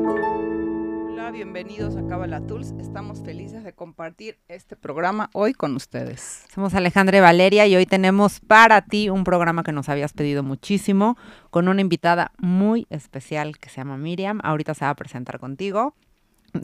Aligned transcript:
Hola, 0.00 1.32
bienvenidos 1.32 1.96
a 1.96 2.06
Cabala 2.06 2.40
Tools. 2.46 2.72
Estamos 2.78 3.20
felices 3.24 3.64
de 3.64 3.72
compartir 3.72 4.38
este 4.46 4.76
programa 4.76 5.28
hoy 5.32 5.52
con 5.54 5.74
ustedes. 5.74 6.44
Somos 6.54 6.74
Alejandra 6.74 7.18
y 7.18 7.20
Valeria 7.20 7.66
y 7.66 7.74
hoy 7.74 7.84
tenemos 7.84 8.38
para 8.38 8.82
ti 8.82 9.10
un 9.10 9.24
programa 9.24 9.64
que 9.64 9.72
nos 9.72 9.88
habías 9.88 10.12
pedido 10.12 10.44
muchísimo 10.44 11.16
con 11.50 11.66
una 11.66 11.80
invitada 11.80 12.30
muy 12.38 12.86
especial 12.90 13.58
que 13.58 13.70
se 13.70 13.78
llama 13.78 13.96
Miriam. 13.96 14.40
Ahorita 14.44 14.74
se 14.74 14.84
va 14.84 14.90
a 14.90 14.94
presentar 14.94 15.40
contigo. 15.40 15.94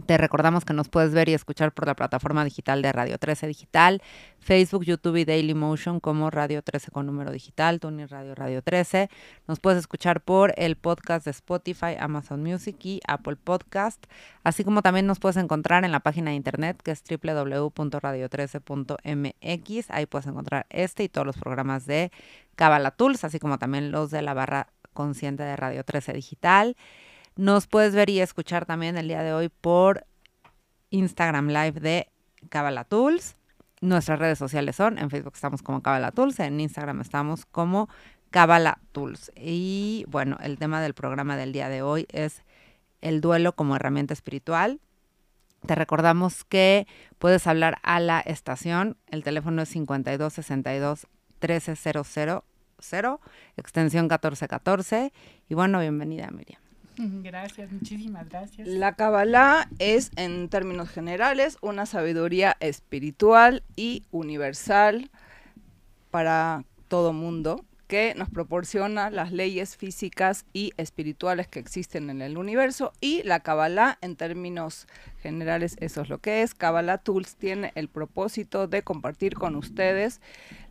Te 0.06 0.16
recordamos 0.16 0.64
que 0.64 0.72
nos 0.72 0.88
puedes 0.88 1.12
ver 1.12 1.28
y 1.28 1.34
escuchar 1.34 1.72
por 1.72 1.86
la 1.86 1.94
plataforma 1.94 2.42
digital 2.42 2.80
de 2.80 2.90
Radio 2.90 3.18
13 3.18 3.46
Digital, 3.46 4.00
Facebook, 4.38 4.82
YouTube 4.84 5.16
y 5.16 5.26
Daily 5.26 5.52
Motion 5.52 6.00
como 6.00 6.30
Radio 6.30 6.62
13 6.62 6.90
con 6.90 7.04
número 7.04 7.30
digital, 7.30 7.80
Tuning 7.80 8.08
Radio 8.08 8.34
Radio 8.34 8.62
13. 8.62 9.10
Nos 9.46 9.60
puedes 9.60 9.80
escuchar 9.80 10.22
por 10.22 10.54
el 10.56 10.76
podcast 10.76 11.26
de 11.26 11.32
Spotify, 11.32 11.96
Amazon 11.98 12.42
Music 12.42 12.78
y 12.82 13.00
Apple 13.06 13.36
Podcast, 13.36 14.02
así 14.42 14.64
como 14.64 14.80
también 14.80 15.06
nos 15.06 15.18
puedes 15.18 15.36
encontrar 15.36 15.84
en 15.84 15.92
la 15.92 16.00
página 16.00 16.30
de 16.30 16.36
internet 16.36 16.80
que 16.82 16.90
es 16.90 17.04
www.radio13.mx. 17.04 19.90
Ahí 19.90 20.06
puedes 20.06 20.26
encontrar 20.26 20.64
este 20.70 21.04
y 21.04 21.10
todos 21.10 21.26
los 21.26 21.36
programas 21.36 21.84
de 21.84 22.10
Cabala 22.56 22.90
Tools, 22.90 23.22
así 23.24 23.38
como 23.38 23.58
también 23.58 23.92
los 23.92 24.10
de 24.10 24.22
la 24.22 24.32
barra 24.32 24.68
consciente 24.94 25.42
de 25.42 25.56
Radio 25.56 25.84
13 25.84 26.14
Digital. 26.14 26.74
Nos 27.36 27.66
puedes 27.66 27.96
ver 27.96 28.10
y 28.10 28.20
escuchar 28.20 28.64
también 28.64 28.96
el 28.96 29.08
día 29.08 29.24
de 29.24 29.32
hoy 29.32 29.48
por 29.48 30.06
Instagram 30.90 31.48
Live 31.48 31.80
de 31.80 32.08
Cabala 32.48 32.84
Tools. 32.84 33.36
Nuestras 33.80 34.20
redes 34.20 34.38
sociales 34.38 34.76
son, 34.76 34.98
en 34.98 35.10
Facebook 35.10 35.32
estamos 35.34 35.60
como 35.60 35.82
Cabala 35.82 36.12
Tools, 36.12 36.38
en 36.38 36.60
Instagram 36.60 37.00
estamos 37.00 37.44
como 37.44 37.88
Cabala 38.30 38.78
Tools. 38.92 39.32
Y 39.34 40.04
bueno, 40.08 40.38
el 40.44 40.58
tema 40.58 40.80
del 40.80 40.94
programa 40.94 41.36
del 41.36 41.52
día 41.52 41.68
de 41.68 41.82
hoy 41.82 42.06
es 42.12 42.42
el 43.00 43.20
duelo 43.20 43.56
como 43.56 43.74
herramienta 43.74 44.14
espiritual. 44.14 44.78
Te 45.66 45.74
recordamos 45.74 46.44
que 46.44 46.86
puedes 47.18 47.48
hablar 47.48 47.78
a 47.82 47.98
la 47.98 48.20
estación. 48.20 48.96
El 49.10 49.24
teléfono 49.24 49.62
es 49.62 49.70
5262 49.70 51.08
13000, 51.40 52.42
extensión 53.56 54.04
1414. 54.04 55.12
Y 55.48 55.54
bueno, 55.54 55.80
bienvenida 55.80 56.30
Miriam. 56.30 56.63
Gracias, 56.96 57.72
muchísimas 57.72 58.28
gracias. 58.28 58.68
La 58.68 58.94
Kabbalah 58.94 59.68
es, 59.78 60.10
en 60.16 60.48
términos 60.48 60.88
generales, 60.88 61.58
una 61.60 61.86
sabiduría 61.86 62.56
espiritual 62.60 63.62
y 63.76 64.04
universal 64.10 65.10
para 66.10 66.64
todo 66.88 67.12
mundo 67.12 67.64
que 67.86 68.14
nos 68.16 68.30
proporciona 68.30 69.10
las 69.10 69.32
leyes 69.32 69.76
físicas 69.76 70.46
y 70.52 70.72
espirituales 70.76 71.48
que 71.48 71.58
existen 71.58 72.10
en 72.10 72.22
el 72.22 72.38
universo 72.38 72.92
y 73.00 73.22
la 73.22 73.40
Kabbalah 73.40 73.98
en 74.00 74.16
términos 74.16 74.86
generales 75.20 75.76
eso 75.80 76.02
es 76.02 76.08
lo 76.08 76.18
que 76.18 76.42
es. 76.42 76.54
Kabbalah 76.54 76.98
Tools 76.98 77.36
tiene 77.36 77.72
el 77.74 77.88
propósito 77.88 78.66
de 78.66 78.82
compartir 78.82 79.34
con 79.34 79.56
ustedes 79.56 80.20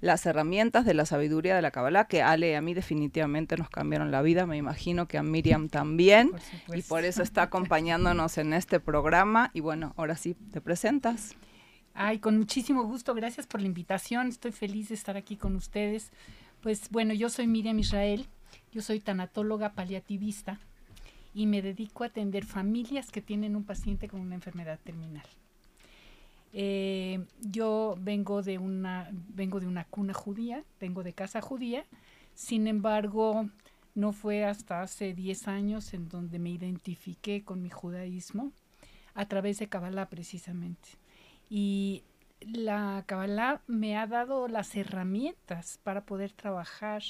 las 0.02 0.26
herramientas 0.26 0.86
de 0.86 0.94
la 0.94 1.06
sabiduría 1.06 1.56
de 1.56 1.62
la 1.62 1.72
Kabbalah 1.72 2.06
que 2.06 2.22
Ale 2.22 2.52
y 2.52 2.54
a 2.54 2.62
mí 2.62 2.74
definitivamente 2.74 3.58
nos 3.58 3.70
cambiaron 3.70 4.12
la 4.12 4.22
vida, 4.22 4.46
me 4.46 4.58
imagino 4.58 5.08
que 5.08 5.18
a 5.18 5.24
Miriam 5.24 5.70
también 5.70 6.32
y 6.74 6.82
por 6.82 7.06
eso 7.06 7.24
está 7.24 7.44
acompañándonos 7.44 8.38
en 8.38 8.54
este 8.54 8.80
programa 8.80 9.52
y 9.54 9.60
bueno, 9.60 9.94
ahora 9.98 10.16
sí 10.16 10.36
te 10.52 10.62
presentas. 10.62 11.36
Ay, 11.96 12.18
con 12.18 12.38
muchísimo 12.38 12.84
gusto, 12.84 13.14
gracias 13.14 13.46
por 13.46 13.62
la 13.62 13.68
invitación, 13.68 14.28
estoy 14.28 14.52
feliz 14.52 14.90
de 14.90 14.96
estar 14.96 15.16
aquí 15.16 15.38
con 15.38 15.56
ustedes. 15.56 16.12
Pues 16.64 16.90
bueno, 16.92 17.14
yo 17.14 17.30
soy 17.30 17.46
Miriam 17.46 17.78
Israel, 17.78 18.26
yo 18.72 18.82
soy 18.82 19.02
tanatóloga 19.02 19.74
paliativista 19.74 20.62
y 21.34 21.46
me 21.46 21.62
dedico 21.62 22.06
a 22.06 22.08
atender 22.08 22.46
familias 22.46 23.12
que 23.12 23.22
tienen 23.22 23.58
un 23.58 23.66
paciente 23.66 24.08
con 24.08 24.22
una 24.22 24.36
enfermedad 24.36 24.80
terminal. 24.82 25.26
Eh, 26.54 27.26
yo 27.42 27.98
vengo 28.00 28.42
de 28.44 28.60
una 28.60 29.10
vengo 29.12 29.60
de 29.60 29.68
una 29.68 29.84
cuna 29.84 30.14
judía, 30.14 30.64
vengo 30.80 31.04
de 31.04 31.12
casa 31.12 31.42
judía, 31.42 31.84
sin 32.34 32.68
embargo, 32.68 33.50
no 33.94 34.14
fue 34.14 34.46
hasta 34.46 34.84
hace 34.84 35.14
10 35.14 35.50
años 35.50 35.94
en 35.94 36.08
donde 36.08 36.40
me 36.40 36.52
identifiqué 36.52 37.44
con 37.44 37.62
mi 37.62 37.72
judaísmo 37.72 38.54
a 39.16 39.26
través 39.28 39.60
de 39.60 39.68
Kabbalah 39.68 40.08
precisamente. 40.08 40.88
Y 41.50 42.04
la 42.52 43.04
Kabbalah 43.06 43.62
me 43.68 43.98
ha 43.98 44.08
dado 44.08 44.48
las 44.48 44.76
herramientas 44.76 45.80
para 45.84 46.06
poder 46.06 46.32
trabajar 46.32 47.04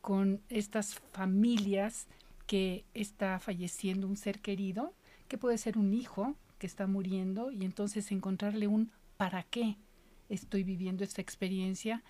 con 0.00 0.42
estas 0.48 0.96
familias 1.12 2.06
que 2.46 2.84
está 2.94 3.38
falleciendo 3.40 4.06
un 4.06 4.16
ser 4.16 4.40
querido, 4.40 4.94
que 5.28 5.38
puede 5.38 5.58
ser 5.58 5.78
un 5.78 5.94
hijo 5.94 6.36
que 6.58 6.66
está 6.66 6.86
muriendo, 6.86 7.50
y 7.50 7.64
entonces 7.64 8.12
encontrarle 8.12 8.66
un 8.66 8.90
para 9.16 9.42
qué 9.44 9.76
estoy 10.28 10.62
viviendo 10.62 11.04
esta 11.04 11.22
experiencia, 11.22 12.02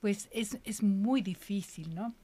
pues 0.00 0.28
es, 0.32 0.58
es 0.64 0.82
muy 0.82 1.22
difícil, 1.22 1.94
¿no? 1.94 2.14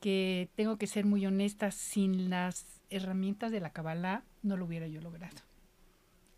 Que 0.00 0.50
tengo 0.54 0.76
que 0.76 0.86
ser 0.86 1.06
muy 1.06 1.26
honesta, 1.26 1.70
sin 1.70 2.30
las 2.30 2.66
herramientas 2.90 3.50
de 3.50 3.60
la 3.60 3.70
Kabbalah 3.70 4.24
no 4.42 4.56
lo 4.56 4.66
hubiera 4.66 4.86
yo 4.86 5.00
logrado 5.00 5.47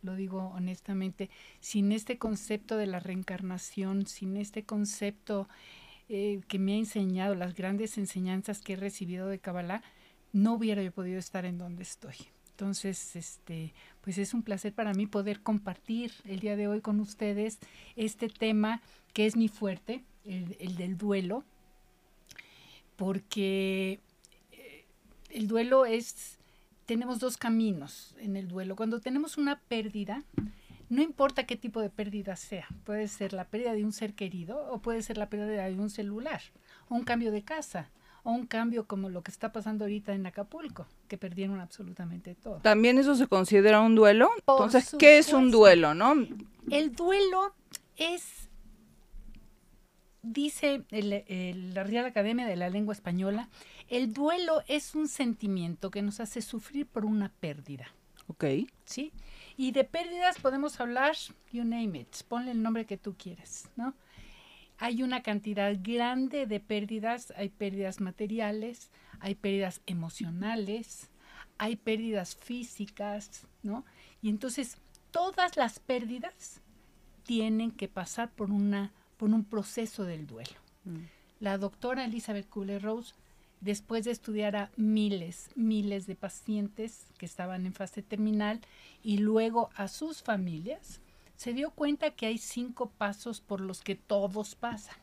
lo 0.03 0.17
digo 0.17 0.53
honestamente, 0.55 1.31
sin 1.61 1.93
este 1.93 2.19
concepto 2.19 2.77
de 2.77 2.87
la 2.87 3.01
reencarnación, 3.01 4.07
sin 4.07 4.37
este 4.37 4.65
concepto 4.65 5.49
eh, 6.09 6.41
que 6.49 6.59
me 6.59 6.75
ha 6.75 6.77
enseñado, 6.77 7.35
las 7.35 7.55
grandes 7.55 7.99
enseñanzas 7.99 8.61
que 8.61 8.73
he 8.73 8.77
recibido 8.77 9.29
de 9.29 9.39
Kabbalah, 9.39 9.83
no 10.33 10.55
hubiera 10.55 10.83
yo 10.83 10.93
podido 10.93 11.19
estar 11.19 11.45
en 11.45 11.59
donde 11.59 11.83
estoy. 11.83 12.15
Entonces, 12.51 13.17
este, 13.17 13.73
pues 14.01 14.19
es 14.19 14.35
un 14.35 14.43
placer 14.43 14.75
para 14.75 14.93
mí 14.93 15.07
poder 15.07 15.41
compartir 15.41 16.13
el 16.25 16.41
día 16.41 16.57
de 16.57 16.69
hoy 16.69 16.81
con 16.81 17.01
ustedes 17.01 17.59
este 17.97 18.29
tema 18.29 18.83
que 19.13 19.27
es 19.27 19.37
mi 19.37 19.49
fuerte, 19.49 20.05
el, 20.25 20.57
el 20.61 20.77
del 20.77 20.99
duelo, 20.99 21.45
porque 22.97 24.01
eh, 24.53 24.85
el 25.31 25.47
duelo 25.47 25.87
es 25.87 26.40
tenemos 26.91 27.21
dos 27.21 27.37
caminos 27.37 28.17
en 28.19 28.35
el 28.35 28.49
duelo. 28.49 28.75
Cuando 28.75 28.99
tenemos 28.99 29.39
una 29.39 29.61
pérdida, 29.61 30.25
no 30.89 31.01
importa 31.01 31.47
qué 31.47 31.55
tipo 31.55 31.81
de 31.81 31.89
pérdida 31.89 32.35
sea, 32.35 32.67
puede 32.83 33.07
ser 33.07 33.33
la 33.33 33.45
pérdida 33.45 33.75
de 33.75 33.85
un 33.85 33.93
ser 33.93 34.15
querido 34.15 34.67
o 34.73 34.83
puede 34.83 35.01
ser 35.03 35.17
la 35.17 35.29
pérdida 35.29 35.67
de 35.67 35.75
un 35.77 35.89
celular, 35.89 36.43
o 36.89 36.97
un 36.97 37.05
cambio 37.05 37.31
de 37.31 37.43
casa, 37.43 37.91
o 38.25 38.33
un 38.33 38.45
cambio 38.45 38.89
como 38.89 39.09
lo 39.09 39.23
que 39.23 39.31
está 39.31 39.53
pasando 39.53 39.85
ahorita 39.85 40.15
en 40.15 40.27
Acapulco, 40.27 40.89
que 41.07 41.17
perdieron 41.17 41.61
absolutamente 41.61 42.35
todo. 42.35 42.57
¿También 42.57 42.99
eso 42.99 43.15
se 43.15 43.29
considera 43.29 43.81
un 43.83 43.95
duelo? 43.95 44.29
Entonces, 44.39 44.97
¿qué 44.99 45.19
es 45.19 45.33
un 45.33 45.53
duelo, 45.53 45.95
no? 45.95 46.15
El 46.73 46.97
duelo 46.97 47.55
es, 47.99 48.50
dice 50.23 50.85
la 50.91 51.85
Real 51.85 52.05
Academia 52.07 52.47
de 52.47 52.57
la 52.57 52.69
Lengua 52.69 52.95
Española, 52.95 53.49
el 53.89 54.13
duelo 54.13 54.63
es 54.69 54.95
un 54.95 55.09
sentimiento 55.09 55.91
que 55.91 56.03
nos 56.03 56.21
hace 56.21 56.43
sufrir 56.43 56.87
por 56.87 57.05
una 57.05 57.31
pérdida. 57.41 57.89
Ok. 58.27 58.45
¿Sí? 58.85 59.13
Y 59.57 59.73
de 59.73 59.85
pérdidas 59.85 60.39
podemos 60.39 60.81
hablar, 60.81 61.17
you 61.53 61.65
name 61.65 61.99
it, 61.99 62.17
ponle 62.29 62.53
el 62.53 62.63
nombre 62.63 62.87
que 62.87 62.97
tú 62.97 63.15
quieras, 63.17 63.69
¿no? 63.77 63.95
Hay 64.79 65.03
una 65.03 65.23
cantidad 65.23 65.77
grande 65.83 66.47
de 66.47 66.61
pérdidas, 66.61 67.35
hay 67.37 67.51
pérdidas 67.51 68.01
materiales, 68.01 68.91
hay 69.19 69.35
pérdidas 69.35 69.83
emocionales, 69.87 71.11
hay 71.59 71.77
pérdidas 71.77 72.37
físicas, 72.37 73.47
¿no? 73.63 73.85
Y 74.23 74.31
entonces 74.31 74.79
todas 75.11 75.57
las 75.57 75.79
pérdidas 75.81 76.63
tienen 77.25 77.71
que 77.71 77.89
pasar 77.89 78.31
por, 78.31 78.51
una, 78.51 78.93
por 79.21 79.29
un 79.29 79.45
proceso 79.45 80.05
del 80.05 80.27
duelo. 80.27 80.57
Mm. 80.85 81.01
La 81.41 81.59
doctora 81.59 82.07
Elizabeth 82.07 82.49
Kubler-Rose 82.49 83.13
después 83.61 84.07
de 84.07 84.13
estudiar 84.13 84.57
a 84.57 84.71
miles, 84.77 85.51
miles 85.57 86.07
de 86.07 86.17
pacientes 86.17 87.05
que 87.19 87.27
estaban 87.27 87.67
en 87.67 87.75
fase 87.75 88.01
terminal 88.01 88.61
y 89.03 89.19
luego 89.19 89.69
a 89.75 89.89
sus 89.89 90.23
familias, 90.23 91.03
se 91.37 91.53
dio 91.53 91.71
cuenta 91.71 92.13
que 92.13 92.25
hay 92.25 92.39
cinco 92.39 92.89
pasos 92.97 93.43
por 93.43 93.61
los 93.61 93.83
que 93.83 93.95
todos 93.95 94.55
pasan. 94.55 94.97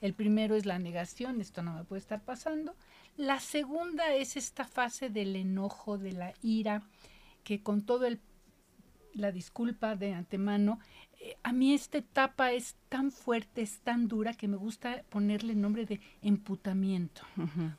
El 0.00 0.12
primero 0.12 0.56
es 0.56 0.66
la 0.66 0.80
negación, 0.80 1.40
esto 1.40 1.62
no 1.62 1.74
me 1.74 1.84
puede 1.84 2.00
estar 2.00 2.20
pasando. 2.20 2.74
La 3.16 3.38
segunda 3.38 4.12
es 4.12 4.36
esta 4.36 4.64
fase 4.64 5.08
del 5.08 5.36
enojo, 5.36 5.98
de 5.98 6.10
la 6.10 6.34
ira, 6.42 6.82
que 7.44 7.62
con 7.62 7.82
todo 7.82 8.06
el 8.06 8.18
la 9.14 9.30
disculpa 9.30 9.94
de 9.94 10.14
antemano 10.14 10.78
a 11.42 11.52
mí 11.52 11.74
esta 11.74 11.98
etapa 11.98 12.52
es 12.52 12.76
tan 12.88 13.10
fuerte, 13.10 13.62
es 13.62 13.80
tan 13.80 14.08
dura 14.08 14.34
que 14.34 14.48
me 14.48 14.56
gusta 14.56 15.02
ponerle 15.08 15.52
el 15.52 15.60
nombre 15.60 15.86
de 15.86 16.00
emputamiento, 16.22 17.22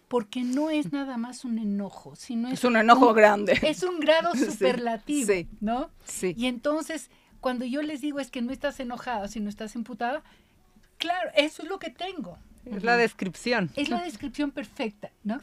porque 0.08 0.44
no 0.44 0.70
es 0.70 0.92
nada 0.92 1.18
más 1.18 1.46
un 1.46 1.60
enojo, 1.60 2.16
sino 2.16 2.50
es, 2.50 2.64
un 2.64 2.78
enojo 2.78 3.14
grande. 3.14 3.58
Es 3.62 3.84
un 3.84 4.00
grado 4.00 4.34
superlativo, 4.36 5.34
¿no? 5.62 5.90
Sí. 6.06 6.34
Y 6.38 6.48
entonces, 6.48 7.10
cuando 7.40 7.66
yo 7.66 7.82
les 7.82 8.02
digo 8.02 8.20
es 8.20 8.32
que 8.32 8.42
no 8.42 8.52
estás 8.52 8.80
enojada, 8.80 9.28
sino 9.28 9.50
estás 9.50 9.76
emputada, 9.76 10.24
claro, 10.98 11.30
eso 11.36 11.64
es 11.64 11.70
lo 11.70 11.80
que 11.80 11.90
tengo. 11.90 12.38
Es 12.66 12.84
la 12.84 12.96
descripción. 12.96 13.72
Es 13.76 13.90
la 13.90 14.02
descripción 14.04 14.52
perfecta, 14.52 15.12
¿no? 15.24 15.42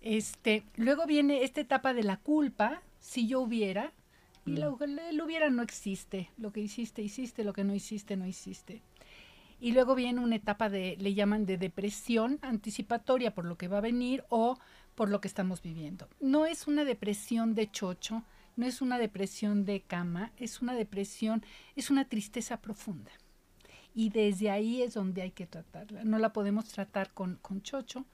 Este, 0.00 0.62
luego 0.76 1.06
viene 1.06 1.42
esta 1.42 1.60
etapa 1.60 1.94
de 1.94 2.04
la 2.04 2.18
culpa, 2.18 2.82
si 3.00 3.26
yo 3.26 3.40
hubiera, 3.40 3.92
y 4.46 4.52
Mm. 4.52 4.58
lo, 4.58 4.78
el 4.80 5.20
hubiera 5.22 5.50
no 5.50 5.62
existe. 5.62 6.30
Lo 6.36 6.52
que 6.52 6.60
hiciste, 6.60 7.02
hiciste, 7.02 7.44
lo 7.44 7.52
que 7.52 7.64
no 7.64 7.74
hiciste, 7.74 8.16
no 8.16 8.26
hiciste. 8.26 8.82
Y 9.60 9.72
luego 9.72 9.94
viene 9.94 10.20
una 10.20 10.36
etapa 10.36 10.68
de, 10.68 10.96
le 11.00 11.14
llaman 11.14 11.46
de 11.46 11.56
depresión 11.56 12.38
anticipatoria 12.42 13.34
por 13.34 13.44
lo 13.46 13.56
que 13.56 13.68
va 13.68 13.78
a 13.78 13.82
venir 13.82 14.24
o 14.28 14.58
por 14.94 15.08
lo 15.08 15.20
que 15.20 15.28
estamos 15.28 15.62
viviendo. 15.62 16.08
No 16.20 16.44
es 16.46 16.66
una 16.66 16.84
depresión 16.84 17.54
de 17.54 17.70
chocho, 17.70 18.22
no 18.56 18.66
es 18.66 18.82
una 18.82 18.98
depresión 18.98 19.64
de 19.64 19.80
cama, 19.80 20.32
es 20.36 20.60
una 20.60 20.74
depresión, 20.74 21.42
es 21.76 21.90
una 21.90 22.04
tristeza 22.04 22.58
profunda. 22.60 23.10
Y 23.94 24.10
desde 24.10 24.50
ahí 24.50 24.82
es 24.82 24.94
donde 24.94 25.22
hay 25.22 25.30
que 25.30 25.46
tratarla. 25.46 26.04
No 26.04 26.18
la 26.18 26.32
podemos 26.32 26.66
tratar 26.68 27.12
con, 27.12 27.36
con 27.40 27.62
chocho, 27.62 28.04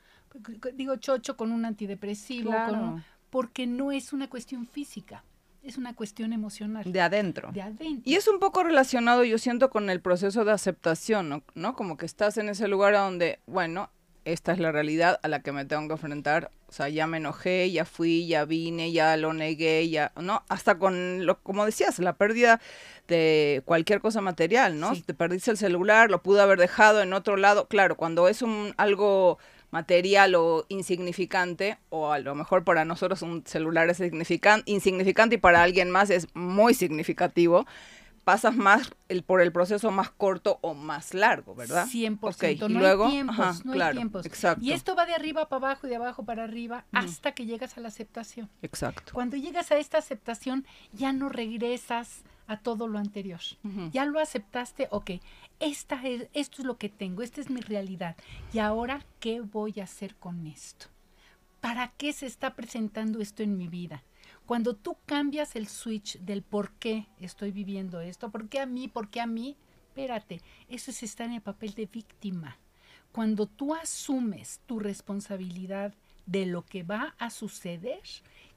digo 0.74 0.96
chocho 0.96 1.36
con 1.36 1.52
un 1.52 1.64
antidepresivo, 1.64 2.50
con 2.50 2.60
un- 2.60 2.90
Claro. 2.92 3.02
porque 3.30 3.66
no 3.66 3.90
es 3.90 4.12
una 4.12 4.28
cuestión 4.28 4.66
física, 4.66 5.24
es 5.62 5.76
una 5.76 5.94
cuestión 5.94 6.32
emocional. 6.32 6.90
De 6.90 7.00
adentro. 7.00 7.50
de 7.52 7.62
adentro. 7.62 8.02
Y 8.04 8.14
es 8.14 8.28
un 8.28 8.38
poco 8.38 8.62
relacionado, 8.62 9.24
yo 9.24 9.38
siento, 9.38 9.70
con 9.70 9.90
el 9.90 10.00
proceso 10.00 10.44
de 10.44 10.52
aceptación, 10.52 11.28
¿no? 11.28 11.42
¿no? 11.54 11.74
Como 11.74 11.96
que 11.96 12.06
estás 12.06 12.38
en 12.38 12.48
ese 12.48 12.68
lugar 12.68 12.94
donde, 12.94 13.40
bueno, 13.46 13.90
esta 14.24 14.52
es 14.52 14.58
la 14.58 14.70
realidad 14.70 15.18
a 15.22 15.28
la 15.28 15.42
que 15.42 15.52
me 15.52 15.64
tengo 15.64 15.88
que 15.88 15.94
enfrentar. 15.94 16.50
O 16.68 16.72
sea, 16.72 16.88
ya 16.88 17.06
me 17.06 17.16
enojé, 17.16 17.70
ya 17.70 17.84
fui, 17.84 18.26
ya 18.26 18.44
vine, 18.44 18.92
ya 18.92 19.16
lo 19.16 19.32
negué, 19.32 19.88
ya, 19.88 20.12
¿no? 20.20 20.44
Hasta 20.48 20.78
con, 20.78 21.26
lo, 21.26 21.42
como 21.42 21.66
decías, 21.66 21.98
la 21.98 22.14
pérdida 22.14 22.60
de 23.08 23.62
cualquier 23.64 24.00
cosa 24.00 24.20
material, 24.20 24.78
¿no? 24.78 24.94
Sí. 24.94 25.02
Te 25.02 25.14
perdiste 25.14 25.50
el 25.50 25.56
celular, 25.56 26.10
lo 26.10 26.22
pude 26.22 26.40
haber 26.40 26.58
dejado 26.58 27.02
en 27.02 27.12
otro 27.12 27.36
lado. 27.36 27.66
Claro, 27.66 27.96
cuando 27.96 28.28
es 28.28 28.42
un 28.42 28.72
algo 28.76 29.38
material 29.70 30.34
o 30.34 30.64
insignificante, 30.68 31.78
o 31.90 32.12
a 32.12 32.18
lo 32.18 32.34
mejor 32.34 32.64
para 32.64 32.84
nosotros 32.84 33.22
un 33.22 33.44
celular 33.46 33.88
es 33.90 34.00
significan- 34.00 34.62
insignificante 34.66 35.36
y 35.36 35.38
para 35.38 35.62
alguien 35.62 35.90
más 35.90 36.10
es 36.10 36.26
muy 36.34 36.74
significativo, 36.74 37.66
pasas 38.24 38.54
más 38.54 38.90
el, 39.08 39.22
por 39.22 39.40
el 39.40 39.50
proceso 39.50 39.90
más 39.90 40.10
corto 40.10 40.58
o 40.60 40.74
más 40.74 41.14
largo, 41.14 41.54
¿verdad? 41.54 41.86
100%. 41.86 42.18
Ok, 42.20 42.42
y 42.70 42.72
no 42.72 42.80
luego, 42.80 43.04
hay 43.06 43.10
tiempos, 43.12 43.38
ajá, 43.38 43.60
no 43.64 43.72
claro, 43.72 43.90
hay 43.90 43.96
tiempos. 43.96 44.26
exacto. 44.26 44.64
Y 44.64 44.72
esto 44.72 44.94
va 44.94 45.06
de 45.06 45.14
arriba 45.14 45.48
para 45.48 45.66
abajo 45.66 45.86
y 45.86 45.90
de 45.90 45.96
abajo 45.96 46.24
para 46.24 46.44
arriba 46.44 46.84
hasta 46.92 47.32
que 47.32 47.46
llegas 47.46 47.76
a 47.78 47.80
la 47.80 47.88
aceptación. 47.88 48.48
Exacto. 48.62 49.12
Cuando 49.14 49.36
llegas 49.36 49.72
a 49.72 49.78
esta 49.78 49.98
aceptación, 49.98 50.66
ya 50.92 51.12
no 51.12 51.28
regresas 51.28 52.22
a 52.46 52.56
todo 52.58 52.88
lo 52.88 52.98
anterior. 52.98 53.40
Ya 53.92 54.04
lo 54.04 54.18
aceptaste, 54.18 54.88
ok, 54.90 55.12
esta 55.60 56.02
es, 56.06 56.28
esto 56.32 56.62
es 56.62 56.66
lo 56.66 56.78
que 56.78 56.88
tengo, 56.88 57.22
esta 57.22 57.40
es 57.40 57.50
mi 57.50 57.60
realidad. 57.60 58.16
Y 58.52 58.58
ahora, 58.58 59.04
¿qué 59.20 59.40
voy 59.40 59.78
a 59.78 59.84
hacer 59.84 60.16
con 60.16 60.46
esto? 60.46 60.86
¿Para 61.60 61.92
qué 61.92 62.12
se 62.12 62.26
está 62.26 62.54
presentando 62.54 63.20
esto 63.20 63.42
en 63.42 63.56
mi 63.56 63.68
vida? 63.68 64.02
Cuando 64.46 64.74
tú 64.74 64.96
cambias 65.06 65.54
el 65.54 65.68
switch 65.68 66.18
del 66.18 66.42
por 66.42 66.72
qué 66.72 67.06
estoy 67.20 67.52
viviendo 67.52 68.00
esto, 68.00 68.30
por 68.30 68.48
qué 68.48 68.60
a 68.60 68.66
mí, 68.66 68.88
por 68.88 69.08
qué 69.08 69.20
a 69.20 69.26
mí, 69.26 69.56
espérate, 69.88 70.40
eso 70.68 70.90
es 70.90 71.02
estar 71.02 71.26
en 71.26 71.34
el 71.34 71.40
papel 71.42 71.74
de 71.74 71.86
víctima. 71.86 72.56
Cuando 73.12 73.46
tú 73.46 73.74
asumes 73.74 74.60
tu 74.66 74.78
responsabilidad 74.78 75.94
de 76.26 76.46
lo 76.46 76.64
que 76.64 76.82
va 76.82 77.14
a 77.18 77.30
suceder, 77.30 78.00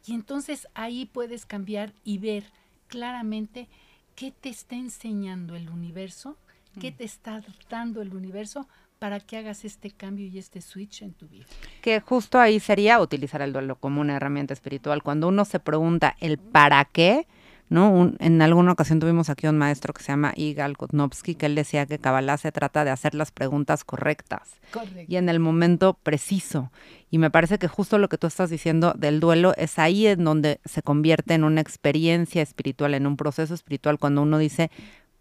y 0.05 0.13
entonces 0.13 0.67
ahí 0.73 1.05
puedes 1.05 1.45
cambiar 1.45 1.93
y 2.03 2.17
ver 2.17 2.45
claramente 2.87 3.67
qué 4.15 4.31
te 4.31 4.49
está 4.49 4.75
enseñando 4.75 5.55
el 5.55 5.69
universo, 5.69 6.37
qué 6.79 6.91
te 6.91 7.03
está 7.03 7.41
dando 7.69 8.01
el 8.01 8.13
universo 8.15 8.67
para 8.99 9.19
que 9.19 9.37
hagas 9.37 9.65
este 9.65 9.91
cambio 9.91 10.27
y 10.27 10.37
este 10.37 10.61
switch 10.61 11.01
en 11.01 11.13
tu 11.13 11.27
vida. 11.27 11.45
Que 11.81 11.99
justo 11.99 12.39
ahí 12.39 12.59
sería 12.59 12.99
utilizar 13.01 13.41
el 13.41 13.51
duelo 13.51 13.75
como 13.75 13.99
una 14.01 14.15
herramienta 14.15 14.53
espiritual. 14.53 15.03
Cuando 15.03 15.27
uno 15.27 15.43
se 15.45 15.59
pregunta 15.59 16.15
el 16.21 16.37
para 16.37 16.85
qué, 16.85 17.27
¿no? 17.69 17.91
Un- 17.91 18.15
en 18.19 18.41
alguna 18.41 18.71
ocasión 18.71 18.99
tuvimos 18.99 19.29
aquí 19.29 19.47
un 19.47 19.57
maestro 19.57 19.93
que 19.93 20.03
se 20.03 20.11
llama 20.13 20.31
Igal 20.37 20.77
Kotnovsky, 20.77 21.35
que 21.35 21.47
él 21.47 21.55
decía 21.55 21.85
que 21.85 21.97
Kabbalah 21.99 22.37
se 22.37 22.51
trata 22.53 22.85
de 22.85 22.91
hacer 22.91 23.13
las 23.15 23.31
preguntas 23.31 23.83
correctas 23.83 24.51
Correcto. 24.71 25.05
y 25.11 25.15
en 25.17 25.27
el 25.27 25.39
momento 25.39 25.95
preciso. 26.03 26.71
Y 27.09 27.17
me 27.17 27.29
parece 27.31 27.57
que 27.57 27.67
justo 27.67 27.97
lo 27.97 28.07
que 28.09 28.17
tú 28.17 28.27
estás 28.27 28.49
diciendo 28.49 28.93
del 28.97 29.19
duelo 29.19 29.53
es 29.57 29.79
ahí 29.79 30.07
en 30.07 30.23
donde 30.23 30.61
se 30.65 30.81
convierte 30.81 31.33
en 31.33 31.43
una 31.43 31.59
experiencia 31.61 32.41
espiritual, 32.41 32.93
en 32.93 33.05
un 33.07 33.17
proceso 33.17 33.53
espiritual, 33.53 33.97
cuando 33.99 34.21
uno 34.21 34.37
dice, 34.37 34.69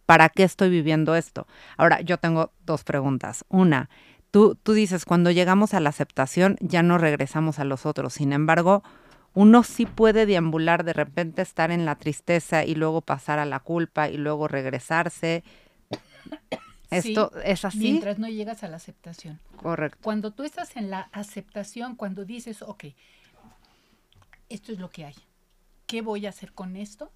¿para 0.06 0.28
qué 0.28 0.44
estoy 0.44 0.70
viviendo 0.70 1.14
esto? 1.14 1.46
Ahora, 1.76 2.00
yo 2.00 2.18
tengo 2.18 2.52
dos 2.64 2.84
preguntas. 2.84 3.44
Una, 3.48 3.90
tú, 4.30 4.56
tú 4.62 4.72
dices, 4.72 5.04
cuando 5.04 5.30
llegamos 5.30 5.74
a 5.74 5.80
la 5.80 5.90
aceptación 5.90 6.56
ya 6.60 6.82
no 6.82 6.98
regresamos 6.98 7.58
a 7.58 7.64
los 7.64 7.86
otros. 7.86 8.14
Sin 8.14 8.32
embargo, 8.32 8.82
uno 9.34 9.62
sí 9.62 9.86
puede 9.86 10.26
deambular, 10.26 10.84
de 10.84 10.92
repente 10.92 11.42
estar 11.42 11.70
en 11.70 11.84
la 11.84 11.96
tristeza 11.96 12.64
y 12.64 12.74
luego 12.74 13.00
pasar 13.00 13.38
a 13.38 13.46
la 13.46 13.60
culpa 13.60 14.08
y 14.08 14.16
luego 14.16 14.48
regresarse. 14.48 15.42
¿Esto 16.90 17.32
es 17.42 17.64
así? 17.64 17.78
Mientras 17.78 18.18
no 18.18 18.28
llegas 18.28 18.62
a 18.62 18.68
la 18.68 18.76
aceptación. 18.76 19.40
Correcto. 19.56 19.98
Cuando 20.02 20.32
tú 20.32 20.42
estás 20.42 20.76
en 20.76 20.90
la 20.90 21.08
aceptación, 21.12 21.96
cuando 21.96 22.26
dices, 22.26 22.60
ok, 22.60 22.84
esto 24.50 24.72
es 24.72 24.78
lo 24.78 24.90
que 24.90 25.06
hay, 25.06 25.14
¿qué 25.86 26.02
voy 26.02 26.26
a 26.26 26.28
hacer 26.28 26.52
con 26.52 26.76
esto? 26.76 27.10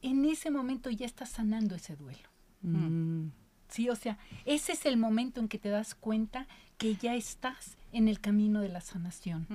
En 0.00 0.24
ese 0.24 0.50
momento 0.50 0.88
ya 0.88 1.04
estás 1.04 1.28
sanando 1.28 1.74
ese 1.74 1.96
duelo. 1.96 2.27
Mm. 2.62 3.28
Sí, 3.68 3.88
o 3.90 3.96
sea, 3.96 4.18
ese 4.46 4.72
es 4.72 4.86
el 4.86 4.96
momento 4.96 5.40
en 5.40 5.48
que 5.48 5.58
te 5.58 5.68
das 5.68 5.94
cuenta 5.94 6.46
que 6.78 6.96
ya 6.96 7.14
estás 7.14 7.76
en 7.92 8.08
el 8.08 8.18
camino 8.20 8.60
de 8.60 8.68
la 8.70 8.80
sanación 8.80 9.46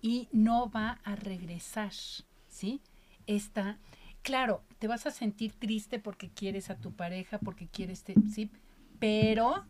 y 0.00 0.28
no 0.32 0.68
va 0.70 0.98
a 1.04 1.14
regresar, 1.14 1.92
¿sí? 2.48 2.80
Esta, 3.28 3.78
claro, 4.22 4.62
te 4.80 4.88
vas 4.88 5.06
a 5.06 5.10
sentir 5.12 5.52
triste 5.52 6.00
porque 6.00 6.28
quieres 6.28 6.70
a 6.70 6.76
tu 6.76 6.92
pareja, 6.92 7.38
porque 7.38 7.68
quieres, 7.68 8.02
te- 8.02 8.16
sí, 8.28 8.50
pero 8.98 9.64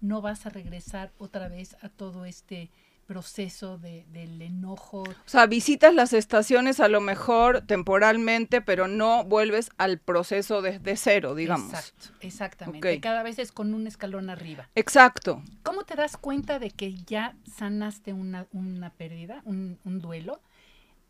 no 0.00 0.20
vas 0.20 0.46
a 0.46 0.50
regresar 0.50 1.12
otra 1.18 1.48
vez 1.48 1.76
a 1.82 1.88
todo 1.88 2.24
este 2.24 2.70
proceso 3.06 3.78
de, 3.78 4.06
del 4.10 4.40
enojo. 4.40 5.02
O 5.02 5.14
sea, 5.28 5.46
visitas 5.46 5.94
las 5.94 6.12
estaciones 6.12 6.80
a 6.80 6.88
lo 6.88 7.00
mejor 7.00 7.62
temporalmente, 7.62 8.60
pero 8.60 8.88
no 8.88 9.24
vuelves 9.24 9.70
al 9.78 9.98
proceso 9.98 10.62
desde 10.62 10.96
cero, 10.96 11.34
digamos. 11.34 11.72
Exacto, 11.72 12.08
exactamente. 12.20 12.96
Ok. 12.96 13.02
Cada 13.02 13.22
vez 13.22 13.38
es 13.38 13.52
con 13.52 13.74
un 13.74 13.86
escalón 13.86 14.30
arriba. 14.30 14.68
Exacto. 14.74 15.42
¿Cómo 15.62 15.84
te 15.84 15.94
das 15.94 16.16
cuenta 16.16 16.58
de 16.58 16.70
que 16.70 16.94
ya 16.94 17.36
sanaste 17.50 18.12
una, 18.12 18.46
una 18.52 18.90
pérdida, 18.90 19.42
un, 19.44 19.78
un 19.84 20.00
duelo? 20.00 20.40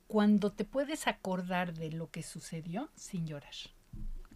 Cuando 0.07 0.53
te 0.53 0.65
puedes 0.65 1.07
acordar 1.07 1.73
de 1.75 1.91
lo 1.91 2.11
que 2.11 2.23
sucedió 2.23 2.91
sin 2.97 3.27
llorar. 3.27 3.55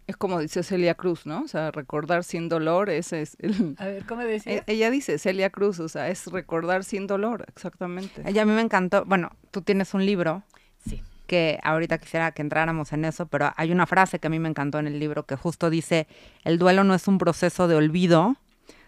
Es 0.07 0.15
como 0.17 0.39
dice 0.39 0.63
Celia 0.63 0.95
Cruz, 0.95 1.25
¿no? 1.25 1.41
O 1.43 1.47
sea, 1.49 1.69
recordar 1.71 2.23
sin 2.23 2.47
dolor, 2.47 2.89
ese 2.89 3.21
es 3.21 3.35
el... 3.39 3.75
A 3.77 3.85
ver, 3.87 4.05
¿cómo 4.05 4.21
decías? 4.23 4.63
E- 4.67 4.71
Ella 4.71 4.89
dice, 4.89 5.19
Celia 5.19 5.49
Cruz, 5.49 5.79
o 5.79 5.89
sea, 5.89 6.07
es 6.09 6.25
recordar 6.27 6.83
sin 6.85 7.07
dolor, 7.07 7.45
exactamente. 7.49 8.23
Ella 8.25 8.43
a 8.43 8.45
mí 8.45 8.53
me 8.53 8.61
encantó. 8.61 9.03
Bueno, 9.05 9.31
tú 9.51 9.61
tienes 9.61 9.93
un 9.93 10.05
libro 10.05 10.43
sí. 10.87 11.03
que 11.27 11.59
ahorita 11.61 11.97
quisiera 11.97 12.31
que 12.31 12.41
entráramos 12.41 12.93
en 12.93 13.03
eso, 13.03 13.25
pero 13.25 13.51
hay 13.57 13.71
una 13.73 13.85
frase 13.85 14.19
que 14.19 14.27
a 14.27 14.29
mí 14.29 14.39
me 14.39 14.47
encantó 14.47 14.79
en 14.79 14.87
el 14.87 14.97
libro 14.97 15.25
que 15.25 15.35
justo 15.35 15.69
dice, 15.69 16.07
el 16.45 16.57
duelo 16.57 16.85
no 16.85 16.95
es 16.95 17.07
un 17.09 17.17
proceso 17.17 17.67
de 17.67 17.75
olvido, 17.75 18.37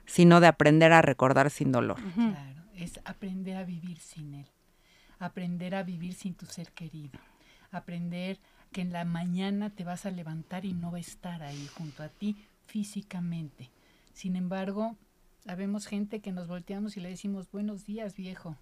sino 0.05 0.39
de 0.39 0.47
aprender 0.47 0.93
a 0.93 1.01
recordar 1.01 1.49
sin 1.49 1.73
dolor. 1.73 1.97
Claro, 2.15 2.63
es 2.77 2.97
aprender 3.03 3.57
a 3.57 3.63
vivir 3.65 3.99
sin 3.99 4.35
él, 4.35 4.47
aprender 5.19 5.75
a 5.75 5.83
vivir 5.83 6.13
sin 6.13 6.33
tu 6.33 6.45
ser 6.45 6.71
querido, 6.71 7.19
aprender 7.71 8.39
que 8.71 8.81
en 8.81 8.93
la 8.93 9.05
mañana 9.05 9.69
te 9.69 9.83
vas 9.83 10.05
a 10.05 10.11
levantar 10.11 10.65
y 10.65 10.73
no 10.73 10.91
va 10.91 10.97
a 10.97 11.01
estar 11.01 11.41
ahí 11.41 11.67
junto 11.75 12.03
a 12.03 12.09
ti 12.09 12.35
físicamente. 12.65 13.69
Sin 14.13 14.35
embargo, 14.35 14.95
habemos 15.47 15.87
gente 15.87 16.19
que 16.19 16.31
nos 16.31 16.47
volteamos 16.47 16.97
y 16.97 16.99
le 16.99 17.09
decimos 17.09 17.49
buenos 17.51 17.85
días 17.85 18.15
viejo 18.15 18.55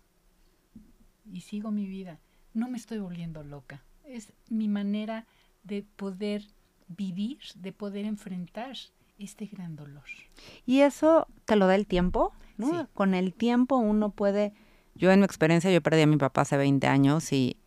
y 1.32 1.42
sigo 1.42 1.72
mi 1.72 1.88
vida. 1.88 2.20
No 2.54 2.70
me 2.70 2.78
estoy 2.78 3.00
volviendo 3.00 3.44
loca. 3.44 3.84
Es 4.06 4.32
mi 4.50 4.68
manera 4.68 5.26
de 5.64 5.84
poder 5.96 6.44
vivir, 6.88 7.40
de 7.56 7.74
poder 7.74 8.06
enfrentar 8.06 8.78
este 9.20 9.46
gran 9.48 9.76
dolor. 9.76 10.06
Y 10.66 10.80
eso 10.82 11.28
te 11.46 11.56
lo 11.56 11.68
da 11.68 11.76
el 11.76 11.86
tiempo, 11.86 12.32
¿no? 12.58 12.70
Sí. 12.70 12.88
Con 12.94 13.14
el 13.14 13.34
tiempo 13.34 13.76
uno 13.76 14.12
puede, 14.12 14.54
yo 14.96 15.12
en 15.12 15.20
mi 15.20 15.26
experiencia, 15.26 15.72
yo 15.72 15.82
perdí 15.82 16.02
a 16.02 16.08
mi 16.08 16.18
papá 16.18 16.42
hace 16.42 16.56
20 16.56 16.88
años 16.88 17.34
y, 17.34 17.58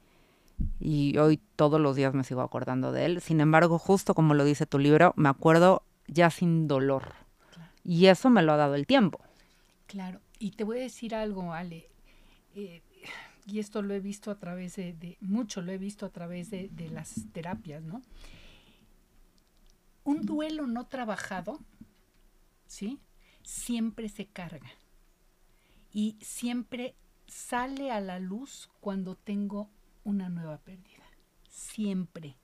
y 0.78 1.16
hoy 1.18 1.38
todos 1.56 1.80
los 1.80 1.96
días 1.96 2.14
me 2.14 2.24
sigo 2.24 2.40
acordando 2.42 2.92
de 2.92 3.04
él. 3.06 3.20
Sin 3.20 3.40
embargo, 3.40 3.78
justo 3.78 4.14
como 4.14 4.34
lo 4.34 4.44
dice 4.44 4.66
tu 4.66 4.78
libro, 4.78 5.12
me 5.16 5.28
acuerdo 5.28 5.82
ya 6.06 6.30
sin 6.30 6.68
dolor. 6.68 7.14
Claro. 7.52 7.72
Y 7.84 8.06
eso 8.06 8.30
me 8.30 8.42
lo 8.42 8.52
ha 8.52 8.56
dado 8.56 8.74
el 8.74 8.86
tiempo. 8.86 9.20
Claro, 9.86 10.20
y 10.38 10.52
te 10.52 10.64
voy 10.64 10.78
a 10.78 10.82
decir 10.82 11.14
algo, 11.14 11.52
Ale, 11.52 11.88
eh, 12.54 12.82
y 13.46 13.58
esto 13.58 13.82
lo 13.82 13.92
he 13.94 14.00
visto 14.00 14.30
a 14.30 14.36
través 14.38 14.76
de, 14.76 14.92
de- 14.92 15.16
mucho 15.20 15.62
lo 15.62 15.72
he 15.72 15.78
visto 15.78 16.06
a 16.06 16.10
través 16.10 16.50
de, 16.50 16.68
de 16.68 16.88
las 16.90 17.14
terapias, 17.32 17.82
¿no? 17.82 18.02
Un 20.04 20.22
duelo 20.22 20.66
no 20.66 20.86
trabajado, 20.86 21.58
¿sí? 22.66 22.98
Siempre 23.42 24.08
se 24.08 24.26
carga 24.26 24.70
y 25.92 26.16
siempre 26.20 26.94
sale 27.26 27.90
a 27.90 28.00
la 28.00 28.18
luz 28.18 28.70
cuando 28.80 29.16
tengo 29.16 29.68
una 30.04 30.28
nueva 30.28 30.58
pérdida. 30.58 31.04
Siempre. 31.48 32.36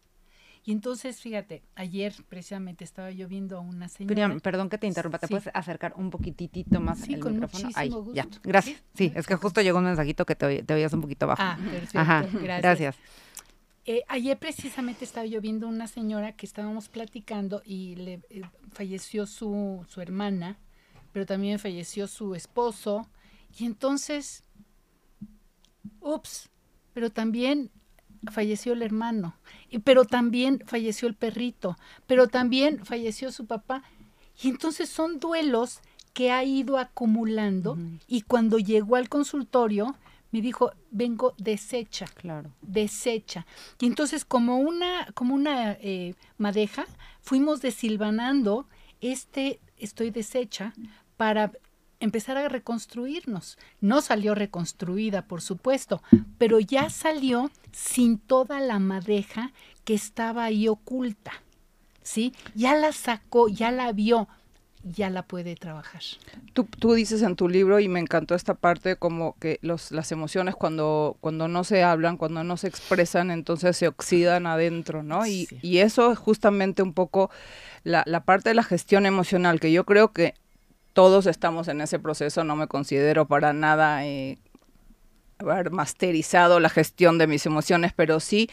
Y 0.64 0.72
entonces, 0.72 1.20
fíjate, 1.20 1.62
ayer 1.76 2.12
precisamente 2.28 2.82
estaba 2.82 3.12
yo 3.12 3.28
viendo 3.28 3.56
a 3.56 3.60
una 3.60 3.88
señora. 3.88 4.36
Perdón 4.42 4.68
que 4.68 4.78
te 4.78 4.88
interrumpa, 4.88 5.18
¿te 5.20 5.28
Sí. 5.28 5.34
puedes 5.34 5.48
acercar 5.54 5.92
un 5.96 6.10
poquitito 6.10 6.80
más 6.80 6.98
Sí, 6.98 7.14
el 7.14 7.20
con 7.20 7.34
micrófono? 7.34 7.68
Ahí, 7.76 7.90
ya, 8.12 8.26
gracias. 8.42 8.82
Sí, 8.94 9.12
es 9.14 9.26
que 9.28 9.36
justo 9.36 9.60
llegó 9.62 9.78
un 9.78 9.84
mensajito 9.84 10.26
que 10.26 10.34
te, 10.34 10.64
te 10.64 10.74
oías 10.74 10.92
un 10.92 11.02
poquito 11.02 11.28
bajo. 11.28 11.40
Ah, 11.40 11.56
perfecto. 11.70 11.98
Ajá, 12.00 12.22
gracias. 12.22 12.62
gracias. 12.62 12.96
Eh, 13.84 14.02
ayer 14.08 14.36
precisamente 14.36 15.04
estaba 15.04 15.24
yo 15.26 15.40
viendo 15.40 15.68
una 15.68 15.86
señora 15.86 16.32
que 16.32 16.44
estábamos 16.46 16.88
platicando 16.88 17.62
y 17.64 17.94
le 17.94 18.14
eh, 18.30 18.42
falleció 18.72 19.26
su, 19.26 19.86
su 19.88 20.00
hermana, 20.00 20.58
pero 21.12 21.24
también 21.26 21.60
falleció 21.60 22.08
su 22.08 22.34
esposo. 22.34 23.08
Y 23.56 23.64
entonces, 23.66 24.42
ups, 26.00 26.50
pero 26.96 27.10
también 27.10 27.70
falleció 28.32 28.72
el 28.72 28.80
hermano, 28.80 29.36
y, 29.68 29.80
pero 29.80 30.06
también 30.06 30.62
falleció 30.64 31.08
el 31.08 31.14
perrito, 31.14 31.76
pero 32.06 32.26
también 32.26 32.86
falleció 32.86 33.30
su 33.32 33.44
papá. 33.44 33.82
Y 34.42 34.48
entonces 34.48 34.88
son 34.88 35.20
duelos 35.20 35.80
que 36.14 36.30
ha 36.30 36.42
ido 36.42 36.78
acumulando 36.78 37.76
y 38.08 38.22
cuando 38.22 38.58
llegó 38.58 38.96
al 38.96 39.10
consultorio 39.10 39.94
me 40.30 40.40
dijo, 40.40 40.72
vengo 40.90 41.34
deshecha 41.36 42.06
Claro. 42.14 42.50
deshecha. 42.62 43.44
Y 43.78 43.84
entonces 43.84 44.24
como 44.24 44.56
una, 44.56 45.06
como 45.12 45.34
una 45.34 45.72
eh, 45.72 46.14
madeja, 46.38 46.86
fuimos 47.20 47.60
desilvanando 47.60 48.66
este 49.02 49.60
estoy 49.76 50.08
deshecha 50.08 50.72
para 51.18 51.52
empezar 52.00 52.36
a 52.36 52.48
reconstruirnos. 52.48 53.58
No 53.80 54.00
salió 54.00 54.34
reconstruida, 54.34 55.22
por 55.22 55.40
supuesto, 55.40 56.02
pero 56.38 56.60
ya 56.60 56.90
salió 56.90 57.50
sin 57.72 58.18
toda 58.18 58.60
la 58.60 58.78
madeja 58.78 59.52
que 59.84 59.94
estaba 59.94 60.44
ahí 60.44 60.68
oculta. 60.68 61.32
¿Sí? 62.02 62.32
Ya 62.54 62.76
la 62.76 62.92
sacó, 62.92 63.48
ya 63.48 63.72
la 63.72 63.90
vio, 63.92 64.28
ya 64.84 65.10
la 65.10 65.22
puede 65.22 65.56
trabajar. 65.56 66.02
Tú, 66.52 66.62
tú 66.78 66.94
dices 66.94 67.22
en 67.22 67.34
tu 67.34 67.48
libro, 67.48 67.80
y 67.80 67.88
me 67.88 67.98
encantó 67.98 68.36
esta 68.36 68.54
parte, 68.54 68.94
como 68.94 69.34
que 69.40 69.58
los, 69.62 69.90
las 69.90 70.12
emociones 70.12 70.54
cuando, 70.54 71.16
cuando 71.20 71.48
no 71.48 71.64
se 71.64 71.82
hablan, 71.82 72.16
cuando 72.16 72.44
no 72.44 72.56
se 72.56 72.68
expresan, 72.68 73.32
entonces 73.32 73.76
se 73.76 73.88
oxidan 73.88 74.46
adentro, 74.46 75.02
¿no? 75.02 75.26
Y, 75.26 75.46
Sí. 75.46 75.58
y 75.62 75.78
eso 75.78 76.12
es 76.12 76.18
justamente 76.18 76.82
un 76.82 76.92
poco 76.92 77.28
la, 77.82 78.04
la 78.06 78.22
parte 78.24 78.50
de 78.50 78.54
la 78.54 78.62
gestión 78.62 79.04
emocional, 79.04 79.58
que 79.58 79.72
yo 79.72 79.84
creo 79.84 80.12
que 80.12 80.34
todos 80.96 81.26
estamos 81.26 81.68
en 81.68 81.82
ese 81.82 81.98
proceso, 81.98 82.42
no 82.42 82.56
me 82.56 82.68
considero 82.68 83.26
para 83.26 83.52
nada 83.52 84.06
eh, 84.06 84.38
haber 85.36 85.70
masterizado 85.70 86.58
la 86.58 86.70
gestión 86.70 87.18
de 87.18 87.26
mis 87.26 87.44
emociones, 87.44 87.92
pero 87.94 88.18
sí 88.18 88.48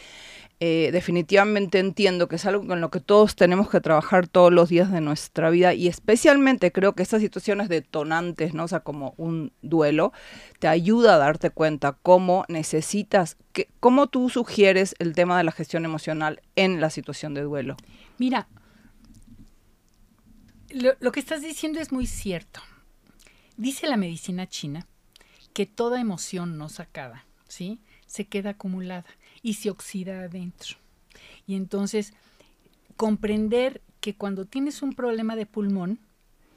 eh, 0.60 0.90
definitivamente 0.92 1.78
entiendo 1.78 2.28
que 2.28 2.36
es 2.36 2.44
algo 2.44 2.66
con 2.66 2.82
lo 2.82 2.90
que 2.90 3.00
todos 3.00 3.34
tenemos 3.34 3.70
que 3.70 3.80
trabajar 3.80 4.28
todos 4.28 4.52
los 4.52 4.68
días 4.68 4.92
de 4.92 5.00
nuestra 5.00 5.48
vida 5.48 5.72
y 5.72 5.88
especialmente 5.88 6.70
creo 6.70 6.92
que 6.92 7.02
estas 7.02 7.22
situaciones 7.22 7.70
detonantes, 7.70 8.52
¿no? 8.52 8.64
O 8.64 8.68
sea, 8.68 8.80
como 8.80 9.14
un 9.16 9.50
duelo, 9.62 10.12
te 10.58 10.68
ayuda 10.68 11.14
a 11.14 11.18
darte 11.18 11.48
cuenta 11.48 11.96
cómo 12.02 12.44
necesitas, 12.48 13.38
que, 13.54 13.68
cómo 13.80 14.06
tú 14.08 14.28
sugieres 14.28 14.94
el 14.98 15.14
tema 15.14 15.38
de 15.38 15.44
la 15.44 15.52
gestión 15.52 15.86
emocional 15.86 16.42
en 16.56 16.82
la 16.82 16.90
situación 16.90 17.32
de 17.32 17.40
duelo. 17.40 17.78
Mira, 18.18 18.48
lo, 20.70 21.12
que 21.12 21.20
estás 21.20 21.42
diciendo 21.42 21.80
es 21.80 21.92
muy 21.92 22.06
cierto. 22.06 22.60
Dice 23.56 23.86
la 23.86 23.96
medicina 23.96 24.48
china 24.48 24.86
que 25.52 25.66
toda 25.66 26.00
emoción 26.00 26.58
no 26.58 26.68
sacada, 26.68 27.24
¿sí? 27.48 27.80
Se 28.06 28.26
queda 28.26 28.50
acumulada 28.50 29.06
y 29.42 29.54
se 29.54 29.70
oxida 29.70 30.20
adentro. 30.20 30.76
Y 31.46 31.54
entonces, 31.54 32.12
comprender 32.96 33.82
que 34.00 34.14
cuando 34.14 34.44
tienes 34.44 34.82
un 34.82 34.92
problema 34.92 35.36
de 35.36 35.46
pulmón, 35.46 36.00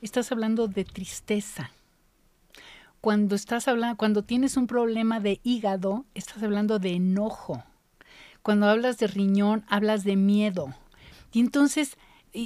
estás 0.02 0.32
hablando 0.32 0.68
de 0.68 0.84
tristeza. 0.86 1.72
Cuando 3.02 3.36
estás 3.36 3.68
hablando, 3.68 3.98
cuando 3.98 4.24
tienes 4.24 4.58
un 4.58 4.68
problema 4.68 5.20
de 5.20 5.40
hígado, 5.44 6.06
estás 6.16 6.42
hablando 6.42 6.80
de 6.80 6.94
enojo. 6.94 7.64
Cuando 8.42 8.68
hablas 8.68 8.98
de 8.98 9.08
riñón, 9.08 9.66
hablas 9.68 10.04
de 10.04 10.16
miedo. 10.16 10.74
Y 11.32 11.40
entonces, 11.40 11.98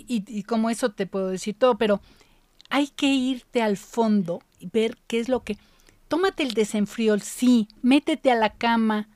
y, 0.08 0.24
y- 0.28 0.44
como 0.44 0.70
eso 0.70 0.92
te 0.92 1.06
puedo 1.08 1.28
decir 1.28 1.56
todo, 1.58 1.78
pero 1.78 2.02
hay 2.70 2.88
que 2.88 3.08
irte 3.08 3.62
al 3.62 3.78
fondo 3.78 4.42
y 4.60 4.68
ver 4.68 4.98
qué 5.08 5.20
es 5.20 5.30
lo 5.30 5.44
que... 5.44 5.58
Tómate 6.08 6.44
el 6.44 6.54
desenfriol, 6.54 7.22
sí, 7.22 7.68
métete 7.82 8.32
a 8.32 8.36
la 8.36 8.54
cama, 8.54 9.10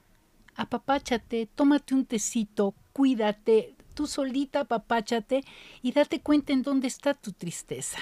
apapáchate, 0.55 1.47
tómate 1.53 1.93
un 1.93 2.05
tecito, 2.05 2.73
cuídate, 2.93 3.75
tú 3.93 4.07
solita 4.07 4.61
apapáchate 4.61 5.43
y 5.81 5.91
date 5.91 6.21
cuenta 6.21 6.53
en 6.53 6.61
dónde 6.61 6.87
está 6.87 7.13
tu 7.13 7.31
tristeza. 7.33 7.99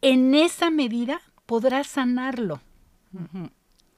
En 0.00 0.34
esa 0.34 0.70
medida 0.70 1.20
podrás 1.46 1.86
sanarlo. 1.86 2.60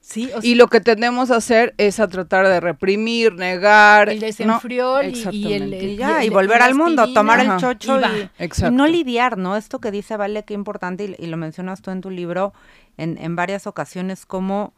¿Sí? 0.09 0.27
O 0.35 0.39
Y 0.41 0.55
lo 0.55 0.67
que 0.69 0.81
tendemos 0.81 1.29
a 1.29 1.35
hacer 1.35 1.75
es 1.77 1.99
a 1.99 2.07
tratar 2.07 2.47
de 2.47 2.59
reprimir, 2.59 3.33
negar. 3.35 4.09
el 4.09 4.19
¿no? 4.19 4.25
desenfriol 4.25 5.05
y- 5.05 5.27
y, 5.29 5.53
el. 5.53 5.71
Y 5.73 5.97
ya, 5.97 6.23
y, 6.23 6.27
el- 6.27 6.33
volver 6.33 6.63
al 6.63 6.73
mundo, 6.73 7.03
aspirina, 7.03 7.19
tomar 7.19 7.39
el 7.41 7.57
chocho 7.57 7.99
y 7.99 8.71
no 8.71 8.87
lidiar, 8.87 9.37
¿no? 9.37 9.55
Esto 9.55 9.79
que 9.79 9.91
dice 9.91 10.17
Vale, 10.17 10.43
qué 10.45 10.55
importante, 10.55 11.03
y, 11.19 11.23
y 11.23 11.27
lo 11.27 11.37
mencionas 11.37 11.83
tú 11.83 11.91
en 11.91 12.01
tu 12.01 12.09
libro 12.09 12.53
en, 12.97 13.19
en 13.19 13.35
varias 13.35 13.67
ocasiones, 13.67 14.25
como 14.25 14.73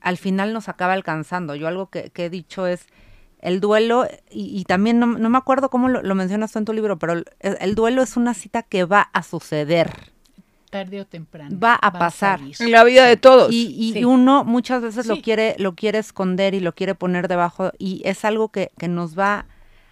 al 0.00 0.16
final 0.18 0.52
nos 0.52 0.68
acaba 0.68 0.94
alcanzando. 0.94 1.54
Yo 1.54 1.68
algo 1.68 1.88
que, 1.90 2.10
que 2.10 2.24
he 2.24 2.30
dicho 2.30 2.66
es 2.66 2.86
el 3.38 3.60
duelo, 3.60 4.08
y, 4.32 4.58
y 4.58 4.64
también 4.64 4.98
no, 4.98 5.06
no 5.06 5.30
me 5.30 5.38
acuerdo 5.38 5.70
cómo 5.70 5.88
lo, 5.88 6.02
lo 6.02 6.14
mencionas 6.16 6.50
tú 6.50 6.58
en 6.58 6.64
tu 6.64 6.72
libro, 6.72 6.98
pero 6.98 7.12
el, 7.12 7.24
el 7.38 7.74
duelo 7.76 8.02
es 8.02 8.16
una 8.16 8.34
cita 8.34 8.62
que 8.64 8.84
va 8.84 9.02
a 9.12 9.22
suceder. 9.22 9.92
Tarde 10.74 11.00
o 11.00 11.06
temprano. 11.06 11.56
Va 11.56 11.76
a 11.76 11.92
pasar. 11.92 12.40
En 12.58 12.72
la 12.72 12.82
vida 12.82 13.06
de 13.06 13.16
todos. 13.16 13.52
Y, 13.52 13.68
y 13.78 13.92
Sí. 13.92 14.04
uno 14.04 14.42
muchas 14.42 14.82
veces 14.82 15.06
lo 15.06 15.22
quiere, 15.22 15.54
lo 15.60 15.76
quiere 15.76 16.00
esconder 16.00 16.52
y 16.52 16.58
lo 16.58 16.74
quiere 16.74 16.96
poner 16.96 17.28
debajo, 17.28 17.70
y 17.78 18.02
es 18.04 18.24
algo 18.24 18.48
que, 18.48 18.72
que 18.76 18.88
nos 18.88 19.16
va 19.16 19.46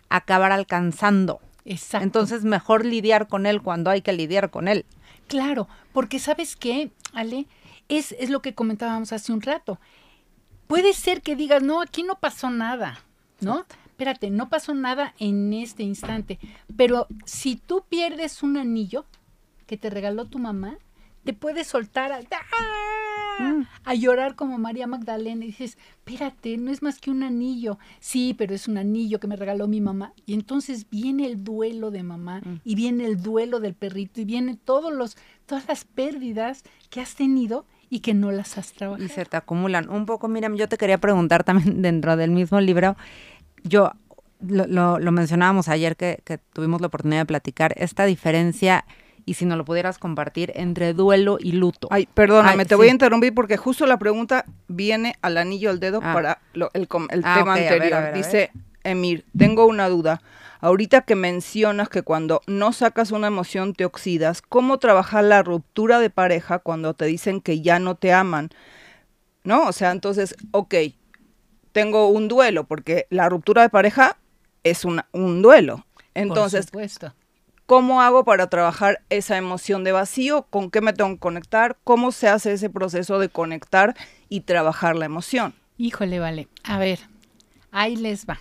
a 0.09 0.17
acabar 0.17 0.51
alcanzando. 0.51 1.41
Exacto. 1.65 2.03
Entonces, 2.05 2.43
mejor 2.43 2.85
lidiar 2.85 3.29
con 3.29 3.47
él 3.47 3.63
cuando 3.63 3.91
hay 3.91 4.01
que 4.03 4.13
lidiar 4.13 4.51
con 4.51 4.67
él. 4.67 4.85
Claro, 5.29 5.69
porque 5.93 6.19
sabes 6.19 6.57
qué, 6.57 6.91
Ale, 7.15 7.47
es, 7.89 8.11
es 8.19 8.29
lo 8.29 8.43
que 8.43 8.53
comentábamos 8.57 9.13
hace 9.13 9.33
un 9.33 9.41
rato. 9.41 9.79
Puede 10.67 10.95
ser 10.95 11.23
que 11.23 11.37
digas, 11.37 11.63
no, 11.63 11.81
aquí 11.81 12.03
no 12.03 12.17
pasó 12.19 12.51
nada, 12.51 12.99
¿no? 13.41 13.67
Espérate, 13.87 14.31
no 14.31 14.49
pasó 14.49 14.75
nada 14.75 15.15
en 15.21 15.53
este 15.53 15.85
instante. 15.85 16.41
Pero 16.77 17.07
si 17.25 17.55
tú 17.55 17.85
pierdes 17.89 18.43
un 18.43 18.57
anillo 18.57 19.05
que 19.73 19.79
te 19.79 19.89
regaló 19.89 20.27
tu 20.27 20.39
mamá, 20.39 20.77
te 21.25 21.33
puedes 21.33 21.67
soltar 21.67 22.13
a, 22.13 22.21
¡Ah! 22.53 23.63
a 23.85 23.95
llorar 23.95 24.35
como 24.35 24.59
María 24.59 24.87
Magdalena 24.87 25.45
y 25.45 25.49
dices, 25.49 25.79
espérate, 26.05 26.59
no 26.59 26.71
es 26.71 26.83
más 26.83 26.99
que 27.01 27.11
un 27.11 27.23
anillo. 27.23 27.79
Sí, 27.99 28.35
pero 28.37 28.55
es 28.55 28.69
un 28.69 28.77
anillo 28.77 29.19
que 29.19 29.27
me 29.29 29.37
regaló 29.37 29.67
mi 29.69 29.81
mamá. 29.81 30.13
Y 30.27 30.35
entonces 30.35 30.91
viene 30.91 31.25
el 31.25 31.43
duelo 31.43 31.91
de 31.91 32.03
mamá 32.03 32.43
y 32.65 32.75
viene 32.75 33.07
el 33.07 33.23
duelo 33.23 33.61
del 33.61 33.73
perrito 33.73 34.21
y 34.21 34.27
vienen 34.27 34.59
todos 34.59 34.93
los, 34.93 35.17
todas 35.47 35.67
las 35.69 35.85
pérdidas 35.87 36.65
que 36.91 37.01
has 37.01 37.15
tenido 37.15 37.65
y 37.89 38.01
que 38.01 38.13
no 38.13 38.31
las 38.31 38.59
has 38.59 38.73
trabajado. 38.75 39.03
Y 39.03 39.09
se 39.09 39.25
te 39.25 39.39
acumulan. 39.39 39.89
Un 39.89 40.05
poco, 40.05 40.29
Miriam, 40.29 40.55
yo 40.57 40.69
te 40.69 40.77
quería 40.77 40.99
preguntar 40.99 41.45
también 41.45 41.81
dentro 41.89 42.17
del 42.19 42.31
mismo 42.31 42.61
libro, 42.61 42.95
yo 43.65 43.93
lo, 44.47 44.67
lo- 44.67 44.99
lo 44.99 45.13
mencionábamos 45.13 45.69
ayer 45.69 45.97
que, 45.97 46.21
que 46.27 46.37
tuvimos 46.37 46.83
la 46.83 46.89
oportunidad 46.89 47.23
de 47.23 47.27
platicar, 47.27 47.73
esta 47.79 48.05
diferencia, 48.05 48.85
y 49.25 49.35
si 49.35 49.45
nos 49.45 49.57
lo 49.59 49.65
pudieras 49.65 49.99
compartir, 49.99 50.53
entre 50.55 50.93
duelo 50.95 51.39
y 51.41 51.53
luto. 51.53 51.89
Ay, 51.91 52.09
perdóname, 52.13 52.63
Ay, 52.63 52.67
te 52.67 52.75
voy 52.75 52.89
a 52.89 52.93
interrumpir 52.93 53.35
porque 53.35 53.57
justo 53.57 53.87
la 53.87 53.99
pregunta 53.99 54.45
viene 54.69 55.15
al 55.23 55.39
anillo 55.39 55.71
al 55.71 55.81
dedo 55.81 56.01
Ah. 56.03 56.13
para 56.13 56.39
lo- 56.55 56.71
el, 56.75 56.89
com- 56.89 57.09
el 57.11 57.23
Ah, 57.25 57.35
tema 57.39 57.53
ok, 57.55 57.59
a 57.59 57.61
ver, 57.61 57.73
anterior. 57.73 57.95
a 57.99 58.01
ver, 58.01 58.15
a 58.15 58.17
Dice 58.17 58.51
Emir, 58.85 59.25
tengo 59.37 59.67
una 59.67 59.89
duda. 59.89 60.21
Ahorita 60.61 61.03
que 61.03 61.15
mencionas 61.17 61.89
que 61.89 62.03
cuando 62.03 62.41
no 62.47 62.73
sacas 62.73 63.11
una 63.11 63.27
emoción 63.29 63.75
te 63.75 63.85
oxidas, 63.85 64.43
¿cómo 64.43 64.79
trabajar 64.79 65.25
la 65.25 65.43
ruptura 65.43 65.99
de 65.99 66.11
pareja 66.11 66.59
cuando 66.61 66.95
te 66.95 67.05
dicen 67.07 67.41
que 67.41 67.61
ya 67.63 67.79
no 67.81 67.97
te 67.97 68.13
aman? 68.13 68.51
¿No? 69.45 69.65
O 69.67 69.73
sea, 69.73 69.91
entonces, 69.91 70.37
ok, 70.53 70.75
tengo 71.73 72.09
un 72.09 72.29
duelo 72.29 72.65
porque 72.65 73.07
la 73.11 73.29
ruptura 73.29 73.63
de 73.63 73.71
pareja 73.71 74.19
es 74.63 74.85
una- 74.85 75.07
un 75.13 75.43
duelo. 75.43 75.85
Entonces, 76.15 76.67
Por 76.67 76.83
supuesto. 76.83 77.15
¿Cómo 77.67 78.03
hago 78.03 78.25
para 78.25 78.49
trabajar 78.49 79.03
esa 79.09 79.37
emoción 79.37 79.85
de 79.85 79.93
vacío? 79.93 80.47
¿Con 80.51 80.71
qué 80.71 80.81
me 80.81 80.93
tengo 80.93 81.11
que 81.11 81.19
conectar? 81.19 81.79
¿Cómo 81.85 82.13
se 82.13 82.29
hace 82.29 82.53
ese 82.53 82.69
proceso 82.71 83.19
de 83.19 83.29
conectar 83.29 83.95
y 84.29 84.41
trabajar 84.41 84.97
la 84.97 85.07
emoción? 85.07 85.55
Híjole, 85.79 86.19
vale. 86.19 86.49
A 86.65 86.79
ver, 86.79 87.01
ahí 87.71 87.97
les 87.97 88.27
va. 88.27 88.39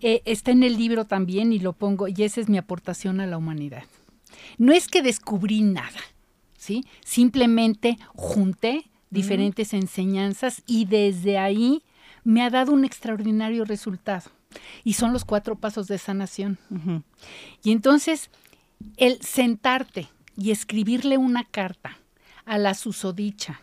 Eh, 0.00 0.22
está 0.24 0.50
en 0.50 0.64
el 0.64 0.76
libro 0.76 1.04
también 1.04 1.52
y 1.52 1.60
lo 1.60 1.74
pongo, 1.74 2.08
y 2.08 2.24
esa 2.24 2.40
es 2.40 2.48
mi 2.48 2.58
aportación 2.58 3.20
a 3.20 3.26
la 3.26 3.38
humanidad. 3.38 3.84
No 4.58 4.72
es 4.72 4.88
que 4.88 5.02
descubrí 5.02 5.62
nada, 5.62 6.00
¿sí? 6.56 6.84
Simplemente 7.04 7.98
junté 8.14 8.90
diferentes 9.10 9.74
enseñanzas 9.74 10.62
y 10.66 10.86
desde 10.86 11.38
ahí 11.38 11.84
me 12.24 12.42
ha 12.42 12.50
dado 12.50 12.72
un 12.72 12.84
extraordinario 12.84 13.64
resultado. 13.64 14.30
Y 14.84 14.94
son 14.94 15.12
los 15.12 15.24
cuatro 15.24 15.56
pasos 15.56 15.86
de 15.88 15.98
sanación. 15.98 16.58
Y 17.62 17.72
entonces, 17.72 18.30
el 18.96 19.20
sentarte 19.20 20.08
y 20.36 20.50
escribirle 20.50 21.18
una 21.18 21.44
carta 21.44 21.98
a 22.44 22.58
la 22.58 22.74
susodicha 22.74 23.60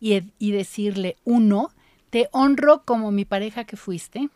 y, 0.00 0.22
y 0.38 0.52
decirle, 0.52 1.16
uno, 1.24 1.70
te 2.10 2.28
honro 2.32 2.84
como 2.84 3.10
mi 3.10 3.24
pareja 3.24 3.64
que 3.64 3.76
fuiste. 3.76 4.28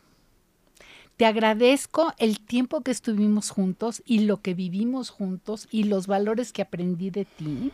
Te 1.16 1.24
agradezco 1.24 2.12
el 2.18 2.40
tiempo 2.40 2.82
que 2.82 2.90
estuvimos 2.90 3.50
juntos 3.50 4.02
y 4.04 4.20
lo 4.20 4.42
que 4.42 4.54
vivimos 4.54 5.10
juntos 5.10 5.66
y 5.70 5.84
los 5.84 6.06
valores 6.06 6.52
que 6.52 6.62
aprendí 6.62 7.10
de 7.10 7.24
ti. 7.24 7.72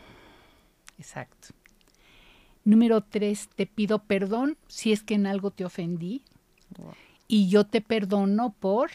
Exacto. 0.99 1.49
Número 2.65 3.01
tres, 3.01 3.49
te 3.57 3.67
pido 3.67 4.05
perdón 4.05 4.57
si 4.69 4.93
es 4.93 5.03
que 5.03 5.15
en 5.15 5.27
algo 5.27 5.51
te 5.51 5.65
ofendí. 5.65 6.23
Y 7.33 7.49
yo 7.49 7.65
te 7.65 7.81
perdono 7.81 8.55
por 8.61 8.91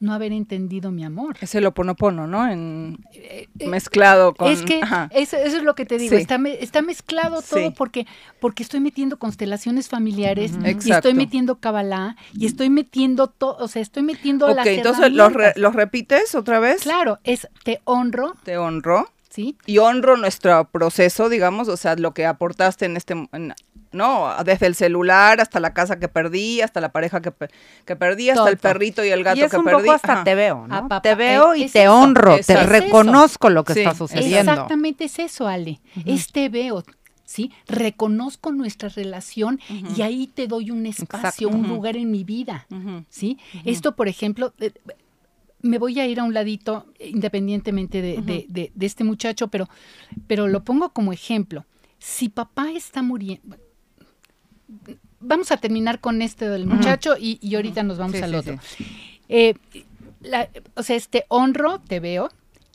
no 0.00 0.14
haber 0.14 0.32
entendido 0.32 0.90
mi 0.90 1.04
amor. 1.04 1.36
Es 1.42 1.54
el 1.54 1.66
oponopono, 1.66 2.26
¿no? 2.26 2.50
En, 2.50 2.98
eh, 3.12 3.46
eh, 3.58 3.68
mezclado 3.68 4.32
con... 4.32 4.50
Es 4.50 4.62
que 4.62 4.80
eso, 5.10 5.36
es 5.36 5.62
lo 5.62 5.74
que 5.74 5.84
te 5.84 5.98
digo, 5.98 6.16
está, 6.16 6.40
está, 6.60 6.80
mezclado 6.80 7.42
todo 7.42 7.74
porque, 7.74 8.06
porque 8.40 8.62
estoy 8.62 8.80
metiendo 8.80 9.18
constelaciones 9.18 9.90
familiares, 9.90 10.52
y 10.82 10.90
estoy 10.90 11.12
metiendo 11.12 11.58
Kabbalah, 11.60 12.16
y 12.32 12.46
estoy 12.46 12.70
metiendo 12.70 13.26
todo, 13.26 13.58
o 13.58 13.68
sea, 13.68 13.82
estoy 13.82 14.02
metiendo 14.02 14.46
Ok, 14.46 14.64
entonces 14.64 15.12
¿los, 15.12 15.30
¿los 15.56 15.74
repites 15.74 16.34
otra 16.34 16.60
vez? 16.60 16.80
Claro, 16.80 17.18
es 17.24 17.48
te 17.64 17.82
honro. 17.84 18.34
Te 18.44 18.56
honro. 18.56 19.10
Y 19.66 19.78
honro 19.78 20.16
nuestro 20.16 20.64
proceso, 20.64 21.28
digamos, 21.28 21.68
o 21.68 21.76
sea, 21.76 21.94
lo 21.96 22.12
que 22.12 22.26
aportaste 22.26 22.86
en 22.86 22.96
este, 22.96 23.14
¿no? 23.92 24.32
Desde 24.44 24.66
el 24.66 24.74
celular 24.74 25.40
hasta 25.40 25.60
la 25.60 25.74
casa 25.74 25.98
que 25.98 26.08
perdí, 26.08 26.60
hasta 26.60 26.80
la 26.80 26.90
pareja 26.90 27.20
que, 27.20 27.32
que 27.84 27.96
perdí, 27.96 28.30
hasta 28.30 28.48
el 28.48 28.58
perrito 28.58 29.04
y 29.04 29.08
el 29.08 29.24
gato 29.24 29.38
y 29.38 29.42
es 29.42 29.50
que 29.50 29.56
un 29.56 29.64
perdí. 29.64 29.82
Poco 29.82 29.92
hasta 29.92 30.24
te 30.24 30.34
veo, 30.34 30.66
¿no? 30.66 31.00
te 31.00 31.14
veo 31.14 31.54
y 31.54 31.68
te 31.68 31.88
honro, 31.88 32.38
te 32.38 32.62
reconozco 32.64 33.50
lo 33.50 33.64
que 33.64 33.72
está 33.74 33.94
sucediendo. 33.94 34.52
Exactamente 34.52 35.04
es 35.04 35.18
eso, 35.18 35.46
Ale. 35.48 35.80
Es 36.04 36.32
te 36.32 36.48
veo, 36.48 36.84
¿sí? 37.24 37.52
Reconozco 37.66 38.52
nuestra 38.52 38.88
relación 38.88 39.60
y 39.96 40.02
ahí 40.02 40.26
te 40.26 40.46
doy 40.46 40.70
un 40.70 40.86
espacio, 40.86 41.48
un 41.48 41.68
lugar 41.68 41.96
en 41.96 42.10
mi 42.10 42.24
vida, 42.24 42.66
¿sí? 43.08 43.38
Esto, 43.64 43.96
por 43.96 44.08
ejemplo, 44.08 44.52
eh, 44.60 44.72
me 45.60 45.78
voy 45.78 45.98
a 46.00 46.06
ir 46.06 46.20
a 46.20 46.24
un 46.24 46.34
ladito 46.34 46.86
independientemente 47.00 48.00
de, 48.00 48.72
este 48.80 49.04
muchacho, 49.04 49.48
pero, 49.48 49.68
pero 50.26 50.46
lo 50.48 50.64
pongo 50.64 50.90
como 50.90 51.12
ejemplo. 51.12 51.64
Si 51.98 52.28
papá 52.28 52.70
está 52.70 53.02
muriendo, 53.02 53.56
vamos 55.20 55.50
a 55.52 55.56
terminar 55.56 56.00
con 56.00 56.22
este 56.22 56.48
del 56.48 56.66
muchacho 56.66 57.16
y, 57.18 57.54
ahorita 57.54 57.82
nos 57.82 57.98
vamos 57.98 58.20
al 58.22 58.34
otro. 58.34 58.58
Eh, 59.28 59.54
o 60.74 60.82
sea, 60.82 60.96
este 60.96 61.24
honro, 61.28 61.80
te 61.80 62.00
veo, 62.00 62.30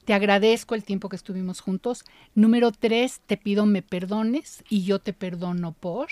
te 0.06 0.14
agradezco 0.14 0.76
el 0.76 0.84
tiempo 0.84 1.10
que 1.10 1.16
estuvimos 1.16 1.62
juntos. 1.62 2.04
Número 2.36 2.72
tres, 2.72 3.22
te 3.26 3.38
pido 3.38 3.66
me 3.66 3.82
perdones 3.82 4.64
y 4.70 4.84
yo 4.84 5.00
te 5.00 5.14
perdono 5.14 5.74
por. 5.74 6.10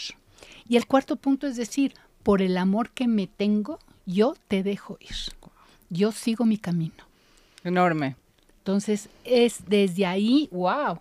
Y 0.67 0.77
el 0.77 0.87
cuarto 0.87 1.15
punto 1.15 1.47
es 1.47 1.55
decir, 1.55 1.93
por 2.23 2.41
el 2.41 2.57
amor 2.57 2.89
que 2.91 3.07
me 3.07 3.27
tengo, 3.27 3.79
yo 4.05 4.35
te 4.47 4.63
dejo 4.63 4.97
ir 4.99 5.15
yo 5.91 6.11
sigo 6.11 6.45
mi 6.45 6.57
camino. 6.57 7.03
Enorme. 7.63 8.15
Entonces, 8.59 9.09
es 9.25 9.65
desde 9.67 10.05
ahí, 10.05 10.47
wow, 10.51 10.99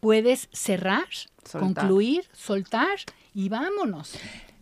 puedes 0.00 0.48
cerrar, 0.52 1.06
concluir, 1.52 2.24
soltar 2.32 2.98
y 3.38 3.48
vámonos. 3.48 4.14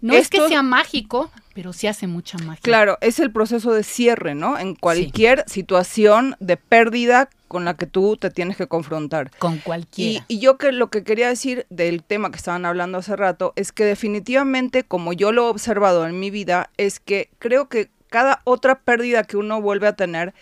No 0.03 0.13
es 0.13 0.29
que 0.29 0.47
sea 0.49 0.63
mágico, 0.63 1.31
pero 1.55 1.73
sí 1.73 1.87
hace 1.87 2.07
mucha 2.07 2.37
magia. 2.37 2.61
Claro, 2.61 2.99
es 3.01 3.19
el 3.19 3.33
proceso 3.33 3.73
de 3.73 3.83
cierre, 3.83 4.35
¿no? 4.35 4.59
En 4.59 4.75
cualquier 4.75 5.45
situación 5.47 6.37
de 6.41 6.59
pérdida 6.59 7.31
con 7.49 7.65
la 7.65 7.75
que 7.75 7.87
tú 7.87 8.19
te 8.19 8.29
tienes 8.29 8.59
que 8.59 8.67
confrontar. 8.67 9.31
Con 9.39 9.57
cualquiera. 9.61 10.23
Y, 10.29 10.35
y, 10.35 10.41
yo 10.41 10.59
que 10.59 10.73
lo 10.73 10.91
que 10.91 11.05
quería 11.05 11.27
decir 11.27 11.65
del 11.71 12.03
tema 12.03 12.31
que 12.31 12.37
estaban 12.37 12.67
hablando 12.67 12.99
hace 12.99 13.17
rato 13.17 13.55
es 13.57 13.73
que 13.73 13.87
definitivamente, 13.87 14.85
como 14.85 15.15
yo 15.15 15.33
lo 15.33 15.47
he 15.47 15.51
observado 15.51 16.07
en 16.07 16.21
mi 16.21 16.31
vida, 16.31 16.69
es 16.77 17.01
que 17.01 17.31
creo 17.39 17.71
que 17.71 17.89
cada 18.11 18.43
otra 18.45 18.81
pérdida 18.81 19.25
que 19.25 19.39
uno 19.39 19.63
vuelve 19.63 19.87
a 19.87 19.97
tener 19.97 20.35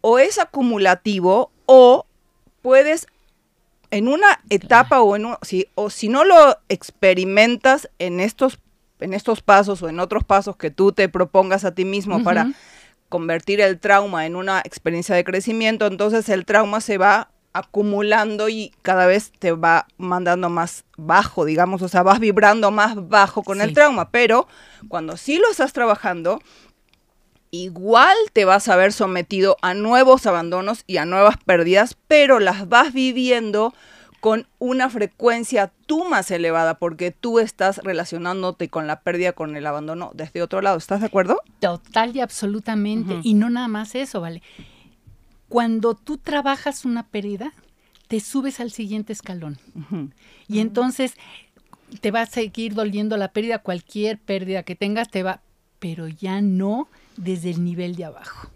o 0.00 0.18
es 0.18 0.38
acumulativo 0.38 1.50
o 1.66 2.06
puedes 2.62 3.08
en 3.92 4.08
una 4.08 4.40
etapa 4.48 5.02
o 5.02 5.14
en 5.14 5.26
si, 5.42 5.68
o 5.74 5.90
si 5.90 6.08
no 6.08 6.24
lo 6.24 6.56
experimentas 6.68 7.88
en 8.00 8.18
estos 8.18 8.58
en 9.00 9.14
estos 9.14 9.42
pasos 9.42 9.82
o 9.82 9.88
en 9.88 10.00
otros 10.00 10.24
pasos 10.24 10.56
que 10.56 10.70
tú 10.70 10.92
te 10.92 11.08
propongas 11.08 11.64
a 11.64 11.74
ti 11.74 11.84
mismo 11.84 12.22
para 12.22 12.52
convertir 13.08 13.60
el 13.60 13.78
trauma 13.80 14.26
en 14.26 14.36
una 14.36 14.60
experiencia 14.60 15.14
de 15.14 15.24
crecimiento, 15.24 15.86
entonces 15.86 16.28
el 16.28 16.44
trauma 16.44 16.80
se 16.80 16.98
va 16.98 17.30
acumulando 17.52 18.48
y 18.48 18.72
cada 18.80 19.06
vez 19.06 19.32
te 19.38 19.52
va 19.52 19.86
mandando 19.98 20.48
más 20.48 20.84
bajo, 20.96 21.44
digamos, 21.44 21.82
o 21.82 21.88
sea, 21.88 22.02
vas 22.02 22.20
vibrando 22.20 22.70
más 22.70 23.08
bajo 23.08 23.42
con 23.42 23.60
el 23.60 23.74
trauma, 23.74 24.10
pero 24.10 24.46
cuando 24.88 25.16
sí 25.16 25.36
lo 25.36 25.50
estás 25.50 25.72
trabajando, 25.72 26.40
igual 27.52 28.16
te 28.32 28.44
vas 28.44 28.68
a 28.68 28.76
ver 28.76 28.92
sometido 28.92 29.56
a 29.62 29.74
nuevos 29.74 30.26
abandonos 30.26 30.82
y 30.88 30.96
a 30.96 31.04
nuevas 31.04 31.36
pérdidas, 31.36 31.96
pero 32.08 32.40
las 32.40 32.68
vas 32.68 32.92
viviendo 32.92 33.72
con 34.20 34.46
una 34.58 34.88
frecuencia 34.88 35.70
tú 35.86 36.04
más 36.04 36.30
elevada 36.30 36.78
porque 36.78 37.10
tú 37.10 37.38
estás 37.38 37.78
relacionándote 37.78 38.68
con 38.68 38.86
la 38.86 39.00
pérdida, 39.00 39.32
con 39.32 39.54
el 39.54 39.66
abandono 39.66 40.12
desde 40.14 40.42
otro 40.42 40.62
lado. 40.62 40.78
¿Estás 40.78 41.00
de 41.00 41.06
acuerdo? 41.06 41.40
Total 41.60 42.16
y 42.16 42.20
absolutamente. 42.20 43.18
Y 43.22 43.34
no 43.34 43.50
nada 43.50 43.68
más 43.68 43.94
eso, 43.94 44.20
¿vale? 44.20 44.42
Cuando 45.48 45.94
tú 45.94 46.18
trabajas 46.18 46.84
una 46.84 47.08
pérdida, 47.08 47.52
te 48.08 48.20
subes 48.20 48.60
al 48.60 48.70
siguiente 48.70 49.12
escalón. 49.12 49.58
Y 50.48 50.60
entonces 50.60 51.16
te 52.00 52.10
va 52.10 52.22
a 52.22 52.26
seguir 52.26 52.74
doliendo 52.74 53.16
la 53.16 53.32
pérdida, 53.32 53.58
cualquier 53.58 54.18
pérdida 54.18 54.62
que 54.62 54.76
tengas 54.76 55.10
te 55.10 55.22
va, 55.22 55.42
pero 55.82 56.06
ya 56.06 56.40
no 56.40 56.88
desde 57.16 57.50
el 57.50 57.64
nivel 57.64 57.96
de 57.96 58.04
abajo. 58.04 58.48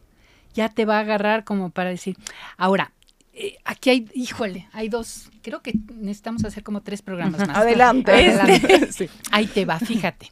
Ya 0.55 0.69
te 0.69 0.85
va 0.85 0.99
a 0.99 1.01
agarrar 1.01 1.43
como 1.43 1.71
para 1.71 1.91
decir, 1.91 2.17
ahora, 2.57 2.93
eh, 3.33 3.57
aquí 3.65 3.91
hay, 3.91 4.09
híjole, 4.15 4.69
hay 4.73 4.89
dos, 4.89 5.33
creo 5.43 5.61
que 5.61 5.73
necesitamos 5.93 6.45
hacer 6.45 6.63
como 6.63 6.83
tres 6.83 7.03
programas 7.03 7.45
más. 7.45 7.57
Adelante. 7.57 8.13
Adelante. 8.13 9.11
Ahí 9.33 9.49
te 9.49 9.65
va, 9.65 9.81
fíjate. 9.81 10.31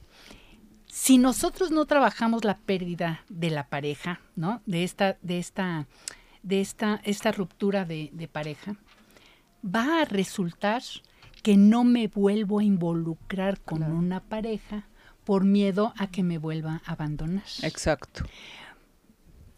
Si 0.87 1.19
nosotros 1.19 1.73
no 1.73 1.85
trabajamos 1.85 2.45
la 2.45 2.59
pérdida 2.59 3.25
de 3.29 3.51
la 3.51 3.67
pareja, 3.67 4.21
¿no? 4.37 4.63
De 4.65 4.85
esta, 4.85 5.19
de 5.21 5.41
esta, 5.41 5.89
de 6.45 6.61
esta, 6.61 7.01
esta 7.03 7.33
ruptura 7.33 7.85
de, 7.85 8.11
de 8.13 8.29
pareja, 8.29 8.77
va 9.65 10.03
a 10.03 10.05
resultar 10.05 10.85
que 11.43 11.57
no 11.57 11.83
me 11.83 12.07
vuelvo 12.07 12.61
a 12.61 12.65
involucrar 12.65 13.61
con 13.61 13.83
una 13.83 14.21
pareja 14.21 14.87
por 15.25 15.45
miedo 15.45 15.93
a 15.97 16.07
que 16.09 16.23
me 16.23 16.39
vuelva 16.39 16.83
a 16.85 16.93
abandonar. 16.93 17.45
Exacto. 17.63 18.25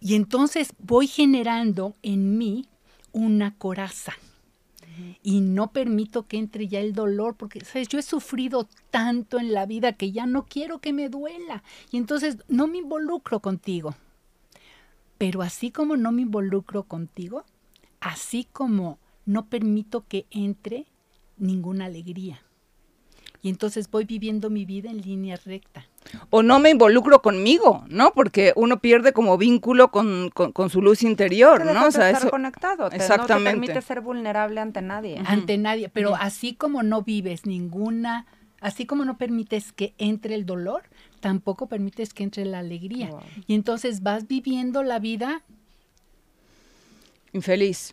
Y 0.01 0.15
entonces 0.15 0.73
voy 0.79 1.07
generando 1.07 1.95
en 2.03 2.39
mí 2.39 2.67
una 3.13 3.55
coraza 3.57 4.15
y 5.23 5.41
no 5.41 5.73
permito 5.73 6.27
que 6.27 6.39
entre 6.39 6.69
ya 6.69 6.81
el 6.81 6.95
dolor, 6.95 7.37
porque, 7.37 7.65
¿sabes? 7.65 7.89
Yo 7.89 7.99
he 7.99 8.03
sufrido 8.03 8.69
tanto 8.91 9.39
en 9.39 9.53
la 9.53 9.67
vida 9.67 9.93
que 9.93 10.13
ya 10.13 10.27
no 10.27 10.47
quiero 10.47 10.79
que 10.79 10.93
me 10.93 11.09
duela. 11.09 11.63
Y 11.91 11.99
entonces 11.99 12.39
no 12.49 12.67
me 12.67 12.79
involucro 12.79 13.41
contigo. 13.41 13.95
Pero 15.19 15.43
así 15.43 15.71
como 15.71 15.97
no 15.97 16.13
me 16.13 16.23
involucro 16.23 16.85
contigo, 16.85 17.45
así 18.01 18.47
como 18.53 18.99
no 19.25 19.47
permito 19.47 20.07
que 20.07 20.27
entre 20.31 20.87
ninguna 21.37 21.87
alegría 21.87 22.46
y 23.47 23.49
entonces 23.49 23.89
voy 23.89 24.05
viviendo 24.05 24.51
mi 24.51 24.65
vida 24.65 24.91
en 24.91 25.03
línea 25.03 25.39
recta. 25.45 25.87
O 26.31 26.43
no 26.43 26.59
me 26.59 26.71
involucro 26.71 27.23
conmigo, 27.23 27.85
¿no? 27.89 28.13
Porque 28.13 28.53
uno 28.57 28.81
pierde 28.81 29.13
como 29.13 29.39
vínculo 29.39 29.93
con, 29.93 30.33
su 30.69 30.83
luz 30.83 31.05
interior, 31.05 31.65
¿no? 31.65 31.87
O 31.87 31.91
sea, 31.93 32.11
estar 32.11 32.29
conectado. 32.29 32.91
exactamente. 32.91 33.55
No 33.55 33.61
te 33.61 33.67
permite 33.69 33.87
ser 33.87 34.01
vulnerable 34.01 34.61
ante 34.61 34.83
nadie. 34.83 35.23
Ante 35.25 35.59
nadie, 35.59 35.89
pero 35.89 36.17
así 36.17 36.55
como 36.55 36.83
no 36.83 37.03
vives 37.03 37.47
ninguna, 37.47 38.27
así 38.61 38.85
como 38.85 39.05
no 39.05 39.17
permites 39.17 39.73
que 39.73 39.95
entre 39.99 40.35
el 40.35 40.45
dolor, 40.45 40.83
tampoco 41.21 41.69
permites 41.69 42.15
que 42.15 42.25
entre 42.25 42.47
la 42.47 42.59
alegría. 42.59 43.11
Y 43.47 43.55
entonces 43.55 44.03
vas 44.03 44.27
viviendo 44.27 44.83
la 44.83 44.99
vida 44.99 45.45
infeliz 47.33 47.93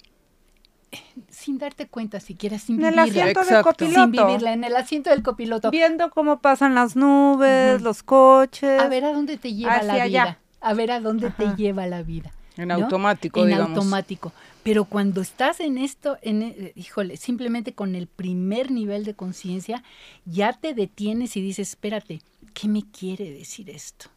sin 1.30 1.58
darte 1.58 1.88
cuenta 1.88 2.20
siquiera, 2.20 2.60
sin 2.60 2.84
en 2.84 2.94
el 2.94 3.00
asiento 3.00 3.44
del 3.44 3.64
copiloto. 3.64 4.02
Sin 4.02 4.12
vivirla, 4.12 4.54
en 4.54 4.64
el 4.64 4.76
asiento 4.76 5.10
del 5.10 5.24
copiloto. 5.24 5.72
Viendo 5.72 6.10
cómo 6.10 6.40
pasan 6.40 6.76
las 6.76 6.96
nubes, 6.96 7.82
los 7.82 8.04
coches. 8.04 8.82
A 8.82 8.88
ver 8.88 9.06
a 9.06 9.14
dónde 9.14 9.38
te 9.38 9.54
lleva 9.54 9.82
la 9.84 10.06
vida. 10.06 10.40
A 10.62 10.74
ver 10.74 10.92
a 10.92 11.00
dónde 11.00 11.30
te 11.32 11.56
lleva 11.56 11.88
la 11.88 12.04
vida. 12.04 12.32
En 12.56 12.68
¿no? 12.68 12.76
automático, 12.76 13.42
en 13.42 13.48
digamos. 13.48 13.70
automático. 13.70 14.32
Pero 14.64 14.86
cuando 14.86 15.22
estás 15.22 15.60
en 15.60 15.78
esto, 15.78 16.18
en, 16.22 16.42
eh, 16.44 16.74
híjole, 16.76 17.18
simplemente 17.18 17.74
con 17.74 17.96
el 17.96 18.08
primer 18.08 18.72
nivel 18.72 19.04
de 19.04 19.14
conciencia, 19.14 19.84
ya 20.26 20.54
te 20.54 20.74
detienes 20.74 21.36
y 21.36 21.42
dices, 21.42 21.70
espérate, 21.70 22.22
¿qué 22.54 22.68
me 22.68 22.84
quiere 22.84 23.32
decir 23.32 23.70
esto? 23.70 24.10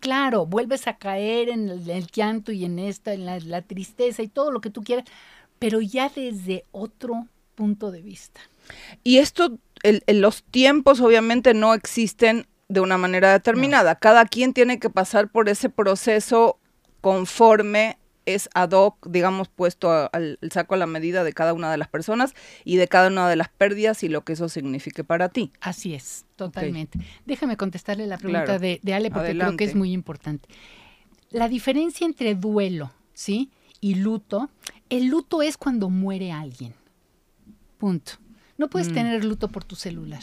Claro, 0.00 0.46
vuelves 0.46 0.86
a 0.86 0.96
caer 0.96 1.48
en 1.48 1.68
el, 1.68 1.90
el 1.90 2.06
llanto 2.06 2.52
y 2.52 2.64
en 2.64 2.78
esta, 2.78 3.12
en 3.12 3.26
la, 3.26 3.38
la 3.40 3.62
tristeza 3.62 4.22
y 4.22 4.28
todo 4.28 4.50
lo 4.50 4.60
que 4.60 4.70
tú 4.70 4.82
quieras, 4.82 5.04
pero 5.64 5.80
ya 5.80 6.10
desde 6.14 6.66
otro 6.72 7.26
punto 7.54 7.90
de 7.90 8.02
vista. 8.02 8.38
Y 9.02 9.16
esto, 9.16 9.58
el- 9.82 10.02
el- 10.06 10.20
los 10.20 10.42
tiempos 10.42 11.00
obviamente 11.00 11.54
no 11.54 11.72
existen 11.72 12.46
de 12.68 12.80
una 12.80 12.98
manera 12.98 13.32
determinada. 13.32 13.94
Cada 13.94 14.26
quien 14.26 14.52
tiene 14.52 14.78
que 14.78 14.90
pasar 14.90 15.30
por 15.30 15.48
ese 15.48 15.70
proceso 15.70 16.58
conforme 17.00 17.96
es 18.26 18.50
ad 18.52 18.72
hoc, 18.72 19.06
digamos, 19.08 19.48
puesto 19.48 19.90
a- 19.90 20.06
al 20.06 20.38
saco 20.50 20.74
a 20.74 20.76
la 20.76 20.86
medida 20.86 21.24
de 21.24 21.32
cada 21.32 21.54
una 21.54 21.70
de 21.70 21.78
las 21.78 21.88
personas 21.88 22.34
y 22.66 22.76
de 22.76 22.86
cada 22.86 23.08
una 23.08 23.26
de 23.30 23.36
las 23.36 23.48
pérdidas 23.48 24.02
y 24.02 24.08
lo 24.10 24.22
que 24.22 24.34
eso 24.34 24.50
signifique 24.50 25.02
para 25.02 25.30
ti. 25.30 25.50
Así 25.62 25.94
es, 25.94 26.26
totalmente. 26.36 26.98
Déjame 27.24 27.56
contestarle 27.56 28.06
la 28.06 28.18
pregunta 28.18 28.44
Claro. 28.44 28.60
de, 28.60 28.80
de 28.82 28.92
Ale 28.94 29.10
porque 29.10 29.32
creo 29.34 29.56
que 29.56 29.64
es 29.64 29.74
muy 29.74 29.92
importante. 29.92 30.46
La 31.30 31.48
diferencia 31.48 32.06
entre 32.06 32.34
duelo, 32.34 32.92
¿sí? 33.14 33.50
Y 33.80 33.96
luto, 33.96 34.48
el 34.90 35.06
luto 35.06 35.42
es 35.42 35.56
cuando 35.56 35.90
muere 35.90 36.32
alguien. 36.32 36.74
Punto. 37.78 38.12
No 38.56 38.68
puedes 38.70 38.90
Mm. 38.90 38.94
tener 38.94 39.24
luto 39.24 39.48
por 39.48 39.64
tu 39.64 39.74
celular. 39.74 40.22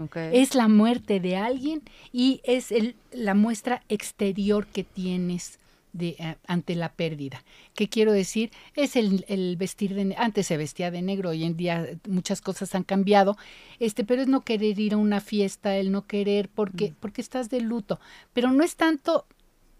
Ok. 0.00 0.16
Es 0.16 0.54
la 0.54 0.68
muerte 0.68 1.20
de 1.20 1.36
alguien 1.36 1.82
y 2.12 2.40
es 2.44 2.70
el, 2.70 2.96
la 3.12 3.34
muestra 3.34 3.82
exterior 3.88 4.66
que 4.66 4.84
tienes 4.84 5.58
de, 5.94 6.16
eh, 6.18 6.36
ante 6.46 6.74
la 6.74 6.92
pérdida. 6.92 7.42
¿Qué 7.74 7.88
quiero 7.88 8.12
decir? 8.12 8.50
Es 8.74 8.96
el, 8.96 9.24
el 9.28 9.56
vestir 9.56 9.94
de... 9.94 10.14
Antes 10.18 10.46
se 10.48 10.58
vestía 10.58 10.90
de 10.90 11.00
negro, 11.00 11.30
hoy 11.30 11.44
en 11.44 11.56
día 11.56 11.88
muchas 12.06 12.42
cosas 12.42 12.74
han 12.74 12.82
cambiado, 12.82 13.38
este, 13.78 14.04
pero 14.04 14.20
es 14.20 14.28
no 14.28 14.42
querer 14.42 14.78
ir 14.78 14.92
a 14.92 14.98
una 14.98 15.22
fiesta, 15.22 15.76
el 15.78 15.90
no 15.92 16.06
querer 16.06 16.50
porque, 16.50 16.92
porque 17.00 17.22
estás 17.22 17.48
de 17.48 17.62
luto. 17.62 17.98
Pero 18.34 18.50
no 18.50 18.62
es 18.62 18.76
tanto... 18.76 19.24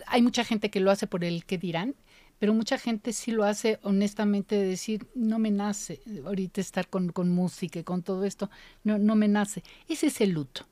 Hay 0.07 0.23
mucha 0.23 0.45
gente 0.45 0.71
que 0.71 0.81
lo 0.81 0.90
hace 0.90 1.07
por 1.07 1.25
el 1.25 1.45
que 1.45 1.59
dirán, 1.59 1.95
pero 2.38 2.55
mucha 2.55 2.79
gente 2.79 3.12
sí 3.12 3.31
lo 3.31 3.44
hace 3.44 3.79
honestamente 3.83 4.57
de 4.57 4.66
decir, 4.66 5.07
no 5.14 5.38
me 5.38 5.51
nace 5.51 6.01
ahorita 6.25 6.61
estar 6.61 6.88
con, 6.88 7.11
con 7.11 7.31
música 7.31 7.79
y 7.79 7.85
con 7.85 8.03
todo 8.03 8.25
esto, 8.25 8.51
no, 8.85 8.99
no 8.99 9.16
me 9.16 9.29
nace. 9.29 9.62
Ese 9.88 10.09
es 10.09 10.20
el 10.20 10.31
luto. 10.31 10.66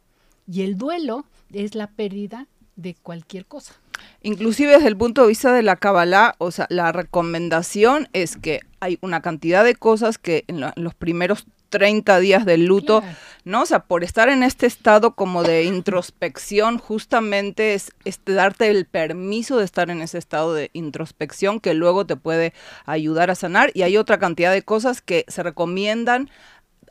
Y 0.47 0.63
el 0.63 0.77
duelo 0.77 1.25
es 1.53 1.75
la 1.75 1.87
pérdida 1.89 2.47
de 2.77 2.95
cualquier 2.95 3.47
cosa. 3.47 3.75
Inclusive 4.23 4.73
desde 4.73 4.89
el 4.89 4.97
punto 4.97 5.23
de 5.23 5.29
vista 5.29 5.53
de 5.53 5.63
la 5.63 5.77
Kabbalah, 5.77 6.35
o 6.39 6.51
sea, 6.51 6.67
la 6.69 6.93
recomendación 6.93 8.09
es 8.13 8.37
que 8.37 8.61
hay 8.81 8.99
una 9.01 9.23
cantidad 9.23 9.65
de 9.65 9.75
cosas 9.75 10.19
que 10.19 10.45
en, 10.49 10.63
en 10.63 10.73
los 10.77 10.95
primeros 10.95 11.47
30 11.79 12.21
días 12.21 12.47
del 12.47 12.67
luto, 12.67 13.01
Claro. 13.01 13.17
¿no? 13.45 13.63
O 13.63 13.67
sea, 13.67 13.81
por 13.81 14.05
estar 14.05 14.29
en 14.29 14.43
este 14.43 14.67
estado 14.67 15.15
como 15.17 15.43
de 15.43 15.65
introspección, 15.65 16.79
justamente 16.79 17.75
es, 17.75 17.91
es 18.05 18.21
darte 18.25 18.71
el 18.71 18.87
permiso 18.87 19.59
de 19.59 19.65
estar 19.65 19.91
en 19.91 20.01
ese 20.01 20.19
estado 20.19 20.55
de 20.55 20.71
introspección 20.73 21.59
que 21.59 21.75
luego 21.75 22.07
te 22.07 22.17
puede 22.17 22.53
ayudar 22.87 23.31
a 23.31 23.35
sanar. 23.35 23.71
Y 23.75 23.83
hay 23.83 23.97
otra 23.97 24.19
cantidad 24.19 24.53
de 24.53 24.63
cosas 24.63 25.03
que 25.03 25.25
se 25.29 25.43
recomiendan 25.43 26.31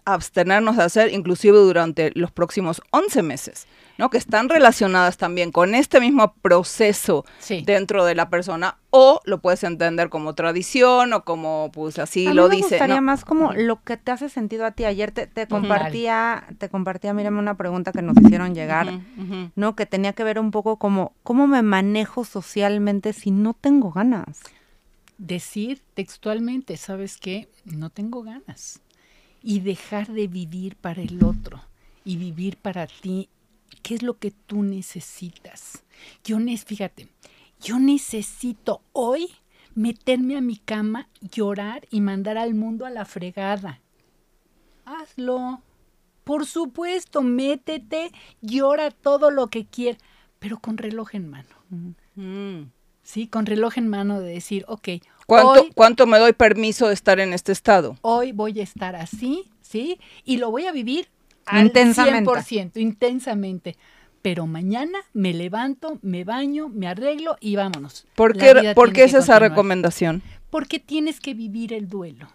abstenernos 0.06 0.76
de 0.78 0.84
hacer 0.84 1.14
inclusive 1.14 1.58
durante 1.58 2.12
los 2.16 2.32
próximos 2.32 2.82
11 2.92 3.24
meses, 3.24 3.68
¿no? 3.98 4.10
Que 4.10 4.18
están 4.18 4.50
relacionadas 4.50 5.18
también 5.18 5.52
con 5.52 5.76
este 5.76 6.00
mismo 6.00 6.34
proceso 6.42 7.26
Sí. 7.40 7.62
dentro 7.66 8.06
de 8.06 8.16
la 8.16 8.30
persona 8.30 8.78
o 8.90 9.22
lo 9.26 9.40
puedes 9.40 9.64
entender 9.64 10.10
como 10.10 10.34
tradición 10.36 11.14
o 11.14 11.24
como 11.24 11.70
pues 11.74 12.00
así 12.00 12.26
a 12.26 12.30
mí 12.30 12.36
lo 12.36 12.48
me 12.50 12.56
dice, 12.58 12.70
gustaría 12.70 12.96
¿no? 12.96 13.02
más 13.04 13.24
como 13.26 13.54
lo 13.54 13.82
que 13.84 13.98
te 13.98 14.12
hace 14.12 14.30
sentido 14.30 14.66
a 14.66 14.72
ti. 14.72 14.86
Ayer 14.86 15.12
te, 15.12 15.28
te 15.28 15.48
compartía, 15.48 16.46
te 16.58 16.70
compartía, 16.70 17.14
mírame, 17.14 17.40
una 17.40 17.56
pregunta 17.58 17.92
que 17.92 18.02
nos 18.02 18.18
hicieron 18.18 18.54
llegar. 18.56 18.92
¿no? 19.56 19.76
Que 19.76 19.86
tenía 19.86 20.14
que 20.14 20.24
ver 20.24 20.40
un 20.40 20.52
poco 20.52 20.78
como, 20.78 21.14
¿cómo 21.24 21.48
me 21.48 21.62
manejo 21.62 22.26
socialmente 22.26 23.14
si 23.14 23.32
no 23.32 23.54
tengo 23.54 23.92
ganas? 23.92 24.40
Decir 25.18 25.82
textualmente, 25.94 26.76
¿sabes 26.78 27.18
qué? 27.18 27.48
No 27.66 27.90
tengo 27.90 28.24
ganas. 28.24 28.80
Y 29.42 29.60
dejar 29.60 30.08
de 30.08 30.28
vivir 30.28 30.76
para 30.76 31.02
el 31.02 31.24
otro 31.24 31.62
y 32.04 32.18
vivir 32.18 32.58
para 32.58 32.88
ti. 32.88 33.30
¿Qué 33.82 33.96
es 33.96 34.04
lo 34.04 34.18
que 34.18 34.32
tú 34.32 34.64
necesitas? 34.64 35.84
Yo, 36.24 36.38
fíjate, 36.66 37.10
yo 37.60 37.80
necesito 37.80 38.82
hoy 38.92 39.30
meterme 39.76 40.38
a 40.38 40.42
mi 40.42 40.58
cama, 40.58 41.10
llorar 41.22 41.88
y 41.90 42.02
mandar 42.02 42.38
al 42.38 42.54
mundo 42.54 42.86
a 42.86 42.90
la 42.90 43.06
fregada. 43.06 43.82
Hazlo. 44.86 45.62
Por 46.24 46.46
supuesto, 46.46 47.22
métete, 47.22 48.12
llora 48.42 48.92
todo 48.92 49.32
lo 49.32 49.48
que 49.48 49.66
quieras, 49.66 50.02
pero 50.40 50.60
con 50.60 50.78
reloj 50.78 51.16
en 51.16 51.30
mano. 51.30 51.50
Mm. 52.16 52.64
Sí, 53.02 53.28
con 53.28 53.46
reloj 53.46 53.78
en 53.78 53.90
mano 53.90 54.22
de 54.22 54.32
decir, 54.32 54.64
ok, 54.68 54.90
¿Cuánto, 55.26 55.64
hoy, 55.64 55.72
¿Cuánto 55.76 56.06
me 56.06 56.20
doy 56.20 56.34
permiso 56.34 56.88
de 56.88 56.94
estar 56.94 57.20
en 57.20 57.34
este 57.34 57.52
estado? 57.52 57.98
hoy 58.02 58.32
voy 58.32 58.60
a 58.60 58.64
estar 58.64 58.96
así, 58.96 59.52
¿sí? 59.62 60.00
Y 60.24 60.38
lo 60.38 60.52
voy 60.52 60.66
a 60.66 60.72
vivir 60.72 61.10
al 61.46 61.66
Intensamente. 61.66 62.30
100%, 62.30 62.78
intensamente. 62.78 63.78
Pero 64.22 64.48
mañana 64.48 65.00
me 65.14 65.34
levanto, 65.34 66.00
me 66.02 66.24
baño, 66.24 66.70
me 66.70 66.88
arreglo 66.88 67.36
y 67.42 67.58
vámonos. 67.58 68.06
¿Por 68.16 68.38
qué, 68.38 68.72
por 68.74 68.94
qué 68.94 69.04
es 69.04 69.14
esa 69.14 69.38
recomendación? 69.38 70.22
Porque 70.50 70.80
tienes 70.80 71.20
que 71.20 71.34
vivir 71.34 71.74
el 71.74 71.90
duelo. 71.90 72.30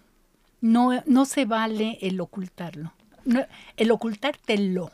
No, 0.60 1.02
no 1.06 1.24
se 1.24 1.46
vale 1.46 1.98
el 2.02 2.20
ocultarlo. 2.20 2.92
No, 3.24 3.46
el 3.76 3.90
ocultártelo. 3.90 4.90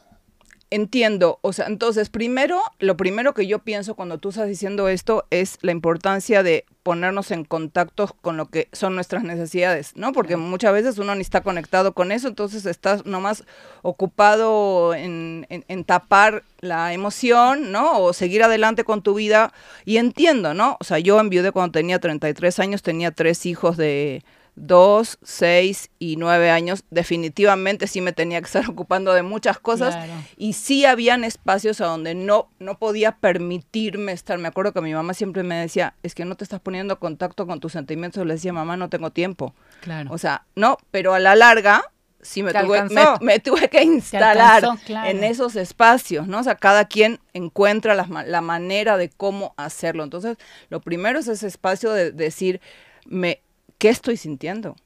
Entiendo, 0.71 1.39
o 1.43 1.53
sea, 1.53 1.67
entonces 1.67 2.09
primero, 2.11 2.61
lo 2.81 2.97
primero 2.97 3.33
que 3.33 3.47
yo 3.47 3.61
pienso 3.61 3.95
cuando 3.95 4.19
tú 4.19 4.31
estás 4.31 4.49
diciendo 4.49 4.89
esto 4.89 5.25
es 5.31 5.59
la 5.63 5.71
importancia 5.71 6.43
de 6.43 6.65
ponernos 6.83 7.31
en 7.31 7.45
contacto 7.45 8.17
con 8.23 8.37
lo 8.37 8.47
que 8.47 8.69
son 8.73 8.95
nuestras 8.97 9.23
necesidades, 9.23 9.93
¿no? 9.95 10.13
Porque 10.13 10.37
muchas 10.37 10.73
veces 10.73 10.99
uno 10.99 11.15
ni 11.15 11.21
está 11.21 11.43
conectado 11.43 11.93
con 11.95 12.11
eso, 12.11 12.27
entonces 12.29 12.67
estás 12.67 13.07
nomás 13.07 13.45
ocupado 13.83 14.95
en, 14.95 15.47
en- 15.49 15.65
en 15.69 15.85
tapar 15.85 16.43
la 16.61 16.93
emoción, 16.93 17.71
¿no? 17.71 18.01
O 18.01 18.13
seguir 18.13 18.43
adelante 18.43 18.83
con 18.85 19.03
tu 19.03 19.15
vida. 19.15 19.53
Y 19.85 19.99
entiendo, 19.99 20.55
¿no? 20.55 20.77
O 20.81 20.85
sea, 20.85 20.99
yo 20.99 21.21
enviudé 21.21 21.53
cuando 21.53 21.73
tenía 21.73 22.01
33 22.01 22.59
años, 22.59 22.83
tenía 22.83 23.13
tres 23.13 23.47
hijos 23.47 23.77
de 23.77 24.25
dos, 24.57 25.19
seis 25.23 25.91
y 25.99 26.17
nueve 26.17 26.51
años. 26.51 26.85
Definitivamente 26.91 27.87
sí 27.87 28.01
me 28.01 28.13
tenía 28.13 28.41
que 28.41 28.47
estar 28.47 28.67
ocupando 28.69 29.13
de 29.13 29.23
muchas 29.23 29.59
cosas. 29.59 29.95
Claro. 29.95 30.13
Y 30.37 30.53
sí 30.55 30.85
habían 30.85 31.25
espacios 31.25 31.81
a 31.81 31.87
donde 31.87 32.15
no, 32.15 32.49
no 32.59 32.79
podía 32.79 33.13
permitirme 33.17 34.13
estar. 34.13 34.39
Me 34.39 34.49
acuerdo 34.49 34.73
que 34.73 34.81
mi 34.81 34.95
mamá 34.95 35.15
siempre 35.15 35.43
me 35.43 35.57
decía, 35.57 35.95
es 36.03 36.15
que 36.15 36.25
no 36.25 36.37
te 36.37 36.45
estás 36.45 36.61
poniendo 36.61 36.95
en 36.95 37.01
contacto 37.01 37.47
con 37.47 37.61
tus 37.61 37.73
sentimientos. 37.73 38.25
Le 38.27 38.35
decía, 38.35 38.53
mamá, 38.53 38.77
no 38.77 38.89
tengo 38.89 39.11
tiempo. 39.11 39.55
Claro. 39.81 40.11
O 40.13 40.19
sea, 40.19 40.45
no, 40.55 40.79
pero 40.91 41.15
a 41.15 41.19
la 41.19 41.35
larga 41.35 41.83
sí 42.23 42.43
me, 42.43 42.53
tuve, 42.53 42.85
me, 43.21 43.39
tuve 43.39 43.69
que 43.69 43.83
instalar 43.83 44.39
alcanzó, 44.39 44.83
claro. 44.87 45.11
en 45.11 45.23
esos 45.25 45.57
espacios, 45.57 46.27
¿no? 46.27 46.39
O 46.41 46.43
sea, 46.43 46.55
cada 46.55 46.87
quien 46.87 47.21
encuentra 47.35 48.03
ma- 48.07 48.25
la 48.25 48.41
manera 48.41 48.97
de 48.97 49.11
cómo 49.11 49.53
hacerlo. 49.59 50.05
Entonces, 50.05 50.39
lo 50.71 50.81
primero 50.81 51.19
es 51.19 51.29
ese 51.29 51.47
espacio 51.47 51.93
de 51.93 52.13
decir, 52.13 52.63
me, 53.05 53.43
¿qué 53.85 53.91
estoy 53.91 54.17
sintiendo? 54.17 54.77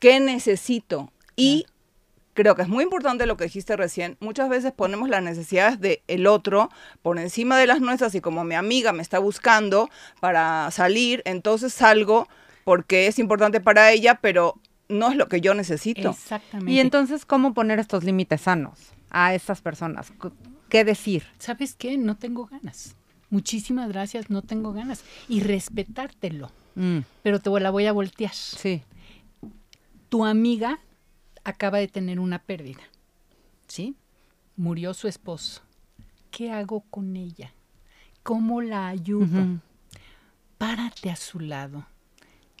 ¿Qué 0.00 0.18
necesito? 0.18 1.12
Y 1.36 1.66
creo 2.34 2.56
que 2.56 2.62
es 2.62 2.68
muy 2.68 2.82
importante 2.82 3.24
lo 3.24 3.36
que 3.36 3.44
dijiste 3.44 3.76
recién. 3.76 4.16
Muchas 4.18 4.48
veces 4.48 4.72
ponemos 4.72 5.08
las 5.08 5.22
necesidades 5.22 5.78
del 5.78 6.26
otro 6.26 6.70
por 7.02 7.20
encima 7.20 7.56
de 7.56 7.68
las 7.68 7.80
nuestras 7.80 8.12
y 8.16 8.20
como 8.20 8.42
mi 8.42 8.56
amiga 8.56 8.92
me 8.92 9.00
está 9.00 9.20
buscando 9.20 9.90
para 10.18 10.72
salir, 10.72 11.22
entonces 11.24 11.72
salgo 11.72 12.26
porque 12.64 13.06
es 13.06 13.20
importante 13.20 13.60
para 13.60 13.92
ella, 13.92 14.16
pero 14.20 14.56
no 14.88 15.12
es 15.12 15.16
lo 15.16 15.28
que 15.28 15.40
yo 15.40 15.54
necesito. 15.54 16.10
Exactamente. 16.10 16.72
Y 16.72 16.80
entonces, 16.80 17.24
¿cómo 17.24 17.54
poner 17.54 17.78
estos 17.78 18.02
límites 18.02 18.40
sanos 18.40 18.76
a 19.10 19.36
estas 19.36 19.60
personas? 19.60 20.12
¿Qué 20.68 20.82
decir? 20.82 21.26
¿sabes 21.38 21.76
qué? 21.76 21.96
No 21.96 22.16
tengo 22.16 22.46
ganas. 22.46 22.96
Muchísimas 23.28 23.88
gracias, 23.88 24.30
no 24.30 24.42
tengo 24.42 24.72
ganas. 24.72 25.04
Y 25.28 25.42
respetártelo. 25.42 26.50
Mm, 26.74 26.98
Pero 27.22 27.40
te 27.40 27.50
la 27.60 27.70
voy 27.70 27.86
a 27.86 27.92
voltear. 27.92 28.32
sí. 28.32 28.82
Tu 30.08 30.24
amiga 30.24 30.80
acaba 31.44 31.78
de 31.78 31.88
tener 31.88 32.18
una 32.20 32.40
pérdida. 32.40 32.82
¿Sí? 33.68 33.94
Murió 34.56 34.92
su 34.94 35.06
esposo. 35.08 35.62
¿Qué 36.30 36.50
hago 36.50 36.80
con 36.90 37.16
ella? 37.16 37.52
¿Cómo 38.22 38.60
la 38.60 38.88
ayudo? 38.88 39.60
Párate 40.58 41.10
a 41.10 41.16
su 41.16 41.40
lado. 41.40 41.86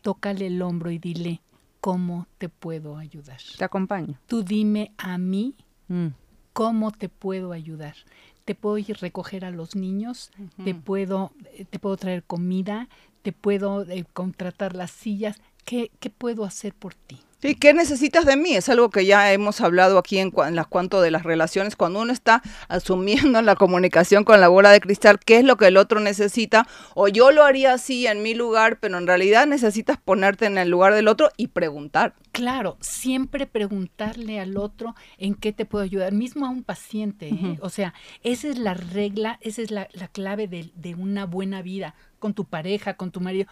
Tócale 0.02 0.46
el 0.46 0.62
hombro 0.62 0.90
y 0.90 0.98
dile, 0.98 1.40
¿cómo 1.80 2.26
te 2.38 2.48
puedo 2.48 2.96
ayudar? 2.96 3.40
Te 3.58 3.64
acompaño. 3.64 4.18
Tú 4.26 4.42
dime 4.42 4.92
a 4.98 5.18
mí 5.18 5.54
Mm, 5.88 6.08
cómo 6.52 6.92
te 6.92 7.08
puedo 7.08 7.50
ayudar. 7.52 7.96
te 8.44 8.54
puedo 8.54 8.78
ir 8.78 8.92
a 8.96 9.00
recoger 9.00 9.44
a 9.44 9.50
los 9.50 9.76
niños, 9.76 10.30
te 10.64 10.74
puedo, 10.74 11.30
eh, 11.52 11.64
te 11.66 11.78
puedo 11.78 11.96
traer 11.96 12.24
comida, 12.24 12.88
te 13.22 13.32
puedo 13.32 13.82
eh, 13.82 14.04
contratar 14.12 14.74
las 14.74 14.90
sillas. 14.90 15.36
¿Qué, 15.64 15.90
¿Qué 16.00 16.10
puedo 16.10 16.44
hacer 16.44 16.74
por 16.74 16.94
ti? 16.94 17.20
¿Y 17.42 17.54
qué 17.54 17.72
necesitas 17.72 18.26
de 18.26 18.36
mí? 18.36 18.52
Es 18.52 18.68
algo 18.68 18.90
que 18.90 19.06
ya 19.06 19.32
hemos 19.32 19.62
hablado 19.62 19.96
aquí 19.96 20.18
en, 20.18 20.30
en 20.46 20.56
las 20.56 20.66
cuanto 20.66 21.00
de 21.00 21.10
las 21.10 21.22
relaciones, 21.22 21.74
cuando 21.74 22.00
uno 22.00 22.12
está 22.12 22.42
asumiendo 22.68 23.40
la 23.40 23.56
comunicación 23.56 24.24
con 24.24 24.40
la 24.40 24.48
bola 24.48 24.70
de 24.70 24.80
cristal, 24.80 25.18
qué 25.18 25.38
es 25.38 25.44
lo 25.44 25.56
que 25.56 25.68
el 25.68 25.78
otro 25.78 26.00
necesita, 26.00 26.68
o 26.94 27.08
yo 27.08 27.30
lo 27.30 27.44
haría 27.44 27.72
así 27.72 28.06
en 28.06 28.22
mi 28.22 28.34
lugar, 28.34 28.78
pero 28.78 28.98
en 28.98 29.06
realidad 29.06 29.46
necesitas 29.46 29.96
ponerte 29.96 30.44
en 30.44 30.58
el 30.58 30.68
lugar 30.68 30.92
del 30.92 31.08
otro 31.08 31.30
y 31.38 31.46
preguntar. 31.46 32.14
Claro, 32.32 32.76
siempre 32.80 33.46
preguntarle 33.46 34.38
al 34.38 34.58
otro 34.58 34.94
en 35.16 35.34
qué 35.34 35.54
te 35.54 35.64
puedo 35.64 35.82
ayudar, 35.82 36.12
mismo 36.12 36.44
a 36.44 36.50
un 36.50 36.62
paciente. 36.62 37.28
¿eh? 37.28 37.58
O 37.62 37.70
sea, 37.70 37.94
esa 38.22 38.48
es 38.48 38.58
la 38.58 38.74
regla, 38.74 39.38
esa 39.40 39.62
es 39.62 39.70
la, 39.70 39.88
la 39.94 40.08
clave 40.08 40.46
de, 40.46 40.70
de 40.74 40.94
una 40.94 41.24
buena 41.24 41.62
vida 41.62 41.94
con 42.20 42.34
tu 42.34 42.44
pareja, 42.44 42.94
con 42.94 43.10
tu 43.10 43.20
marido. 43.20 43.48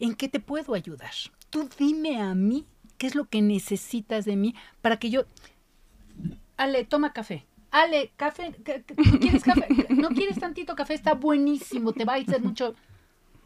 ¿En 0.00 0.14
qué 0.14 0.28
te 0.28 0.40
puedo 0.40 0.72
ayudar? 0.72 1.12
Tú 1.50 1.68
dime 1.78 2.22
a 2.22 2.34
mí 2.34 2.64
¿Qué 2.98 3.06
es 3.06 3.14
lo 3.14 3.28
que 3.28 3.40
necesitas 3.40 4.24
de 4.24 4.36
mí 4.36 4.54
para 4.82 4.98
que 4.98 5.08
yo... 5.08 5.22
Ale, 6.56 6.84
toma 6.84 7.12
café. 7.12 7.46
Ale, 7.70 8.10
café, 8.16 8.52
¿quieres 9.20 9.44
café? 9.44 9.68
¿No 9.90 10.08
quieres 10.08 10.38
tantito 10.38 10.74
café? 10.74 10.94
Está 10.94 11.14
buenísimo, 11.14 11.92
te 11.92 12.04
va 12.04 12.14
a 12.14 12.16
hacer 12.16 12.42
mucho. 12.42 12.74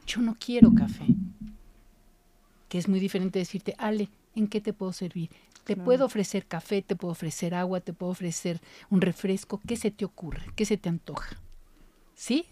Yo 0.06 0.22
no 0.22 0.36
quiero 0.40 0.72
café. 0.74 1.04
Que 2.70 2.78
es 2.78 2.88
muy 2.88 2.98
diferente 2.98 3.38
decirte, 3.38 3.74
Ale, 3.76 4.08
¿en 4.34 4.48
qué 4.48 4.62
te 4.62 4.72
puedo 4.72 4.94
servir? 4.94 5.28
Te 5.64 5.76
puedo 5.76 6.06
ofrecer 6.06 6.46
café, 6.46 6.80
te 6.80 6.96
puedo 6.96 7.12
ofrecer 7.12 7.54
agua, 7.54 7.80
te 7.80 7.92
puedo 7.92 8.10
ofrecer 8.10 8.60
un 8.88 9.02
refresco. 9.02 9.60
¿Qué 9.66 9.76
se 9.76 9.90
te 9.90 10.06
ocurre? 10.06 10.46
¿Qué 10.56 10.64
se 10.64 10.78
te 10.78 10.88
antoja? 10.88 11.36
¿Sí? 12.14 12.46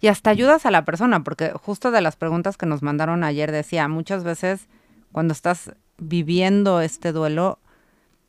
Y 0.00 0.08
hasta 0.08 0.30
ayudas 0.30 0.66
a 0.66 0.70
la 0.70 0.84
persona, 0.84 1.24
porque 1.24 1.52
justo 1.52 1.90
de 1.90 2.00
las 2.00 2.16
preguntas 2.16 2.56
que 2.56 2.66
nos 2.66 2.82
mandaron 2.82 3.24
ayer 3.24 3.52
decía, 3.52 3.88
muchas 3.88 4.24
veces 4.24 4.68
cuando 5.12 5.32
estás 5.32 5.72
viviendo 5.98 6.80
este 6.80 7.12
duelo, 7.12 7.58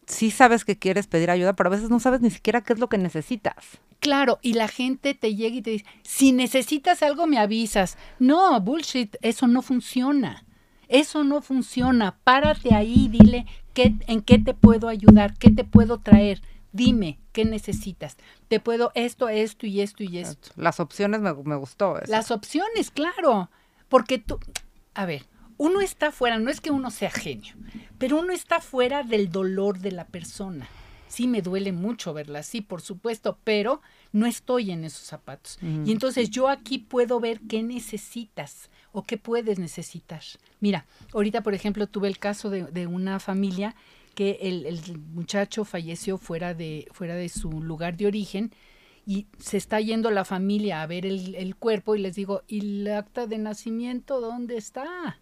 sí 0.06 0.32
sabes 0.32 0.66
que 0.66 0.78
quieres 0.78 1.08
pedir 1.08 1.30
ayuda, 1.30 1.54
pero 1.54 1.70
a 1.70 1.72
veces 1.72 1.90
no 1.90 2.00
sabes 2.00 2.22
ni 2.22 2.32
siquiera 2.32 2.62
qué 2.62 2.74
es 2.74 2.80
lo 2.80 2.90
que 2.90 2.98
necesitas. 2.98 3.80
Claro, 4.00 4.40
y 4.42 4.54
la 4.54 4.68
gente 4.68 5.14
te 5.14 5.36
llega 5.36 5.58
y 5.58 5.62
te 5.62 5.72
dice, 5.72 5.86
si 6.04 6.32
necesitas 6.32 7.04
algo 7.04 7.28
me 7.28 7.38
avisas. 7.38 7.98
No, 8.18 8.60
bullshit, 8.62 9.18
eso 9.22 9.48
no 9.48 9.62
funciona. 9.62 10.46
Eso 10.88 11.24
no 11.24 11.42
funciona. 11.42 12.18
Párate 12.24 12.74
ahí, 12.74 13.10
dile 13.10 13.46
qué, 13.74 13.94
en 14.08 14.22
qué 14.22 14.40
te 14.40 14.54
puedo 14.54 14.88
ayudar, 14.88 15.38
qué 15.38 15.52
te 15.52 15.64
puedo 15.64 16.00
traer. 16.00 16.42
Dime, 16.72 17.20
¿qué 17.32 17.46
necesitas? 17.46 18.18
Te 18.48 18.60
puedo 18.60 18.92
esto, 18.96 19.30
esto 19.30 19.66
y 19.66 19.82
esto 19.82 20.04
y 20.04 20.20
esto. 20.20 20.50
Las 20.56 20.80
opciones 20.80 21.22
me, 21.22 21.34
me 21.34 21.56
gustó. 21.56 22.00
Las 22.08 22.32
opciones, 22.32 22.92
claro. 22.92 23.50
Porque 23.88 24.20
tú, 24.20 24.40
a 24.94 25.06
ver, 25.06 25.26
uno 25.58 25.82
está 25.82 26.12
fuera, 26.12 26.40
no 26.40 26.50
es 26.50 26.62
que 26.62 26.72
uno 26.72 26.90
sea 26.90 27.12
genio, 27.12 27.54
pero 27.98 28.18
uno 28.18 28.32
está 28.32 28.62
fuera 28.62 29.04
del 29.04 29.30
dolor 29.30 29.80
de 29.80 29.92
la 29.92 30.06
persona. 30.06 30.68
Sí, 31.10 31.28
me 31.28 31.42
duele 31.42 31.72
mucho 31.72 32.14
verla 32.14 32.40
así, 32.40 32.62
por 32.62 32.82
supuesto, 32.82 33.40
pero 33.44 33.82
no 34.12 34.28
estoy 34.28 34.72
en 34.72 34.84
esos 34.84 35.08
zapatos. 35.08 35.58
Y 35.84 35.92
entonces 35.92 36.30
yo 36.30 36.48
aquí 36.48 36.78
puedo 36.78 37.20
ver 37.20 37.42
qué 37.42 37.64
necesitas 37.64 38.70
o 38.92 39.04
qué 39.04 39.18
puedes 39.18 39.58
necesitar. 39.58 40.22
Mira, 40.60 40.86
ahorita, 41.14 41.42
por 41.42 41.56
ejemplo, 41.56 41.88
tuve 41.88 42.08
el 42.08 42.20
caso 42.20 42.52
de, 42.52 42.88
una 42.88 43.20
familia 43.20 43.76
que 44.16 44.40
el, 44.42 44.82
muchacho 45.14 45.66
falleció 45.66 46.18
fuera 46.18 46.54
de, 46.54 46.88
fuera 46.92 47.16
de 47.16 47.30
su 47.30 47.62
lugar 47.62 47.98
de 47.98 48.08
origen 48.08 48.52
y 49.06 49.28
se 49.40 49.58
está 49.58 49.80
yendo 49.80 50.12
la 50.12 50.26
familia 50.26 50.82
a 50.82 50.88
ver 50.88 51.06
el, 51.06 51.36
el 51.36 51.56
cuerpo 51.56 51.96
y 51.96 52.00
les 52.00 52.16
digo, 52.16 52.44
¿y 52.48 52.60
el 52.60 52.92
acta 52.92 53.28
de 53.28 53.38
nacimiento 53.38 54.22
dónde 54.22 54.58
está? 54.58 55.20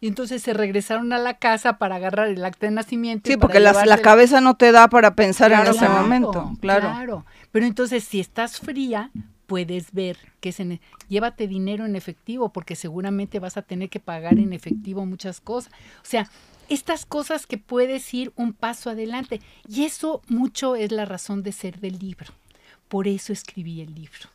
Y 0.00 0.08
entonces 0.08 0.42
se 0.42 0.52
regresaron 0.52 1.12
a 1.12 1.18
la 1.18 1.38
casa 1.38 1.78
para 1.78 1.96
agarrar 1.96 2.28
el 2.28 2.44
acta 2.44 2.66
de 2.66 2.72
nacimiento. 2.72 3.30
Sí, 3.30 3.36
porque 3.36 3.60
la, 3.60 3.98
cabeza 3.98 4.40
no 4.40 4.56
te 4.56 4.70
da 4.70 4.88
para 4.88 5.14
pensar 5.14 5.52
en 5.52 5.66
ese 5.66 5.88
momento. 5.88 6.52
Claro. 6.60 6.88
Claro. 6.88 7.26
Pero 7.50 7.64
entonces, 7.64 8.04
si 8.04 8.20
estás 8.20 8.60
fría, 8.60 9.10
puedes 9.46 9.92
ver 9.92 10.18
que 10.40 10.52
se 10.52 10.80
llévate 11.08 11.48
dinero 11.48 11.86
en 11.86 11.96
efectivo, 11.96 12.52
porque 12.52 12.76
seguramente 12.76 13.38
vas 13.38 13.56
a 13.56 13.62
tener 13.62 13.88
que 13.88 14.00
pagar 14.00 14.38
en 14.38 14.52
efectivo 14.52 15.06
muchas 15.06 15.40
cosas. 15.40 15.72
O 15.72 16.04
sea, 16.04 16.28
estas 16.68 17.06
cosas 17.06 17.46
que 17.46 17.58
puedes 17.58 18.12
ir 18.14 18.32
un 18.36 18.52
paso 18.52 18.90
adelante. 18.90 19.40
Y 19.68 19.84
eso 19.84 20.22
mucho 20.28 20.76
es 20.76 20.92
la 20.92 21.04
razón 21.04 21.42
de 21.42 21.52
ser 21.52 21.80
del 21.80 21.98
libro. 21.98 22.32
Por 22.88 23.08
eso 23.08 23.32
escribí 23.32 23.80
el 23.80 23.94
libro. 23.94 24.30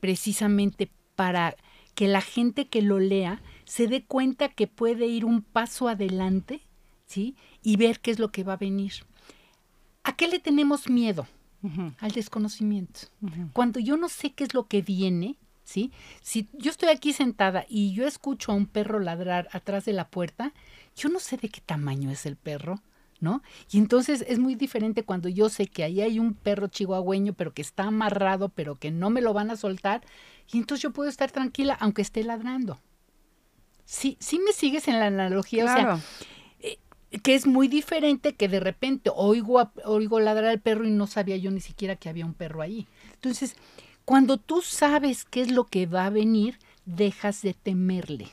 Precisamente 0.00 0.90
para 1.14 1.56
que 1.94 2.08
la 2.08 2.20
gente 2.20 2.66
que 2.68 2.82
lo 2.82 2.98
lea 2.98 3.40
se 3.64 3.86
dé 3.86 4.04
cuenta 4.04 4.48
que 4.48 4.66
puede 4.66 5.06
ir 5.06 5.24
un 5.24 5.42
paso 5.42 5.88
adelante, 5.88 6.62
¿sí? 7.06 7.36
Y 7.62 7.76
ver 7.76 8.00
qué 8.00 8.10
es 8.10 8.18
lo 8.18 8.30
que 8.32 8.44
va 8.44 8.54
a 8.54 8.58
venir. 8.58 8.92
¿A 10.04 10.16
qué 10.16 10.28
le 10.28 10.38
tenemos 10.38 10.88
miedo? 10.88 11.26
Al 12.00 12.10
desconocimiento. 12.10 13.02
Cuando 13.52 13.78
yo 13.78 13.96
no 13.96 14.08
sé 14.08 14.32
qué 14.32 14.42
es 14.42 14.52
lo 14.52 14.66
que 14.66 14.82
viene, 14.82 15.36
¿sí? 15.62 15.92
Si 16.20 16.48
yo 16.54 16.72
estoy 16.72 16.88
aquí 16.88 17.12
sentada 17.12 17.66
y 17.68 17.92
yo 17.92 18.04
escucho 18.06 18.50
a 18.50 18.56
un 18.56 18.66
perro 18.66 18.98
ladrar 18.98 19.48
atrás 19.52 19.84
de 19.84 19.92
la 19.92 20.08
puerta, 20.08 20.52
yo 20.96 21.08
no 21.08 21.18
sé 21.20 21.36
de 21.36 21.48
qué 21.48 21.60
tamaño 21.60 22.10
es 22.10 22.26
el 22.26 22.36
perro, 22.36 22.80
¿no? 23.20 23.42
Y 23.70 23.78
entonces 23.78 24.24
es 24.26 24.38
muy 24.38 24.54
diferente 24.56 25.04
cuando 25.04 25.28
yo 25.28 25.48
sé 25.48 25.66
que 25.66 25.84
ahí 25.84 26.00
hay 26.00 26.18
un 26.18 26.34
perro 26.34 26.66
chihuahueño, 26.66 27.34
pero 27.34 27.54
que 27.54 27.62
está 27.62 27.84
amarrado, 27.84 28.48
pero 28.48 28.76
que 28.76 28.90
no 28.90 29.10
me 29.10 29.20
lo 29.20 29.32
van 29.32 29.50
a 29.50 29.56
soltar, 29.56 30.02
y 30.52 30.58
entonces 30.58 30.82
yo 30.82 30.92
puedo 30.92 31.08
estar 31.08 31.30
tranquila 31.30 31.76
aunque 31.80 32.02
esté 32.02 32.24
ladrando. 32.24 32.80
Sí, 33.84 34.16
sí 34.20 34.38
me 34.38 34.52
sigues 34.52 34.88
en 34.88 34.98
la 34.98 35.06
analogía, 35.06 35.64
o 35.64 35.68
sea, 35.68 36.00
eh, 36.60 36.78
que 37.22 37.34
es 37.34 37.46
muy 37.46 37.68
diferente 37.68 38.34
que 38.34 38.48
de 38.48 38.60
repente 38.60 39.10
oigo, 39.14 39.70
oigo 39.84 40.20
ladrar 40.20 40.46
al 40.46 40.60
perro 40.60 40.84
y 40.86 40.90
no 40.90 41.06
sabía 41.06 41.36
yo 41.36 41.50
ni 41.50 41.60
siquiera 41.60 41.96
que 41.96 42.08
había 42.08 42.26
un 42.26 42.34
perro 42.34 42.62
ahí. 42.62 42.86
Entonces, 43.14 43.56
cuando 44.04 44.36
tú 44.36 44.62
sabes 44.62 45.24
qué 45.24 45.42
es 45.42 45.50
lo 45.50 45.64
que 45.64 45.86
va 45.86 46.06
a 46.06 46.10
venir, 46.10 46.58
dejas 46.86 47.42
de 47.42 47.54
temerle. 47.54 48.32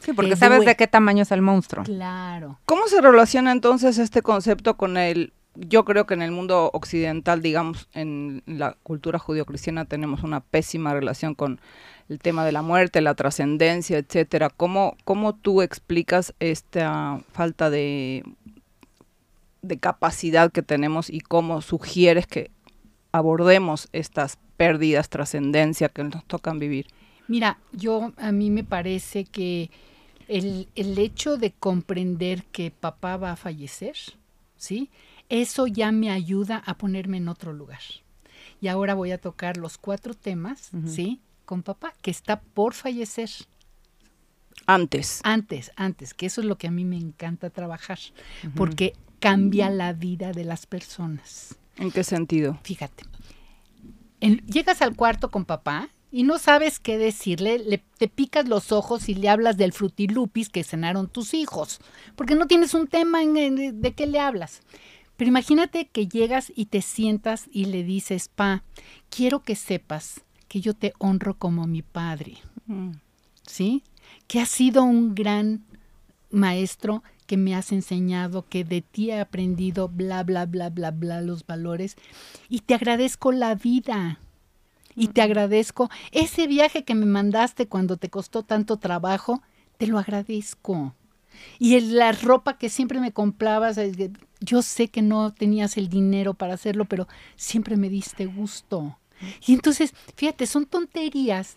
Sí, 0.00 0.12
porque 0.12 0.36
sabes 0.36 0.64
de 0.64 0.76
qué 0.76 0.86
tamaño 0.86 1.22
es 1.22 1.30
el 1.32 1.42
monstruo. 1.42 1.84
Claro. 1.84 2.58
¿Cómo 2.64 2.88
se 2.88 3.00
relaciona 3.00 3.52
entonces 3.52 3.98
este 3.98 4.22
concepto 4.22 4.76
con 4.76 4.96
el 4.96 5.32
yo 5.54 5.84
creo 5.84 6.06
que 6.06 6.14
en 6.14 6.22
el 6.22 6.30
mundo 6.30 6.70
occidental, 6.72 7.42
digamos, 7.42 7.88
en 7.92 8.42
la 8.46 8.76
cultura 8.82 9.18
judio-cristiana 9.18 9.84
tenemos 9.84 10.22
una 10.22 10.40
pésima 10.40 10.94
relación 10.94 11.34
con 11.34 11.60
el 12.08 12.18
tema 12.18 12.44
de 12.44 12.52
la 12.52 12.62
muerte, 12.62 13.00
la 13.00 13.14
trascendencia, 13.14 13.98
etcétera. 13.98 14.50
¿Cómo, 14.50 14.96
¿Cómo 15.04 15.34
tú 15.34 15.62
explicas 15.62 16.34
esta 16.40 17.20
falta 17.32 17.68
de, 17.68 18.24
de 19.62 19.78
capacidad 19.78 20.52
que 20.52 20.62
tenemos 20.62 21.10
y 21.10 21.20
cómo 21.20 21.62
sugieres 21.62 22.26
que 22.26 22.50
abordemos 23.12 23.88
estas 23.92 24.38
pérdidas, 24.56 25.08
trascendencia 25.08 25.88
que 25.88 26.04
nos 26.04 26.24
tocan 26.24 26.58
vivir? 26.58 26.86
Mira, 27.30 27.58
yo 27.70 28.12
a 28.16 28.32
mí 28.32 28.50
me 28.50 28.64
parece 28.64 29.24
que 29.24 29.70
el, 30.26 30.68
el 30.74 30.98
hecho 30.98 31.36
de 31.36 31.52
comprender 31.52 32.42
que 32.46 32.72
papá 32.72 33.16
va 33.16 33.30
a 33.30 33.36
fallecer, 33.36 33.94
¿sí? 34.56 34.90
Eso 35.28 35.68
ya 35.68 35.92
me 35.92 36.10
ayuda 36.10 36.60
a 36.66 36.76
ponerme 36.76 37.18
en 37.18 37.28
otro 37.28 37.52
lugar. 37.52 37.78
Y 38.60 38.66
ahora 38.66 38.94
voy 38.94 39.12
a 39.12 39.18
tocar 39.18 39.58
los 39.58 39.78
cuatro 39.78 40.14
temas, 40.14 40.72
¿sí? 40.84 41.20
con 41.44 41.62
papá, 41.62 41.94
que 42.02 42.10
está 42.10 42.40
por 42.40 42.74
fallecer. 42.74 43.30
Antes. 44.66 45.20
Antes, 45.22 45.70
antes, 45.76 46.14
que 46.14 46.26
eso 46.26 46.40
es 46.40 46.48
lo 46.48 46.58
que 46.58 46.66
a 46.66 46.72
mí 46.72 46.84
me 46.84 46.96
encanta 46.96 47.48
trabajar, 47.50 48.00
porque 48.56 48.94
cambia 49.20 49.70
la 49.70 49.92
vida 49.92 50.32
de 50.32 50.42
las 50.42 50.66
personas. 50.66 51.54
¿En 51.76 51.92
qué 51.92 52.02
sentido? 52.02 52.58
Fíjate, 52.64 53.04
llegas 54.20 54.82
al 54.82 54.96
cuarto 54.96 55.30
con 55.30 55.44
papá 55.44 55.90
y 56.12 56.24
no 56.24 56.38
sabes 56.38 56.80
qué 56.80 56.98
decirle, 56.98 57.58
le, 57.58 57.78
te 57.98 58.08
picas 58.08 58.48
los 58.48 58.72
ojos 58.72 59.08
y 59.08 59.14
le 59.14 59.28
hablas 59.28 59.56
del 59.56 59.72
frutilupis 59.72 60.48
que 60.48 60.64
cenaron 60.64 61.08
tus 61.08 61.34
hijos, 61.34 61.80
porque 62.16 62.34
no 62.34 62.46
tienes 62.46 62.74
un 62.74 62.88
tema 62.88 63.22
en, 63.22 63.80
de 63.80 63.92
qué 63.92 64.06
le 64.06 64.18
hablas. 64.18 64.62
Pero 65.16 65.28
imagínate 65.28 65.86
que 65.86 66.08
llegas 66.08 66.52
y 66.56 66.66
te 66.66 66.80
sientas 66.80 67.44
y 67.52 67.66
le 67.66 67.84
dices, 67.84 68.28
pa, 68.28 68.64
quiero 69.10 69.40
que 69.40 69.54
sepas 69.54 70.22
que 70.48 70.60
yo 70.60 70.74
te 70.74 70.94
honro 70.98 71.34
como 71.34 71.66
mi 71.66 71.82
padre. 71.82 72.38
Mm. 72.66 72.92
¿Sí? 73.46 73.84
Que 74.26 74.40
has 74.40 74.48
sido 74.48 74.82
un 74.82 75.14
gran 75.14 75.64
maestro 76.30 77.02
que 77.26 77.36
me 77.36 77.54
has 77.54 77.70
enseñado, 77.70 78.46
que 78.48 78.64
de 78.64 78.80
ti 78.82 79.10
he 79.10 79.20
aprendido, 79.20 79.88
bla, 79.88 80.24
bla, 80.24 80.46
bla, 80.46 80.70
bla, 80.70 80.90
bla, 80.90 81.20
los 81.20 81.46
valores. 81.46 81.96
Y 82.48 82.60
te 82.60 82.74
agradezco 82.74 83.30
la 83.30 83.54
vida. 83.54 84.18
Y 84.96 85.08
te 85.08 85.22
agradezco 85.22 85.90
ese 86.12 86.46
viaje 86.46 86.84
que 86.84 86.94
me 86.94 87.06
mandaste 87.06 87.68
cuando 87.68 87.96
te 87.96 88.10
costó 88.10 88.42
tanto 88.42 88.78
trabajo, 88.78 89.42
te 89.78 89.86
lo 89.86 89.98
agradezco. 89.98 90.94
Y 91.58 91.78
la 91.80 92.12
ropa 92.12 92.58
que 92.58 92.68
siempre 92.68 93.00
me 93.00 93.12
comprabas, 93.12 93.78
yo 94.40 94.62
sé 94.62 94.88
que 94.88 95.02
no 95.02 95.32
tenías 95.32 95.76
el 95.76 95.88
dinero 95.88 96.34
para 96.34 96.54
hacerlo, 96.54 96.84
pero 96.84 97.06
siempre 97.36 97.76
me 97.76 97.88
diste 97.88 98.26
gusto. 98.26 98.98
Y 99.46 99.54
entonces, 99.54 99.94
fíjate, 100.16 100.46
son 100.46 100.66
tonterías, 100.66 101.56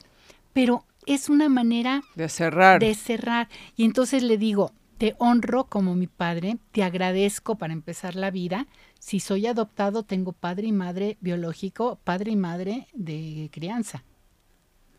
pero 0.54 0.86
es 1.06 1.30
una 1.30 1.50
manera 1.50 2.02
de 2.16 2.30
cerrar. 2.30 2.80
De 2.80 2.94
cerrar. 2.94 3.50
Y 3.76 3.86
entonces 3.86 4.24
le 4.24 4.38
digo, 4.38 4.72
te 5.04 5.16
honro 5.20 5.66
como 5.66 5.98
mi 5.98 6.08
padre, 6.08 6.60
te 6.72 6.82
agradezco 6.82 7.58
para 7.58 7.74
empezar 7.74 8.16
la 8.16 8.32
vida. 8.32 8.68
Si 9.00 9.20
soy 9.20 9.48
adoptado, 9.48 10.04
tengo 10.04 10.32
padre 10.32 10.68
y 10.68 10.72
madre 10.72 11.18
biológico, 11.20 12.00
padre 12.06 12.32
y 12.32 12.38
madre 12.38 12.88
de 12.94 13.50
crianza. 13.52 14.06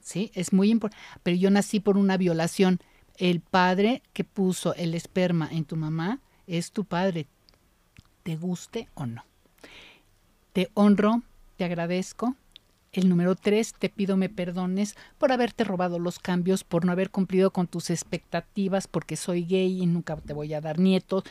¿Sí? 0.02 0.30
Es 0.34 0.52
muy 0.52 0.68
importante. 0.68 1.02
Pero 1.22 1.38
yo 1.38 1.48
nací 1.48 1.80
por 1.80 1.96
una 1.96 2.18
violación. 2.18 2.80
El 3.16 3.40
padre 3.40 4.02
que 4.12 4.24
puso 4.24 4.74
el 4.74 4.92
esperma 4.92 5.48
en 5.50 5.64
tu 5.64 5.74
mamá 5.74 6.20
es 6.46 6.70
tu 6.70 6.84
padre, 6.84 7.26
te 8.24 8.36
guste 8.36 8.90
o 8.92 9.06
no. 9.06 9.24
Te 10.52 10.70
honro, 10.74 11.22
te 11.56 11.64
agradezco, 11.64 12.36
el 13.00 13.08
número 13.08 13.34
tres, 13.34 13.74
te 13.78 13.88
pido 13.88 14.16
me 14.16 14.28
perdones 14.28 14.96
por 15.18 15.32
haberte 15.32 15.64
robado 15.64 15.98
los 15.98 16.18
cambios, 16.18 16.64
por 16.64 16.84
no 16.84 16.92
haber 16.92 17.10
cumplido 17.10 17.50
con 17.50 17.66
tus 17.66 17.90
expectativas, 17.90 18.86
porque 18.86 19.16
soy 19.16 19.44
gay 19.44 19.82
y 19.82 19.86
nunca 19.86 20.16
te 20.16 20.32
voy 20.32 20.54
a 20.54 20.60
dar 20.60 20.78
nietos. 20.78 21.24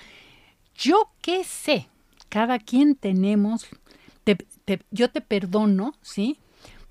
Yo 0.76 1.10
qué 1.22 1.44
sé, 1.44 1.88
cada 2.30 2.60
quien 2.60 2.96
tenemos, 2.96 3.68
yo 4.92 5.10
te 5.10 5.22
perdono, 5.22 5.94
¿sí? 6.02 6.38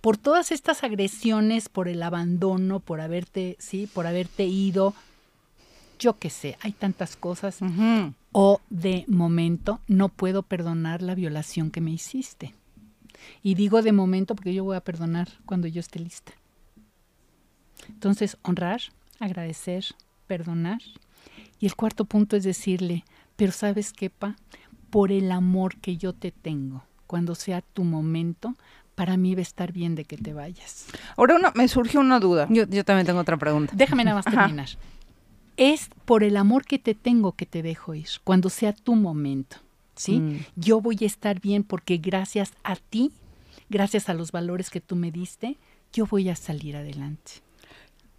Por 0.00 0.16
todas 0.16 0.52
estas 0.52 0.82
agresiones, 0.82 1.68
por 1.68 1.88
el 1.88 2.02
abandono, 2.02 2.80
por 2.80 3.00
haberte, 3.00 3.56
sí, 3.60 3.88
por 3.92 4.06
haberte 4.06 4.44
ido, 4.44 4.94
yo 5.98 6.18
qué 6.18 6.30
sé, 6.30 6.56
hay 6.60 6.72
tantas 6.72 7.16
cosas. 7.16 7.58
O 8.32 8.60
de 8.70 9.04
momento 9.06 9.80
no 9.86 10.08
puedo 10.08 10.42
perdonar 10.42 11.02
la 11.02 11.14
violación 11.14 11.70
que 11.70 11.80
me 11.80 11.92
hiciste. 11.92 12.54
Y 13.42 13.54
digo 13.54 13.82
de 13.82 13.92
momento 13.92 14.34
porque 14.34 14.54
yo 14.54 14.64
voy 14.64 14.76
a 14.76 14.84
perdonar 14.84 15.28
cuando 15.46 15.66
yo 15.68 15.80
esté 15.80 15.98
lista. 15.98 16.32
Entonces, 17.88 18.36
honrar, 18.42 18.80
agradecer, 19.18 19.84
perdonar. 20.26 20.80
Y 21.58 21.66
el 21.66 21.76
cuarto 21.76 22.04
punto 22.04 22.36
es 22.36 22.44
decirle, 22.44 23.04
pero 23.36 23.52
sabes 23.52 23.92
qué, 23.92 24.10
Pa, 24.10 24.36
por 24.90 25.10
el 25.12 25.32
amor 25.32 25.76
que 25.76 25.96
yo 25.96 26.12
te 26.12 26.32
tengo, 26.32 26.84
cuando 27.06 27.34
sea 27.34 27.62
tu 27.62 27.84
momento, 27.84 28.54
para 28.94 29.16
mí 29.16 29.34
va 29.34 29.40
a 29.40 29.42
estar 29.42 29.72
bien 29.72 29.94
de 29.94 30.04
que 30.04 30.16
te 30.16 30.32
vayas. 30.32 30.86
Ahora 31.16 31.36
una, 31.36 31.50
me 31.54 31.66
surgió 31.68 32.00
una 32.00 32.20
duda. 32.20 32.46
Yo, 32.50 32.66
también 32.84 33.06
tengo 33.06 33.20
otra 33.20 33.36
pregunta. 33.36 33.72
Déjame 33.74 34.04
nada 34.04 34.16
más 34.16 34.24
terminar. 34.24 34.68
Es 35.56 35.88
por 36.04 36.24
el 36.24 36.36
amor 36.36 36.64
que 36.64 36.78
te 36.78 36.94
tengo 36.94 37.32
que 37.32 37.46
te 37.46 37.62
dejo 37.62 37.94
ir, 37.94 38.08
cuando 38.24 38.50
sea 38.50 38.72
tu 38.72 38.94
momento. 38.94 39.58
¿Sí? 39.96 40.20
Mm. 40.20 40.44
Yo 40.56 40.80
voy 40.80 40.98
a 41.00 41.06
estar 41.06 41.40
bien 41.40 41.64
porque 41.64 41.98
gracias 41.98 42.52
a 42.64 42.76
ti, 42.76 43.12
gracias 43.68 44.08
a 44.08 44.14
los 44.14 44.32
valores 44.32 44.70
que 44.70 44.80
tú 44.80 44.96
me 44.96 45.10
diste, 45.10 45.58
yo 45.92 46.06
voy 46.06 46.28
a 46.28 46.36
salir 46.36 46.76
adelante. 46.76 47.32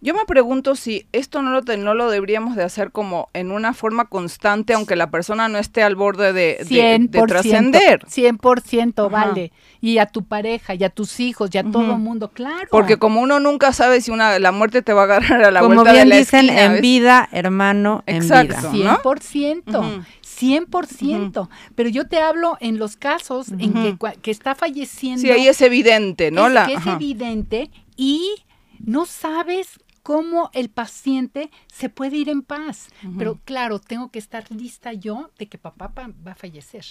Yo 0.04 0.12
me 0.12 0.26
pregunto 0.26 0.76
si 0.76 1.06
esto 1.12 1.40
no 1.40 1.50
lo, 1.50 1.62
no 1.78 1.94
lo 1.94 2.10
deberíamos 2.10 2.56
de 2.56 2.62
hacer 2.62 2.92
como 2.92 3.30
en 3.32 3.50
una 3.50 3.72
forma 3.72 4.04
constante, 4.04 4.74
aunque 4.74 4.96
la 4.96 5.10
persona 5.10 5.48
no 5.48 5.56
esté 5.56 5.82
al 5.82 5.96
borde 5.96 6.34
de, 6.34 6.58
de, 6.62 7.08
trascender. 7.26 8.04
100% 8.04 9.10
vale. 9.10 9.50
Y 9.80 9.96
a 9.96 10.04
tu 10.04 10.22
pareja, 10.22 10.74
y 10.74 10.84
a 10.84 10.90
tus 10.90 11.20
hijos, 11.20 11.48
y 11.54 11.56
a 11.56 11.64
todo 11.64 11.92
el 11.92 11.98
mundo, 12.00 12.28
claro. 12.28 12.68
Porque 12.70 12.98
como 12.98 13.22
uno 13.22 13.40
nunca 13.40 13.72
sabe 13.72 14.02
si 14.02 14.10
una 14.10 14.38
la 14.38 14.52
muerte 14.52 14.82
te 14.82 14.92
va 14.92 15.00
a 15.00 15.04
agarrar 15.04 15.42
a 15.42 15.50
la 15.50 15.62
vuelta 15.62 15.94
de 15.94 16.04
la 16.04 16.16
dicen, 16.18 16.50
en 16.50 16.82
vida, 16.82 17.26
hermano, 17.32 18.04
en 18.04 18.16
Exacto, 18.16 18.72
vida. 18.72 19.00
100%. 19.02 20.04
100%, 20.22 21.48
pero 21.74 21.88
yo 21.88 22.08
te 22.08 22.20
hablo 22.20 22.58
en 22.60 22.78
los 22.78 22.96
casos 22.96 23.48
en 23.52 23.72
que, 23.72 23.96
que, 24.20 24.30
está 24.30 24.54
falleciendo. 24.54 25.22
Sí, 25.22 25.30
ahí 25.30 25.48
es 25.48 25.62
evidente, 25.62 26.30
¿no? 26.30 26.48
Es, 26.48 26.52
la, 26.52 26.66
que 26.66 26.74
es 26.74 26.86
evidente 26.86 27.70
y 27.96 28.34
no 28.80 29.06
sabes 29.06 29.78
cómo 30.04 30.50
el 30.52 30.68
paciente 30.68 31.50
se 31.72 31.88
puede 31.88 32.18
ir 32.18 32.28
en 32.28 32.42
paz. 32.42 32.88
Pero 33.18 33.40
claro, 33.44 33.80
tengo 33.80 34.10
que 34.10 34.20
estar 34.20 34.44
lista 34.52 34.92
yo 34.92 35.30
de 35.38 35.46
que 35.48 35.58
papá 35.58 35.90
va 35.96 36.32
a 36.32 36.34
fallecer. 36.36 36.84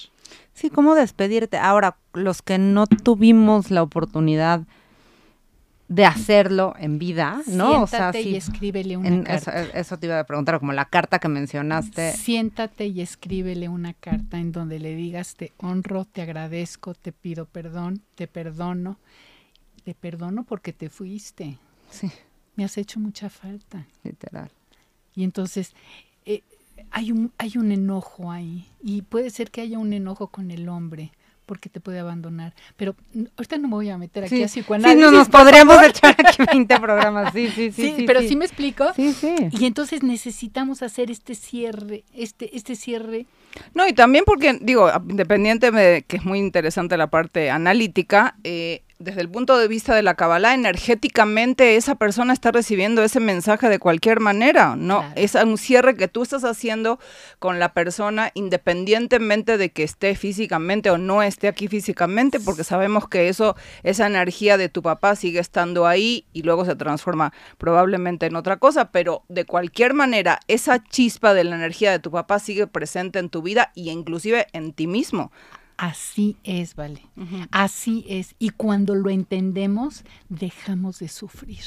Sí, 0.54 0.70
cómo 0.72 0.96
despedirte. 0.96 1.58
Ahora, 1.58 1.96
los 2.14 2.42
que 2.42 2.58
no 2.58 2.88
tuvimos 2.88 3.70
la 3.70 3.84
oportunidad 3.84 4.64
de 5.90 6.06
hacerlo 6.06 6.74
en 6.80 6.98
vida, 6.98 7.42
¿no? 7.46 7.86
Siéntate 7.86 8.22
y 8.22 8.36
escríbele 8.36 8.98
una 8.98 9.24
carta. 9.24 9.62
Eso, 9.62 10.00
te 10.00 10.08
iba 10.08 10.20
a 10.20 10.24
preguntar, 10.24 10.60
como 10.60 10.74
la 10.74 10.86
carta 10.86 11.20
que 11.20 11.28
mencionaste. 11.28 12.14
Siéntate 12.14 12.88
y 12.88 13.02
escríbele 13.02 13.70
una 13.70 13.94
carta 13.94 14.40
en 14.40 14.52
donde 14.52 14.80
le 14.80 14.96
digas 14.96 15.36
te 15.36 15.54
honro, 15.58 16.06
te 16.06 16.24
agradezco, 16.24 16.96
te 16.96 17.12
pido 17.12 17.46
perdón, 17.46 18.02
te 18.16 18.28
perdono, 18.28 18.98
te 19.84 19.94
perdono 19.94 20.46
porque 20.46 20.74
te 20.74 20.90
fuiste. 20.90 21.60
Sí. 21.92 22.10
Me 22.56 22.64
has 22.64 22.78
hecho 22.78 23.00
mucha 23.00 23.30
falta. 23.30 23.86
Literal. 24.04 24.52
Y 25.16 25.24
entonces 25.24 25.74
eh, 26.26 26.42
hay 26.92 27.12
un 27.12 27.32
hay 27.38 27.58
un 27.58 27.72
enojo 27.72 28.32
ahí 28.32 28.68
y 28.82 29.04
puede 29.04 29.30
ser 29.30 29.52
que 29.52 29.62
haya 29.62 29.80
un 29.80 29.94
enojo 29.94 30.28
con 30.28 30.52
el 30.52 30.70
hombre 30.70 31.12
porque 31.46 31.70
te 31.70 31.80
puede 31.80 32.00
abandonar. 32.00 32.54
Pero 32.78 32.96
ahorita 33.38 33.58
no 33.58 33.68
me 33.68 33.76
voy 33.76 33.90
a 33.90 33.98
meter 33.98 34.24
aquí 34.24 34.38
sí. 34.38 34.44
a 34.44 34.48
Sí, 34.48 34.64
no 34.96 35.12
nos 35.12 35.30
podríamos 35.30 35.82
echar 35.84 36.16
aquí 36.18 36.44
20 36.52 36.80
programas. 36.80 37.34
Sí, 37.34 37.50
sí, 37.50 37.72
sí. 37.72 37.94
sí, 37.98 38.04
pero 38.08 38.22
sí. 38.22 38.36
me 38.36 38.46
explico. 38.46 38.94
Sí, 38.96 39.14
sí. 39.14 39.36
Y 39.52 39.66
entonces 39.66 40.04
necesitamos 40.04 40.82
hacer 40.82 41.12
este 41.12 41.36
cierre, 41.36 42.04
este, 42.14 42.56
este 42.56 42.76
cierre. 42.76 43.26
No, 43.74 43.88
y 43.88 43.94
también 43.94 44.24
porque, 44.26 44.58
digo, 44.62 44.90
independiente 45.10 45.72
de 45.72 46.04
que 46.08 46.18
es 46.18 46.26
muy 46.26 46.40
interesante 46.40 46.98
la 46.98 47.08
parte 47.08 47.52
analítica, 47.52 48.36
eh, 48.44 48.84
desde 49.04 49.22
el 49.22 49.30
punto 49.30 49.58
de 49.58 49.68
vista 49.68 49.94
de 49.94 50.02
la 50.02 50.16
Kabbalah, 50.16 50.54
energéticamente 50.54 51.76
esa 51.76 51.96
persona 51.96 52.32
está 52.32 52.52
recibiendo 52.52 53.04
ese 53.04 53.20
mensaje 53.20 53.68
de 53.68 53.78
cualquier 53.78 54.22
manera, 54.22 54.76
¿no? 54.78 55.04
Es 55.16 55.36
un 55.36 55.58
cierre 55.58 55.96
que 55.96 56.08
tú 56.08 56.24
estás 56.24 56.46
haciendo 56.46 57.00
con 57.40 57.60
la 57.60 57.74
persona 57.74 58.32
independientemente 58.34 59.58
de 59.58 59.72
que 59.72 59.84
esté 59.84 60.16
físicamente 60.16 60.90
o 60.90 60.98
no 60.98 61.22
esté 61.22 61.50
aquí 61.50 61.68
físicamente, 61.68 62.40
porque 62.40 62.64
sabemos 62.64 63.10
que 63.10 63.28
eso, 63.28 63.58
esa 63.84 64.08
energía 64.08 64.58
de 64.58 64.70
tu 64.70 64.82
papá 64.82 65.16
sigue 65.16 65.40
estando 65.40 65.86
ahí 65.86 66.26
y 66.32 66.44
luego 66.44 66.64
se 66.64 66.76
transforma 66.76 67.34
probablemente 67.58 68.26
en 68.26 68.38
otra 68.38 68.58
cosa, 68.58 68.92
pero 68.92 69.24
de 69.28 69.46
cualquier 69.46 69.94
manera, 69.94 70.40
esa 70.48 70.82
chispa 70.82 71.34
de 71.34 71.44
la 71.44 71.56
energía 71.56 71.92
de 71.92 72.00
tu 72.00 72.10
papá 72.12 72.40
sigue 72.40 72.68
presente 72.68 73.20
en 73.20 73.30
tu 73.30 73.42
vida 73.42 73.72
y 73.76 73.90
inclusive 73.90 74.48
en 74.54 74.72
ti 74.72 74.88
mismo. 74.88 75.32
Así 75.78 76.38
es, 76.44 76.76
vale. 76.76 77.02
Así 77.52 78.06
es. 78.08 78.36
Y 78.40 78.50
cuando 78.50 78.96
lo 78.96 79.10
entendemos, 79.10 80.04
dejamos 80.30 81.00
de 81.00 81.08
sufrir. 81.08 81.64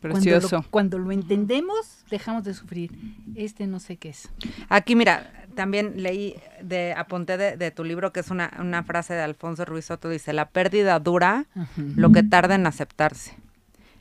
Precioso. 0.00 0.64
Cuando 0.70 0.98
lo, 0.98 1.12
entendemos, 1.12 2.04
dejamos 2.10 2.42
de 2.42 2.54
sufrir. 2.54 2.90
Este 3.36 3.68
no 3.68 3.78
sé 3.78 3.96
qué 3.96 4.08
es. 4.08 4.28
Aquí, 4.68 4.96
mira, 4.96 5.46
también 5.54 6.02
leí, 6.02 6.34
de 6.60 6.92
apunté 6.92 7.36
de, 7.38 7.70
tu 7.70 7.84
libro, 7.84 8.12
que 8.12 8.20
es 8.20 8.30
una, 8.30 8.52
una, 8.58 8.82
frase 8.82 9.14
de 9.14 9.22
Alfonso 9.22 9.64
Ruiz 9.64 9.84
Soto, 9.84 10.08
dice, 10.08 10.32
la 10.32 10.48
pérdida 10.48 10.98
dura 10.98 11.46
lo 11.76 12.10
que 12.10 12.24
tarda 12.24 12.56
en 12.56 12.66
aceptarse. 12.66 13.36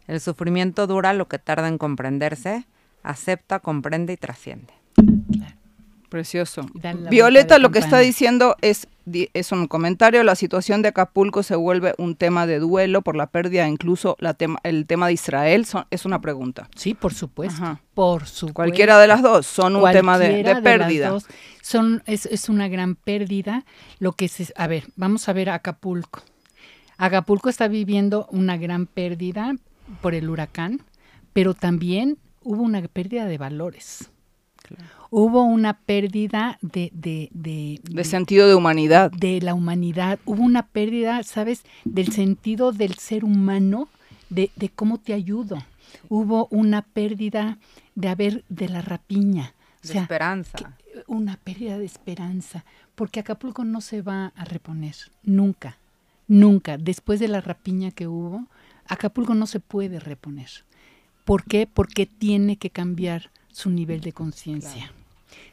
El 0.08 0.20
sufrimiento 0.20 0.88
dura 0.88 1.14
lo 1.14 1.28
que 1.28 1.38
tarda 1.38 1.68
en 1.68 1.78
comprenderse. 1.78 2.66
Acepta, 3.04 3.60
comprende 3.60 4.14
y 4.14 4.18
trasciende. 4.18 4.81
Precioso. 6.12 6.66
Violeta 7.10 7.58
lo 7.58 7.72
que 7.72 7.80
está 7.80 8.00
diciendo 8.00 8.58
es, 8.62 8.90
es 9.34 9.54
un 9.54 9.68
comentario, 9.68 10.26
la 10.26 10.36
situación 10.36 10.82
de 10.82 10.90
Acapulco 10.90 11.42
se 11.42 11.56
vuelve 11.56 11.94
un 11.98 12.18
tema 12.18 12.46
de 12.46 12.60
duelo 12.60 13.02
por 13.02 13.16
la 13.16 13.28
pérdida, 13.28 13.66
incluso 13.70 14.18
la 14.20 14.34
tema, 14.34 14.60
el 14.64 14.88
tema 14.88 15.08
de 15.08 15.14
Israel 15.14 15.66
es 15.90 16.04
una 16.04 16.20
pregunta. 16.20 16.68
Sí, 16.76 16.96
por 16.96 17.14
supuesto. 17.14 17.80
Por 17.94 18.28
supuesto. 18.28 18.56
Cualquiera 18.56 19.00
de 19.00 19.08
las 19.08 19.22
dos 19.22 19.48
son 19.48 19.78
un 19.78 19.90
tema 19.94 20.20
de, 20.20 20.44
pérdida. 20.62 21.18
son, 21.62 22.04
es, 22.06 22.26
es, 22.26 22.50
una 22.50 22.68
gran 22.68 22.96
pérdida. 22.96 23.64
Lo 24.00 24.12
que 24.12 24.28
se, 24.28 24.52
a 24.58 24.68
ver, 24.68 24.88
vamos 24.98 25.30
a 25.30 25.34
ver 25.34 25.50
Acapulco. 25.50 26.24
Acapulco 26.98 27.48
está 27.48 27.70
viviendo 27.70 28.28
una 28.32 28.58
gran 28.58 28.86
pérdida 28.86 29.56
por 30.02 30.14
el 30.14 30.30
huracán, 30.30 30.82
pero 31.32 31.54
también 31.54 32.18
hubo 32.44 32.64
una 32.64 32.82
pérdida 32.82 33.28
de 33.28 33.38
valores. 33.38 34.10
Claro 34.58 35.01
hubo 35.12 35.44
una 35.44 35.74
pérdida 35.74 36.58
de, 36.62 36.90
de, 36.94 37.30
de, 37.84 38.04
sentido 38.04 38.48
de 38.48 38.56
humanidad. 38.56 39.12
De 39.12 39.42
la 39.42 39.54
humanidad. 39.54 40.20
Hubo 40.26 40.42
una 40.42 40.66
pérdida, 40.68 41.22
¿sabes?, 41.24 41.64
del 41.84 42.12
sentido 42.14 42.72
del 42.72 42.96
ser 42.96 43.24
humano, 43.26 43.90
de, 44.30 44.50
de 44.56 44.70
cómo 44.70 44.98
te 44.98 45.14
ayudo. 45.14 45.64
Hubo 46.08 46.48
una 46.50 46.82
pérdida 46.82 47.60
de 47.94 48.08
haber, 48.08 48.44
de 48.48 48.70
la 48.70 48.82
rapiña. 48.82 49.54
de 49.84 50.00
esperanza. 50.00 50.78
una 51.08 51.36
pérdida 51.38 51.78
de 51.78 51.86
esperanza. 51.86 52.64
Porque 52.96 53.20
Acapulco 53.20 53.66
no 53.66 53.82
se 53.82 54.02
va 54.02 54.32
a 54.36 54.46
reponer. 54.46 54.96
Nunca. 55.24 55.78
Nunca. 56.30 56.78
Después 56.78 57.20
de 57.20 57.28
la 57.28 57.42
rapiña 57.42 57.92
que 57.92 58.08
hubo, 58.08 58.48
Acapulco 58.88 59.36
no 59.36 59.46
se 59.46 59.60
puede 59.60 60.00
reponer. 60.00 60.50
¿Por 61.26 61.44
qué? 61.44 61.68
Porque 61.68 62.06
tiene 62.06 62.56
que 62.56 62.70
cambiar 62.70 63.30
su 63.52 63.70
nivel 63.70 64.00
de 64.00 64.14
conciencia. 64.14 64.94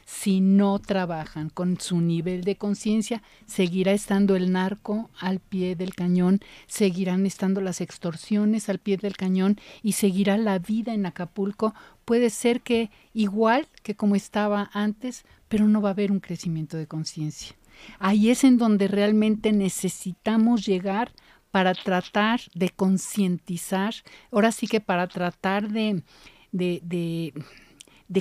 Si 0.05 0.41
no 0.41 0.79
trabajan 0.79 1.49
con 1.49 1.79
su 1.79 2.01
nivel 2.01 2.43
de 2.43 2.55
conciencia, 2.55 3.21
seguirá 3.45 3.91
estando 3.91 4.35
el 4.35 4.51
narco 4.51 5.09
al 5.19 5.39
pie 5.39 5.75
del 5.75 5.93
cañón, 5.93 6.39
seguirán 6.67 7.25
estando 7.25 7.61
las 7.61 7.81
extorsiones 7.81 8.69
al 8.69 8.79
pie 8.79 8.97
del 8.97 9.15
cañón 9.15 9.59
y 9.83 9.93
seguirá 9.93 10.37
la 10.37 10.59
vida 10.59 10.93
en 10.93 11.05
Acapulco. 11.05 11.73
Puede 12.05 12.29
ser 12.29 12.61
que 12.61 12.89
igual 13.13 13.67
que 13.83 13.95
como 13.95 14.15
estaba 14.15 14.69
antes, 14.73 15.25
pero 15.47 15.67
no 15.67 15.81
va 15.81 15.89
a 15.89 15.93
haber 15.93 16.11
un 16.11 16.19
crecimiento 16.19 16.77
de 16.77 16.87
conciencia. 16.87 17.55
Ahí 17.99 18.29
es 18.29 18.43
en 18.43 18.57
donde 18.57 18.87
realmente 18.87 19.51
necesitamos 19.51 20.65
llegar 20.65 21.11
para 21.51 21.73
tratar 21.73 22.41
de 22.53 22.69
concientizar, 22.69 23.93
ahora 24.31 24.51
sí 24.51 24.67
que 24.67 24.81
para 24.81 25.07
tratar 25.07 25.69
de, 25.69 26.03
de, 26.51 27.33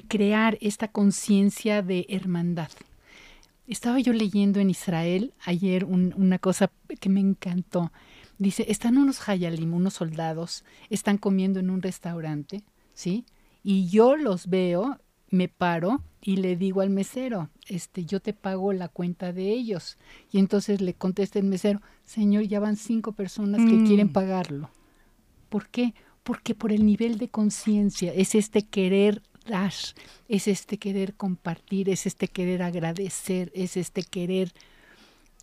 crear 0.07 0.59
esta 0.61 0.89
conciencia 0.89 1.83
de 1.83 2.07
hermandad. 2.09 2.71
Estaba 3.67 4.01
yo 4.01 4.13
leyendo 4.13 4.61
en 4.61 4.71
Israel 4.71 5.35
ayer 5.45 5.85
una 5.85 6.39
cosa 6.39 6.71
que 7.01 7.09
me 7.09 7.21
encantó. 7.21 7.93
Dice, 8.39 8.65
están 8.69 8.97
unos 8.97 9.29
hayalim, 9.29 9.75
unos 9.75 9.95
soldados, 9.95 10.65
están 10.91 11.19
comiendo 11.19 11.61
en 11.61 11.71
un 11.71 11.83
restaurante, 11.83 12.63
¿sí? 12.95 13.25
Y 13.63 13.89
yo 13.89 14.17
los 14.17 14.47
veo 14.49 14.99
me 15.31 15.49
paro 15.49 16.03
y 16.21 16.37
le 16.37 16.57
digo 16.57 16.81
al 16.81 16.91
mesero, 16.91 17.51
este, 17.69 18.05
yo 18.05 18.21
te 18.21 18.33
pago 18.33 18.73
la 18.73 18.89
cuenta 18.89 19.33
de 19.33 19.53
ellos. 19.53 19.99
Y 20.31 20.39
entonces 20.39 20.81
le 20.81 20.95
contesta 20.95 21.39
el 21.39 21.45
mesero, 21.45 21.81
señor, 22.05 22.45
ya 22.45 22.61
van 22.61 22.77
cinco 22.77 23.13
personas 23.13 23.61
que 23.61 23.85
quieren 23.85 24.09
mm. 24.09 24.13
pagarlo. 24.13 24.71
¿Por 25.49 25.69
qué? 25.69 25.95
Porque 26.23 26.55
por 26.55 26.73
el 26.73 26.85
nivel 26.85 27.19
de 27.19 27.29
conciencia 27.29 28.13
es 28.13 28.35
este 28.35 28.63
querer 28.63 29.23
dar, 29.49 29.73
es 30.29 30.49
este 30.49 30.79
querer 30.79 31.15
compartir, 31.15 31.89
es 31.89 32.07
este 32.07 32.29
querer 32.29 32.63
agradecer, 32.63 33.51
es 33.55 33.77
este 33.77 34.03
querer. 34.05 34.53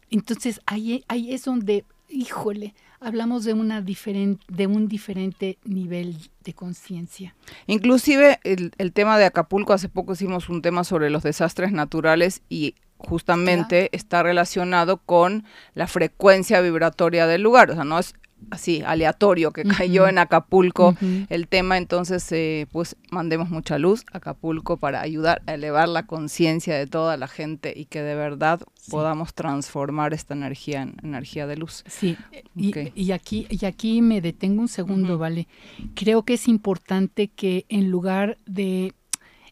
Entonces 0.09 0.61
ahí, 0.65 1.03
ahí 1.07 1.33
es 1.33 1.43
donde, 1.43 1.83
híjole, 2.09 2.73
hablamos 3.01 3.43
de, 3.43 3.53
una 3.53 3.81
diferente, 3.81 4.43
de 4.47 4.67
un 4.67 4.87
diferente 4.87 5.57
nivel 5.65 6.17
de 6.43 6.53
conciencia. 6.53 7.35
Inclusive 7.67 8.39
el, 8.43 8.71
el, 8.77 8.93
tema 8.93 9.17
de 9.17 9.25
Acapulco, 9.25 9.73
hace 9.73 9.89
poco 9.89 10.13
hicimos 10.13 10.49
un 10.49 10.61
tema 10.61 10.83
sobre 10.83 11.09
los 11.09 11.23
desastres 11.23 11.71
naturales 11.71 12.41
y 12.47 12.75
justamente 12.97 13.89
está 13.91 14.23
relacionado 14.23 14.97
con 14.97 15.43
la 15.73 15.87
frecuencia 15.87 16.61
vibratoria 16.61 17.27
del 17.27 17.41
lugar. 17.41 17.71
O 17.71 17.75
sea, 17.75 17.83
no 17.83 17.99
es 17.99 18.15
así 18.51 18.81
aleatorio 18.85 19.51
que 19.51 19.63
cayó 19.63 20.07
en 20.07 20.17
Acapulco 20.17 20.95
el 21.29 21.47
tema, 21.47 21.77
entonces 21.77 22.31
eh, 22.31 22.67
pues 22.71 22.95
mandemos 23.11 23.49
mucha 23.49 23.77
luz 23.77 24.05
a 24.11 24.17
Acapulco 24.17 24.77
para 24.77 25.01
ayudar 25.01 25.41
a 25.47 25.53
elevar 25.53 25.89
la 25.89 26.05
conciencia 26.05 26.75
de 26.75 26.87
toda 26.87 27.17
la 27.17 27.27
gente 27.27 27.73
y 27.75 27.85
que 27.85 28.01
de 28.01 28.15
verdad 28.15 28.61
podamos 28.89 29.33
transformar 29.33 30.13
esta 30.13 30.33
energía 30.33 30.81
en 30.81 30.95
energía 31.03 31.47
de 31.47 31.57
luz. 31.57 31.83
Sí, 31.87 32.17
y, 32.55 33.11
aquí, 33.11 33.47
y 33.49 33.65
aquí 33.65 34.01
me 34.01 34.21
detengo 34.21 34.61
un 34.61 34.67
segundo, 34.67 35.17
¿vale? 35.17 35.47
Creo 35.95 36.23
que 36.23 36.35
es 36.35 36.47
importante 36.47 37.27
que 37.27 37.65
en 37.69 37.89
lugar 37.89 38.37
de, 38.45 38.93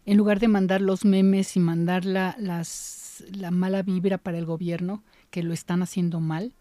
en 0.06 0.18
lugar 0.18 0.40
de 0.40 0.48
mandar 0.48 0.82
los 0.82 1.06
memes 1.06 1.56
y 1.56 1.60
mandar 1.60 2.06
la, 2.06 2.36
las, 2.38 3.24
la 3.32 3.52
mala 3.52 3.82
vibra 3.82 4.18
para 4.18 4.38
el 4.38 4.46
gobierno, 4.46 5.04
que 5.30 5.42
lo 5.42 5.54
están 5.54 5.82
haciendo 5.82 6.20
mal, 6.20 6.54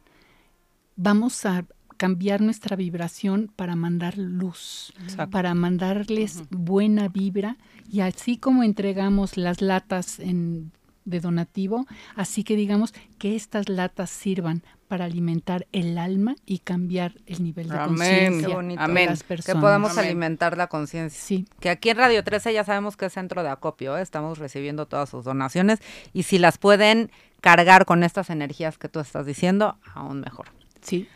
vamos 0.97 1.45
a 1.45 1.67
cambiar 2.03 2.41
nuestra 2.41 2.75
vibración 2.75 3.53
para 3.55 3.77
mandar 3.77 4.19
luz, 4.19 4.93
para 5.31 5.55
mandarles 5.55 6.43
buena 6.51 7.07
vibra 7.07 7.59
y 7.89 8.01
así 8.01 8.39
como 8.39 8.65
entregamos 8.65 9.37
las 9.37 9.63
latas 9.63 10.19
en, 10.19 10.73
de 11.05 11.21
donativo, 11.21 11.87
así 12.17 12.43
que 12.43 12.57
digamos 12.57 12.93
que 13.21 13.37
estas 13.37 13.69
latas 13.69 14.11
sirvan 14.11 14.65
para 14.89 15.05
alimentar 15.05 15.69
el 15.71 15.97
alma 15.97 16.35
y 16.45 16.59
cambiar 16.59 17.15
el 17.27 17.45
nivel 17.45 17.69
de 17.69 17.79
conciencia 17.79 18.59
de 18.59 19.07
las 19.07 19.23
personas. 19.23 19.57
Que 19.57 19.61
podamos 19.61 19.97
alimentar 19.97 20.57
la 20.57 20.67
conciencia. 20.67 21.23
Sí. 21.23 21.47
Que 21.61 21.71
aquí 21.71 21.91
en 21.91 21.99
Radio 21.99 22.25
13 22.25 22.53
ya 22.53 22.65
sabemos 22.65 22.97
que 22.97 23.07
es 23.07 23.13
centro 23.13 23.45
de 23.45 23.51
acopio, 23.51 23.97
¿eh? 23.97 24.03
estamos 24.03 24.39
recibiendo 24.39 24.87
todas 24.87 25.09
sus 25.09 25.25
donaciones 25.25 25.79
y 26.13 26.25
si 26.25 26.39
las 26.39 26.59
pueden 26.59 27.13
cargar 27.41 27.85
con 27.85 28.03
estas 28.03 28.29
energías 28.29 28.77
que 28.77 28.89
tú 28.89 28.99
estás 28.99 29.25
diciendo, 29.25 29.79
aún 29.95 30.21
mejor. 30.21 30.47
Sí. 30.81 31.07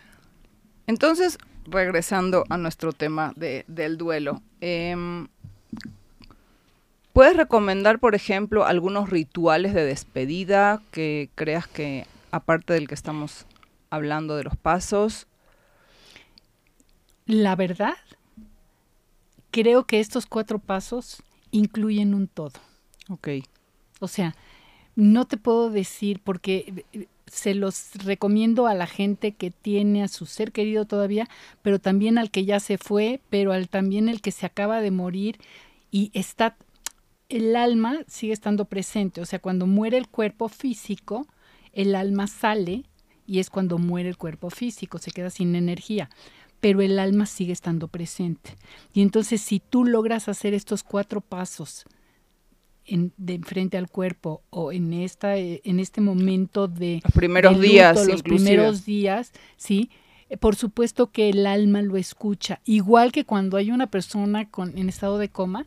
Entonces, 0.86 1.38
regresando 1.66 2.44
a 2.48 2.56
nuestro 2.56 2.92
tema 2.92 3.32
de, 3.36 3.64
del 3.66 3.96
duelo, 3.96 4.42
em, 4.60 5.28
¿puedes 7.12 7.36
recomendar, 7.36 7.98
por 7.98 8.14
ejemplo, 8.14 8.64
algunos 8.64 9.10
rituales 9.10 9.74
de 9.74 9.84
despedida 9.84 10.80
que 10.92 11.28
creas 11.34 11.66
que, 11.66 12.06
aparte 12.30 12.74
del 12.74 12.88
que 12.88 12.94
estamos 12.94 13.46
hablando 13.90 14.36
de 14.36 14.44
los 14.44 14.56
pasos? 14.56 15.26
La 17.26 17.56
verdad, 17.56 17.96
creo 19.50 19.84
que 19.84 19.98
estos 19.98 20.26
cuatro 20.26 20.58
pasos 20.58 21.22
incluyen 21.50 22.14
un 22.14 22.28
todo. 22.28 22.52
Ok. 23.08 23.28
O 24.00 24.08
sea, 24.08 24.36
no 24.94 25.24
te 25.24 25.36
puedo 25.36 25.70
decir 25.70 26.20
porque 26.22 26.84
se 27.26 27.54
los 27.54 27.90
recomiendo 27.94 28.66
a 28.66 28.74
la 28.74 28.86
gente 28.86 29.32
que 29.32 29.50
tiene 29.50 30.02
a 30.02 30.08
su 30.08 30.26
ser 30.26 30.52
querido 30.52 30.84
todavía, 30.84 31.28
pero 31.62 31.78
también 31.78 32.18
al 32.18 32.30
que 32.30 32.44
ya 32.44 32.60
se 32.60 32.78
fue, 32.78 33.20
pero 33.30 33.52
al 33.52 33.68
también 33.68 34.08
el 34.08 34.20
que 34.20 34.30
se 34.30 34.46
acaba 34.46 34.80
de 34.80 34.90
morir 34.90 35.38
y 35.90 36.10
está 36.14 36.56
el 37.28 37.56
alma 37.56 37.98
sigue 38.06 38.32
estando 38.32 38.66
presente, 38.66 39.20
o 39.20 39.26
sea, 39.26 39.40
cuando 39.40 39.66
muere 39.66 39.98
el 39.98 40.08
cuerpo 40.08 40.48
físico, 40.48 41.26
el 41.72 41.94
alma 41.94 42.28
sale 42.28 42.84
y 43.26 43.40
es 43.40 43.50
cuando 43.50 43.78
muere 43.78 44.08
el 44.08 44.16
cuerpo 44.16 44.50
físico, 44.50 44.98
se 44.98 45.10
queda 45.10 45.30
sin 45.30 45.56
energía, 45.56 46.08
pero 46.60 46.80
el 46.80 46.98
alma 46.98 47.26
sigue 47.26 47.52
estando 47.52 47.88
presente. 47.88 48.56
Y 48.92 49.02
entonces 49.02 49.40
si 49.40 49.58
tú 49.58 49.84
logras 49.84 50.28
hacer 50.28 50.54
estos 50.54 50.84
cuatro 50.84 51.20
pasos, 51.20 51.84
en, 52.86 53.12
de 53.16 53.38
frente 53.40 53.76
al 53.76 53.88
cuerpo 53.88 54.42
o 54.50 54.72
en 54.72 54.92
esta 54.92 55.36
eh, 55.36 55.60
en 55.64 55.80
este 55.80 56.00
momento 56.00 56.68
de 56.68 57.00
los 57.04 57.12
primeros 57.12 57.60
días 57.60 58.06
los 58.06 58.22
primeros 58.22 58.84
días 58.84 59.32
sí 59.56 59.90
eh, 60.28 60.36
por 60.36 60.56
supuesto 60.56 61.10
que 61.10 61.28
el 61.30 61.46
alma 61.46 61.82
lo 61.82 61.96
escucha 61.96 62.60
igual 62.64 63.12
que 63.12 63.24
cuando 63.24 63.56
hay 63.56 63.70
una 63.70 63.88
persona 63.88 64.48
con 64.48 64.76
en 64.78 64.88
estado 64.88 65.18
de 65.18 65.28
coma 65.28 65.66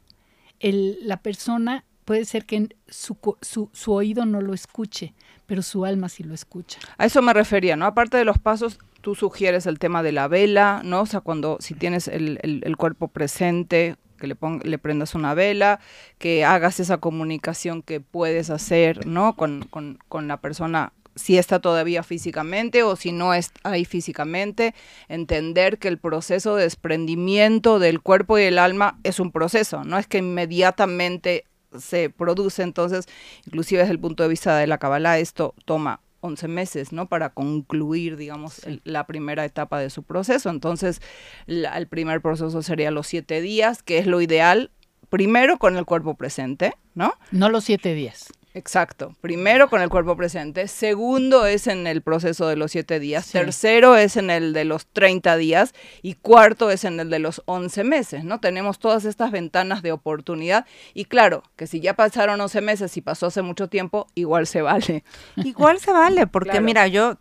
el, 0.59 0.97
la 1.01 1.17
persona 1.17 1.85
puede 2.09 2.25
ser 2.25 2.45
que 2.45 2.69
su, 2.87 3.17
su, 3.41 3.69
su, 3.71 3.93
oído 3.93 4.25
no 4.25 4.41
lo 4.41 4.55
escuche, 4.55 5.13
pero 5.45 5.61
su 5.61 5.85
alma 5.85 6.09
sí 6.09 6.23
lo 6.23 6.33
escucha. 6.33 6.79
A 6.97 7.05
eso 7.05 7.21
me 7.21 7.33
refería, 7.33 7.75
¿no? 7.75 7.85
Aparte 7.85 8.17
de 8.17 8.25
los 8.25 8.39
pasos, 8.39 8.79
tú 9.01 9.13
sugieres 9.13 9.67
el 9.67 9.77
tema 9.77 10.01
de 10.01 10.11
la 10.11 10.27
vela, 10.27 10.81
¿no? 10.83 11.01
O 11.01 11.05
sea, 11.05 11.21
cuando 11.21 11.57
si 11.59 11.75
tienes 11.75 12.07
el, 12.07 12.39
el, 12.41 12.63
el 12.65 12.77
cuerpo 12.77 13.09
presente 13.09 13.95
que 14.19 14.27
le, 14.27 14.37
le 14.63 14.77
prendas 14.77 15.15
una 15.15 15.33
vela, 15.33 15.79
que 16.17 16.45
hagas 16.45 16.79
esa 16.79 16.97
comunicación 16.97 17.81
que 17.81 17.99
puedes 18.01 18.49
hacer, 18.49 19.07
¿no? 19.07 19.35
Con, 19.35 19.63
con, 19.69 19.99
con 20.07 20.27
la 20.27 20.37
persona 20.37 20.93
si 21.15 21.37
está 21.37 21.59
todavía 21.59 22.01
físicamente 22.01 22.83
o 22.83 22.95
si 22.95 23.11
no 23.11 23.33
está 23.33 23.71
ahí 23.71 23.85
físicamente, 23.85 24.73
entender 25.09 25.77
que 25.77 25.89
el 25.89 25.97
proceso 25.97 26.55
de 26.55 26.63
desprendimiento 26.63 27.77
del 27.79 28.01
cuerpo 28.01 28.39
y 28.39 28.43
el 28.43 28.57
alma 28.57 28.99
es 29.03 29.19
un 29.19 29.31
proceso, 29.31 29.83
no 29.83 29.97
es 29.97 30.07
que 30.07 30.19
inmediatamente 30.19 31.45
se 31.77 32.09
produce, 32.09 32.63
entonces, 32.63 33.05
inclusive 33.45 33.81
desde 33.81 33.91
el 33.91 33.99
punto 33.99 34.23
de 34.23 34.29
vista 34.29 34.57
de 34.57 34.67
la 34.67 34.77
Kabbalah, 34.77 35.19
esto 35.19 35.53
toma 35.65 35.99
11 36.21 36.47
meses, 36.47 36.91
¿no? 36.91 37.07
Para 37.07 37.29
concluir, 37.29 38.17
digamos, 38.17 38.61
la 38.83 39.07
primera 39.07 39.45
etapa 39.45 39.79
de 39.79 39.89
su 39.89 40.03
proceso. 40.03 40.49
Entonces, 40.49 41.01
el 41.47 41.87
primer 41.87 42.21
proceso 42.21 42.61
sería 42.61 42.91
los 42.91 43.07
siete 43.07 43.41
días, 43.41 43.83
que 43.83 43.97
es 43.97 44.07
lo 44.07 44.21
ideal, 44.21 44.71
primero 45.09 45.57
con 45.57 45.77
el 45.77 45.85
cuerpo 45.85 46.15
presente, 46.15 46.73
¿no? 46.93 47.13
No 47.31 47.49
los 47.49 47.63
siete 47.63 47.93
días. 47.93 48.27
Exacto. 48.55 49.15
Primero 49.21 49.69
con 49.69 49.81
el 49.81 49.89
cuerpo 49.89 50.17
presente. 50.17 50.67
Segundo 50.67 51.45
es 51.45 51.67
en 51.67 51.85
el 51.85 52.01
proceso 52.01 52.47
de 52.47 52.55
los 52.55 52.71
siete 52.71 52.99
días. 52.99 53.31
Tercero 53.31 53.95
es 53.95 54.17
en 54.17 54.31
el 54.31 54.53
de 54.53 54.65
los 54.65 54.87
30 54.87 55.37
días. 55.37 55.73
Y 56.01 56.15
cuarto 56.15 56.71
es 56.71 56.83
en 56.83 56.99
el 56.99 57.09
de 57.09 57.19
los 57.19 57.43
11 57.45 57.83
meses, 57.83 58.23
¿no? 58.23 58.39
Tenemos 58.39 58.79
todas 58.79 59.05
estas 59.05 59.31
ventanas 59.31 59.83
de 59.83 59.91
oportunidad. 59.91 60.65
Y 60.95 61.05
claro, 61.05 61.43
que 61.55 61.67
si 61.67 61.79
ya 61.79 61.93
pasaron 61.93 62.41
11 62.41 62.61
meses 62.61 62.97
y 62.97 63.01
pasó 63.01 63.27
hace 63.27 63.43
mucho 63.43 63.67
tiempo, 63.67 64.07
igual 64.15 64.47
se 64.47 64.61
vale. 64.61 65.03
Igual 65.37 65.79
se 65.79 65.91
vale, 65.91 66.27
porque 66.27 66.61
mira, 66.61 66.87
yo 66.87 67.17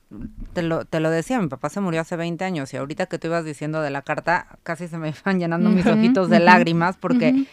te 0.53 0.63
lo, 0.63 0.85
te 0.85 1.01
lo 1.01 1.11
decía, 1.11 1.41
mi 1.41 1.49
papá 1.49 1.69
se 1.69 1.81
murió 1.81 2.01
hace 2.01 2.17
20 2.17 2.45
años 2.45 2.73
y 2.73 2.77
ahorita 2.77 3.07
que 3.07 3.19
tú 3.19 3.29
ibas 3.29 3.45
diciendo 3.45 3.81
de 3.81 3.91
la 3.91 4.03
carta, 4.03 4.59
casi 4.63 4.89
se 4.89 4.99
me 4.99 5.13
iban 5.25 5.39
llenando 5.39 5.71
mis 5.71 5.87
ojitos 5.87 6.29
de 6.29 6.41
lágrimas 6.41 6.97
porque, 6.97 7.47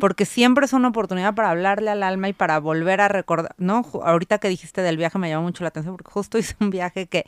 porque 0.00 0.24
siempre 0.24 0.66
es 0.66 0.72
una 0.72 0.88
oportunidad 0.88 1.34
para 1.34 1.50
hablarle 1.50 1.90
al 1.90 2.02
alma 2.02 2.28
y 2.28 2.32
para 2.32 2.58
volver 2.58 3.00
a 3.00 3.08
recordar, 3.14 3.54
¿no? 3.58 3.86
Ahorita 4.02 4.38
que 4.38 4.48
dijiste 4.48 4.82
del 4.82 4.96
viaje 4.96 5.18
me 5.18 5.28
llamó 5.28 5.44
mucho 5.44 5.64
la 5.64 5.68
atención 5.68 5.96
porque 5.96 6.10
justo 6.10 6.36
hice 6.38 6.54
un 6.60 6.70
viaje 6.70 7.06
que, 7.06 7.24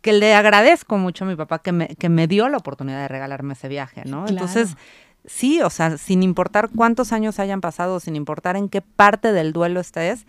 que 0.00 0.12
le 0.12 0.34
agradezco 0.34 0.96
mucho 0.98 1.24
a 1.24 1.28
mi 1.28 1.36
papá 1.36 1.60
que 1.60 1.72
me, 1.72 1.88
que 1.88 2.08
me 2.08 2.26
dio 2.28 2.48
la 2.48 2.58
oportunidad 2.58 3.02
de 3.02 3.08
regalarme 3.08 3.54
ese 3.54 3.68
viaje, 3.68 4.02
¿no? 4.04 4.28
Entonces, 4.28 4.76
sí, 5.24 5.60
o 5.62 5.70
sea, 5.70 5.98
sin 5.98 6.22
importar 6.22 6.70
cuántos 6.74 7.12
años 7.12 7.38
hayan 7.38 7.60
pasado, 7.60 8.00
sin 8.00 8.14
importar 8.14 8.56
en 8.56 8.68
qué 8.68 8.80
parte 8.82 9.32
del 9.32 9.52
duelo 9.52 9.80
estés, 9.80 10.26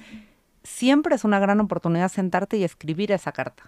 siempre 0.63 1.15
es 1.15 1.23
una 1.23 1.39
gran 1.39 1.59
oportunidad 1.59 2.11
sentarte 2.11 2.57
y 2.57 2.63
escribir 2.63 3.11
esa 3.11 3.31
carta. 3.31 3.63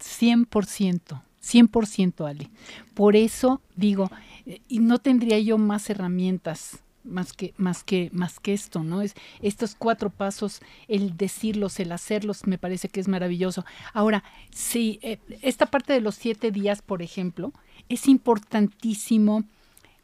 100%, 0.00 1.22
100% 1.42 2.28
Ale. 2.28 2.50
Por 2.94 3.16
eso 3.16 3.60
digo, 3.76 4.10
eh, 4.46 4.60
y 4.68 4.80
no 4.80 4.98
tendría 4.98 5.38
yo 5.38 5.58
más 5.58 5.88
herramientas 5.90 6.82
más 7.04 7.32
que 7.32 7.54
más 7.56 7.84
que 7.84 8.10
más 8.12 8.40
que 8.40 8.52
esto, 8.52 8.82
¿no? 8.82 9.02
Es 9.02 9.14
estos 9.40 9.74
cuatro 9.74 10.10
pasos, 10.10 10.60
el 10.88 11.16
decirlos, 11.16 11.80
el 11.80 11.92
hacerlos, 11.92 12.46
me 12.46 12.58
parece 12.58 12.88
que 12.88 13.00
es 13.00 13.08
maravilloso. 13.08 13.64
Ahora, 13.92 14.24
sí, 14.50 14.98
eh, 15.02 15.18
esta 15.42 15.66
parte 15.66 15.92
de 15.92 16.00
los 16.00 16.14
siete 16.14 16.50
días, 16.50 16.82
por 16.82 17.02
ejemplo, 17.02 17.52
es 17.88 18.08
importantísimo 18.08 19.44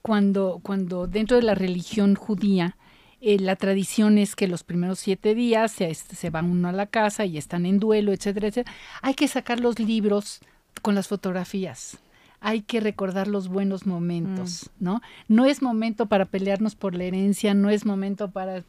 cuando 0.03 0.61
cuando 0.63 1.07
dentro 1.07 1.37
de 1.37 1.43
la 1.43 1.55
religión 1.55 2.15
judía 2.15 2.77
eh, 3.21 3.39
la 3.39 3.57
tradición 3.57 4.17
es 4.19 4.37
que 4.37 4.47
los 4.47 4.63
primeros 4.63 5.01
siete 5.01 5.35
días 5.35 5.73
se, 5.73 5.93
se 5.95 6.31
van 6.31 6.51
uno 6.51 6.69
a 6.69 6.73
la 6.73 6.87
casa 6.87 7.25
y 7.25 7.37
están 7.37 7.67
en 7.67 7.81
duelo, 7.81 8.13
etcétera, 8.13 8.49
etcétera. 8.49 8.77
Hay 9.03 9.15
que 9.15 9.27
sacar 9.27 9.59
los 9.61 9.79
libros 9.81 10.41
con 10.83 10.95
las 10.95 11.09
fotografías. 11.09 11.99
Hay 12.41 12.63
que 12.63 12.81
recordar 12.81 13.27
los 13.29 13.49
buenos 13.49 13.87
momentos, 13.87 14.71
mm. 14.79 14.85
¿no? 14.85 15.01
No 15.27 15.45
es 15.45 15.63
momento 15.63 16.07
para 16.07 16.25
pelearnos 16.25 16.77
por 16.77 16.95
la 16.95 17.05
herencia, 17.05 17.55
no 17.55 17.71
es 17.71 17.85
momento 17.85 18.31
para... 18.31 18.63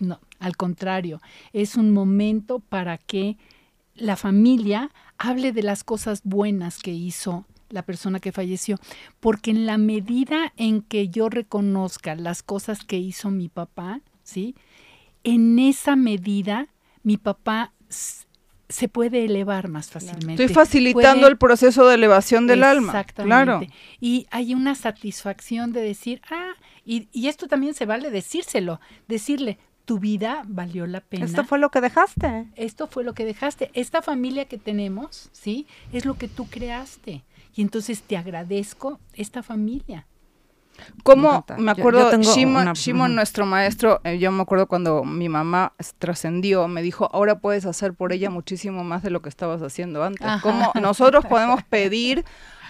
No, 0.00 0.20
al 0.38 0.56
contrario, 0.56 1.20
es 1.52 1.76
un 1.76 1.90
momento 1.90 2.60
para 2.60 2.98
que 2.98 3.36
la 3.94 4.16
familia 4.16 4.90
hable 5.18 5.52
de 5.52 5.62
las 5.62 5.84
cosas 5.84 6.20
buenas 6.24 6.78
que 6.78 6.92
hizo 6.92 7.46
la 7.68 7.82
persona 7.82 8.20
que 8.20 8.32
falleció, 8.32 8.78
porque 9.20 9.50
en 9.50 9.66
la 9.66 9.78
medida 9.78 10.52
en 10.56 10.82
que 10.82 11.08
yo 11.08 11.28
reconozca 11.28 12.14
las 12.14 12.42
cosas 12.42 12.84
que 12.84 12.98
hizo 12.98 13.30
mi 13.30 13.48
papá, 13.48 14.00
¿sí? 14.22 14.54
En 15.24 15.58
esa 15.58 15.96
medida 15.96 16.68
mi 17.02 17.16
papá 17.16 17.72
se 18.68 18.88
puede 18.88 19.24
elevar 19.24 19.68
más 19.68 19.90
fácilmente. 19.90 20.42
Estoy 20.42 20.48
facilitando 20.48 21.26
el 21.28 21.38
proceso 21.38 21.86
de 21.86 21.94
elevación 21.94 22.46
del 22.46 22.64
alma. 22.64 22.92
Exactamente. 22.92 23.72
Y 24.00 24.26
hay 24.30 24.54
una 24.54 24.74
satisfacción 24.74 25.72
de 25.72 25.82
decir, 25.82 26.20
ah, 26.30 26.52
y, 26.84 27.08
y, 27.12 27.28
esto 27.28 27.48
también 27.48 27.74
se 27.74 27.86
vale 27.86 28.10
decírselo, 28.10 28.80
decirle, 29.08 29.58
tu 29.86 29.98
vida 30.00 30.42
valió 30.46 30.86
la 30.86 31.00
pena. 31.00 31.24
Esto 31.24 31.44
fue 31.44 31.58
lo 31.58 31.70
que 31.70 31.80
dejaste. 31.80 32.48
Esto 32.56 32.88
fue 32.88 33.04
lo 33.04 33.14
que 33.14 33.24
dejaste. 33.24 33.70
Esta 33.72 34.02
familia 34.02 34.46
que 34.46 34.58
tenemos, 34.58 35.30
¿sí? 35.32 35.66
Es 35.92 36.04
lo 36.04 36.14
que 36.14 36.28
tú 36.28 36.46
creaste. 36.46 37.24
Y 37.54 37.62
entonces 37.62 38.02
te 38.02 38.16
agradezco 38.16 38.98
esta 39.14 39.42
familia. 39.42 40.06
Como 41.02 41.44
me 41.58 41.70
acuerdo, 41.70 42.10
Shimon, 42.74 43.14
nuestro 43.14 43.46
maestro, 43.46 44.00
eh, 44.04 44.18
yo 44.18 44.32
me 44.32 44.42
acuerdo 44.42 44.66
cuando 44.66 45.04
mi 45.04 45.28
mamá 45.28 45.72
trascendió, 45.98 46.68
me 46.68 46.82
dijo, 46.82 47.08
ahora 47.12 47.38
puedes 47.38 47.66
hacer 47.66 47.94
por 47.94 48.12
ella 48.12 48.30
muchísimo 48.30 48.84
más 48.84 49.02
de 49.02 49.10
lo 49.10 49.22
que 49.22 49.28
estabas 49.28 49.62
haciendo 49.62 50.02
antes. 50.02 50.26
Como 50.42 50.72
nosotros 50.80 51.24
podemos 51.28 51.62
pedir 51.62 52.24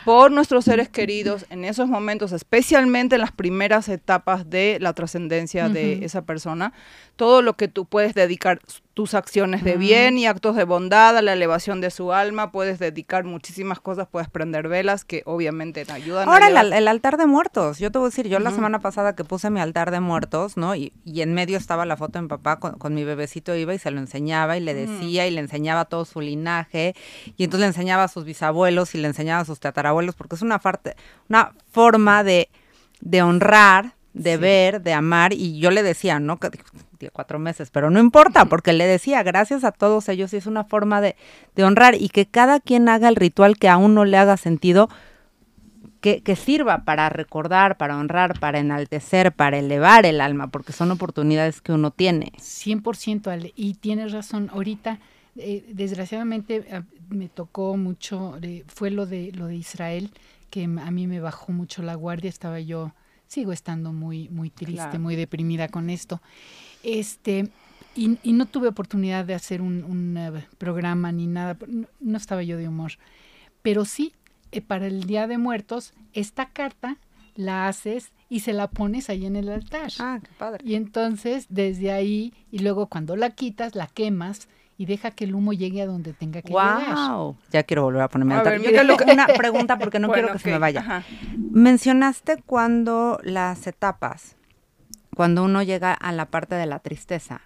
por 0.06 0.30
nuestros 0.30 0.64
seres 0.64 0.88
queridos 0.88 1.46
en 1.50 1.64
esos 1.64 1.88
momentos, 1.88 2.30
especialmente 2.30 3.16
en 3.16 3.22
las 3.22 3.32
primeras 3.32 3.88
etapas 3.88 4.48
de 4.48 4.78
la 4.80 4.92
trascendencia 4.92 5.68
de 5.68 6.04
esa 6.04 6.22
persona, 6.22 6.72
todo 7.16 7.42
lo 7.42 7.54
que 7.54 7.66
tú 7.66 7.86
puedes 7.86 8.14
dedicar 8.14 8.60
tus 8.94 9.12
acciones 9.12 9.62
de 9.62 9.76
bien 9.76 10.16
y 10.16 10.26
actos 10.26 10.56
de 10.56 10.64
bondad 10.64 11.18
a 11.18 11.22
la 11.22 11.34
elevación 11.34 11.82
de 11.82 11.90
su 11.90 12.14
alma, 12.14 12.50
puedes 12.50 12.78
dedicar 12.78 13.24
muchísimas 13.24 13.78
cosas, 13.78 14.08
puedes 14.10 14.30
prender 14.30 14.68
velas 14.68 15.04
que 15.04 15.22
obviamente 15.26 15.84
te 15.84 15.92
ayudan. 15.92 16.28
Ahora 16.28 16.48
el, 16.48 16.88
altar 16.88 17.18
de 17.18 17.26
muertos, 17.26 17.78
yo 17.78 17.90
te 17.90 17.98
voy 17.98 18.06
a 18.06 18.08
decir, 18.08 18.28
yo 18.28 18.38
la 18.38 18.52
semana 18.52 18.78
pasada 18.78 19.14
que 19.14 19.24
puse 19.24 19.50
mi 19.50 19.60
altar 19.60 19.90
de 19.90 20.00
muertos, 20.00 20.56
¿no? 20.56 20.74
Y, 20.74 20.92
en 21.04 21.34
medio 21.34 21.58
estaba 21.58 21.84
la 21.84 21.96
foto 21.96 22.18
de 22.18 22.22
mi 22.22 22.28
papá 22.28 22.58
con, 22.58 22.94
mi 22.94 23.04
bebecito, 23.04 23.54
iba 23.56 23.74
y 23.74 23.78
se 23.78 23.90
lo 23.90 23.98
enseñaba 23.98 24.56
y 24.56 24.60
le 24.60 24.72
decía 24.72 25.26
y 25.26 25.30
le 25.30 25.40
enseñaba 25.40 25.86
todo 25.86 26.04
su 26.04 26.20
linaje 26.20 26.94
y 27.36 27.44
entonces 27.44 27.60
le 27.60 27.66
enseñaba 27.66 28.04
a 28.04 28.08
sus 28.08 28.24
bisabuelos 28.24 28.94
y 28.94 28.98
le 28.98 29.08
enseñaba 29.08 29.40
a 29.40 29.44
sus 29.44 29.60
tatarabuelos 29.60 29.95
porque 30.16 30.36
es 30.36 30.42
una, 30.42 30.58
parte, 30.58 30.96
una 31.28 31.52
forma 31.70 32.24
de, 32.24 32.48
de 33.00 33.22
honrar 33.22 33.96
de 34.16 34.38
ver, 34.38 34.82
de 34.82 34.94
amar, 34.94 35.34
y 35.34 35.58
yo 35.58 35.70
le 35.70 35.82
decía, 35.82 36.18
¿no? 36.18 36.38
Que 36.38 36.50
cuatro 37.12 37.38
meses, 37.38 37.70
pero 37.70 37.90
no 37.90 38.00
importa, 38.00 38.46
porque 38.46 38.72
le 38.72 38.86
decía, 38.86 39.22
gracias 39.22 39.62
a 39.62 39.72
todos 39.72 40.08
ellos, 40.08 40.32
y 40.32 40.38
es 40.38 40.46
una 40.46 40.64
forma 40.64 41.02
de, 41.02 41.16
de, 41.54 41.64
honrar, 41.64 41.94
y 41.94 42.08
que 42.08 42.24
cada 42.24 42.58
quien 42.58 42.88
haga 42.88 43.08
el 43.08 43.16
ritual 43.16 43.58
que 43.58 43.68
a 43.68 43.76
uno 43.76 44.06
le 44.06 44.16
haga 44.16 44.38
sentido, 44.38 44.88
que, 46.00 46.22
que, 46.22 46.34
sirva 46.34 46.84
para 46.84 47.10
recordar, 47.10 47.76
para 47.76 47.98
honrar, 47.98 48.40
para 48.40 48.58
enaltecer, 48.58 49.32
para 49.32 49.58
elevar 49.58 50.06
el 50.06 50.22
alma, 50.22 50.46
porque 50.46 50.72
son 50.72 50.90
oportunidades 50.90 51.60
que 51.60 51.72
uno 51.72 51.90
tiene. 51.90 52.32
100%, 52.38 53.26
Ale, 53.30 53.52
y 53.54 53.74
tienes 53.74 54.12
razón, 54.12 54.48
ahorita, 54.52 54.98
eh, 55.36 55.64
desgraciadamente, 55.68 56.64
me 57.08 57.28
tocó 57.28 57.76
mucho, 57.76 58.38
eh, 58.42 58.64
fue 58.66 58.90
lo 58.90 59.06
de, 59.06 59.32
lo 59.32 59.46
de 59.46 59.56
Israel, 59.56 60.10
que 60.50 60.64
a 60.64 60.90
mí 60.90 61.06
me 61.06 61.20
bajó 61.20 61.52
mucho 61.52 61.82
la 61.82 61.94
guardia, 61.94 62.28
estaba 62.28 62.60
yo 62.60 62.92
sigo 63.26 63.52
estando 63.52 63.92
muy, 63.92 64.28
muy 64.28 64.50
triste, 64.50 64.98
muy 64.98 65.16
deprimida 65.16 65.68
con 65.68 65.90
esto. 65.90 66.20
Este, 66.82 67.50
y, 67.94 68.32
no 68.32 68.46
tuve 68.46 68.68
oportunidad 68.68 69.24
de 69.24 69.34
hacer 69.34 69.60
un, 69.62 70.16
eh, 70.16 70.46
programa 70.58 71.12
ni 71.12 71.26
nada, 71.26 71.56
no, 72.00 72.16
estaba 72.16 72.42
yo 72.42 72.56
de 72.56 72.68
humor. 72.68 72.92
Pero 73.62 73.84
sí, 73.84 74.12
eh, 74.52 74.60
para 74.60 74.86
el 74.86 75.04
Día 75.04 75.26
de 75.26 75.38
Muertos, 75.38 75.92
esta 76.12 76.50
carta 76.50 76.98
la 77.34 77.68
haces 77.68 78.12
y 78.28 78.40
se 78.40 78.52
la 78.52 78.68
pones 78.68 79.10
ahí 79.10 79.26
en 79.26 79.36
el 79.36 79.48
altar. 79.48 79.90
Ah, 79.98 80.20
qué 80.22 80.30
padre. 80.38 80.64
Y 80.64 80.74
entonces, 80.74 81.46
desde 81.48 81.92
ahí, 81.92 82.32
y 82.50 82.60
luego 82.60 82.86
cuando 82.86 83.16
la 83.16 83.30
quitas, 83.30 83.74
la 83.74 83.86
quemas 83.86 84.48
y 84.78 84.86
deja 84.86 85.10
que 85.10 85.24
el 85.24 85.34
humo 85.34 85.52
llegue 85.52 85.82
a 85.82 85.86
donde 85.86 86.12
tenga 86.12 86.42
que 86.42 86.52
wow. 86.52 87.36
Ya 87.50 87.62
quiero 87.62 87.82
volver 87.84 88.02
a 88.02 88.08
ponerme 88.08 88.34
a 88.34 88.40
altar. 88.40 88.60
una 88.60 89.26
pregunta 89.28 89.78
porque 89.78 89.98
no 89.98 90.08
quiero 90.12 90.32
que 90.32 90.38
se 90.38 90.50
me 90.50 90.58
vaya. 90.58 91.04
Mencionaste 91.36 92.42
cuando 92.44 93.18
las 93.22 93.66
etapas, 93.66 94.36
cuando 95.14 95.44
uno 95.44 95.62
llega 95.62 95.92
a 95.94 96.12
la 96.12 96.26
parte 96.26 96.56
de 96.56 96.66
la 96.66 96.78
tristeza, 96.80 97.40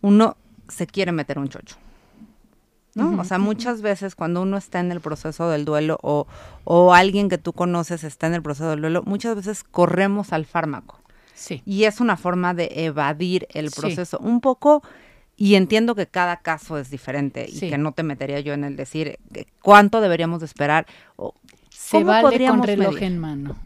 uno 0.00 0.36
se 0.68 0.86
quiere 0.86 1.10
meter 1.12 1.38
un 1.38 1.48
chocho. 1.48 1.76
¿no? 2.94 3.18
O 3.20 3.24
sea, 3.24 3.38
muchas 3.38 3.80
veces 3.80 4.14
cuando 4.14 4.42
uno 4.42 4.56
está 4.56 4.78
en 4.78 4.92
el 4.92 5.00
proceso 5.00 5.48
del 5.48 5.64
duelo 5.64 5.98
o, 6.02 6.26
o 6.64 6.94
alguien 6.94 7.28
que 7.28 7.38
tú 7.38 7.54
conoces 7.54 8.04
está 8.04 8.26
en 8.26 8.34
el 8.34 8.42
proceso 8.42 8.68
del 8.68 8.82
duelo, 8.82 9.02
muchas 9.04 9.34
veces 9.34 9.64
corremos 9.64 10.32
al 10.32 10.44
fármaco. 10.44 11.00
Sí. 11.34 11.62
Y 11.64 11.84
es 11.84 12.00
una 12.00 12.16
forma 12.16 12.54
de 12.54 12.70
evadir 12.72 13.48
el 13.52 13.70
proceso. 13.70 14.18
Un 14.18 14.40
poco 14.40 14.82
y 15.42 15.56
entiendo 15.56 15.96
que 15.96 16.06
cada 16.06 16.36
caso 16.36 16.78
es 16.78 16.88
diferente 16.88 17.48
y 17.50 17.58
que 17.58 17.76
no 17.76 17.90
te 17.90 18.04
metería 18.04 18.38
yo 18.38 18.52
en 18.52 18.62
el 18.62 18.76
decir 18.76 19.18
eh, 19.34 19.46
cuánto 19.60 20.00
deberíamos 20.00 20.38
de 20.38 20.46
esperar. 20.46 20.86
O, 21.16 21.34
Se 21.68 22.04
vale 22.04 22.46
con 22.46 22.62
reloj 22.62 23.02
en 23.02 23.18
mano. 23.18 23.56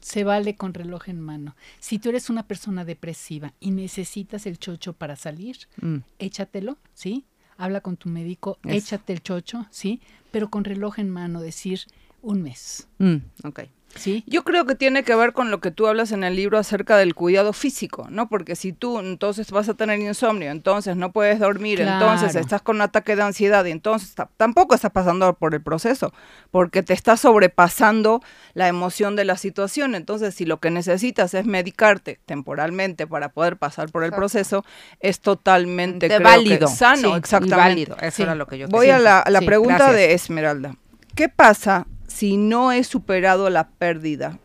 Se 0.00 0.24
vale 0.24 0.56
con 0.56 0.72
reloj 0.72 1.10
en 1.10 1.20
mano. 1.20 1.54
Si 1.80 1.98
tú 1.98 2.08
eres 2.08 2.30
una 2.30 2.48
persona 2.48 2.86
depresiva 2.86 3.52
y 3.60 3.72
necesitas 3.72 4.46
el 4.46 4.58
chocho 4.58 4.94
para 4.94 5.16
salir, 5.16 5.58
mm. 5.82 5.98
échatelo, 6.18 6.78
¿sí? 6.94 7.26
Habla 7.58 7.82
con 7.82 7.98
tu 7.98 8.08
médico, 8.08 8.56
échate 8.64 9.12
el 9.12 9.22
chocho, 9.22 9.66
¿sí? 9.68 10.00
Pero 10.30 10.48
con 10.48 10.64
reloj 10.64 10.98
en 10.98 11.10
mano, 11.10 11.42
decir 11.42 11.80
un 12.22 12.42
mes. 12.42 12.88
Mm, 12.98 13.16
ok. 13.44 13.60
¿Sí? 13.94 14.24
Yo 14.26 14.42
creo 14.44 14.64
que 14.64 14.74
tiene 14.74 15.02
que 15.02 15.14
ver 15.14 15.32
con 15.32 15.50
lo 15.50 15.60
que 15.60 15.70
tú 15.70 15.86
hablas 15.86 16.12
en 16.12 16.24
el 16.24 16.34
libro 16.34 16.58
acerca 16.58 16.96
del 16.96 17.14
cuidado 17.14 17.52
físico, 17.52 18.06
¿no? 18.10 18.28
Porque 18.28 18.56
si 18.56 18.72
tú 18.72 18.98
entonces 18.98 19.50
vas 19.50 19.68
a 19.68 19.74
tener 19.74 20.00
insomnio, 20.00 20.50
entonces 20.50 20.96
no 20.96 21.12
puedes 21.12 21.38
dormir, 21.38 21.80
entonces 21.80 22.34
estás 22.34 22.62
con 22.62 22.76
un 22.76 22.82
ataque 22.82 23.16
de 23.16 23.22
ansiedad 23.22 23.64
y 23.64 23.70
entonces 23.70 24.14
tampoco 24.36 24.74
estás 24.74 24.92
pasando 24.92 25.32
por 25.34 25.54
el 25.54 25.62
proceso, 25.62 26.12
porque 26.50 26.82
te 26.82 26.94
está 26.94 27.16
sobrepasando 27.16 28.22
la 28.54 28.68
emoción 28.68 29.14
de 29.14 29.24
la 29.24 29.36
situación. 29.36 29.94
Entonces, 29.94 30.34
si 30.34 30.46
lo 30.46 30.58
que 30.58 30.70
necesitas 30.70 31.34
es 31.34 31.44
medicarte 31.44 32.18
temporalmente 32.24 33.06
para 33.06 33.30
poder 33.30 33.56
pasar 33.58 33.90
por 33.90 34.04
el 34.04 34.12
proceso, 34.12 34.64
es 35.00 35.20
totalmente 35.20 36.18
válido. 36.18 36.66
sano, 36.68 37.16
exactamente. 37.16 37.56
válido. 37.56 37.96
Eso 38.00 38.22
era 38.22 38.34
lo 38.34 38.46
que 38.46 38.58
yo 38.58 38.68
Voy 38.68 38.88
a 38.88 38.98
la, 38.98 39.42
pregunta 39.44 39.92
de 39.92 40.14
Esmeralda. 40.14 40.76
¿Qué 41.14 41.28
pasa 41.28 41.86
si 42.12 42.36
no 42.36 42.72
he 42.72 42.84
superado 42.84 43.48
la 43.48 43.70
pérdida 43.70 44.38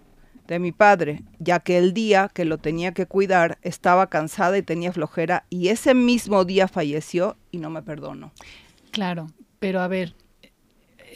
de 0.47 0.57
mi 0.57 0.71
padre, 0.71 1.23
ya 1.37 1.59
que 1.59 1.77
el 1.77 1.93
día 1.93 2.31
que 2.33 2.45
lo 2.45 2.57
tenía 2.57 2.93
que 2.93 3.05
cuidar 3.05 3.59
estaba 3.61 4.09
cansada 4.09 4.57
y 4.57 4.63
tenía 4.63 4.93
flojera 4.93 5.45
y 5.49 5.67
ese 5.67 5.93
mismo 5.93 6.45
día 6.45 6.69
falleció 6.69 7.35
y 7.51 7.57
no 7.57 7.69
me 7.69 7.81
perdono. 7.81 8.31
Claro, 8.91 9.27
pero 9.59 9.81
a 9.81 9.89
ver, 9.89 10.15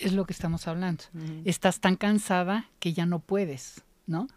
es 0.01 0.11
lo 0.11 0.25
que 0.25 0.33
estamos 0.33 0.67
hablando. 0.67 1.05
Estás 1.45 1.79
tan 1.79 1.95
cansada 1.95 2.69
que 2.79 2.91
ya 2.91 3.05
no 3.05 3.19
puedes, 3.19 3.83
¿no? 4.05 4.27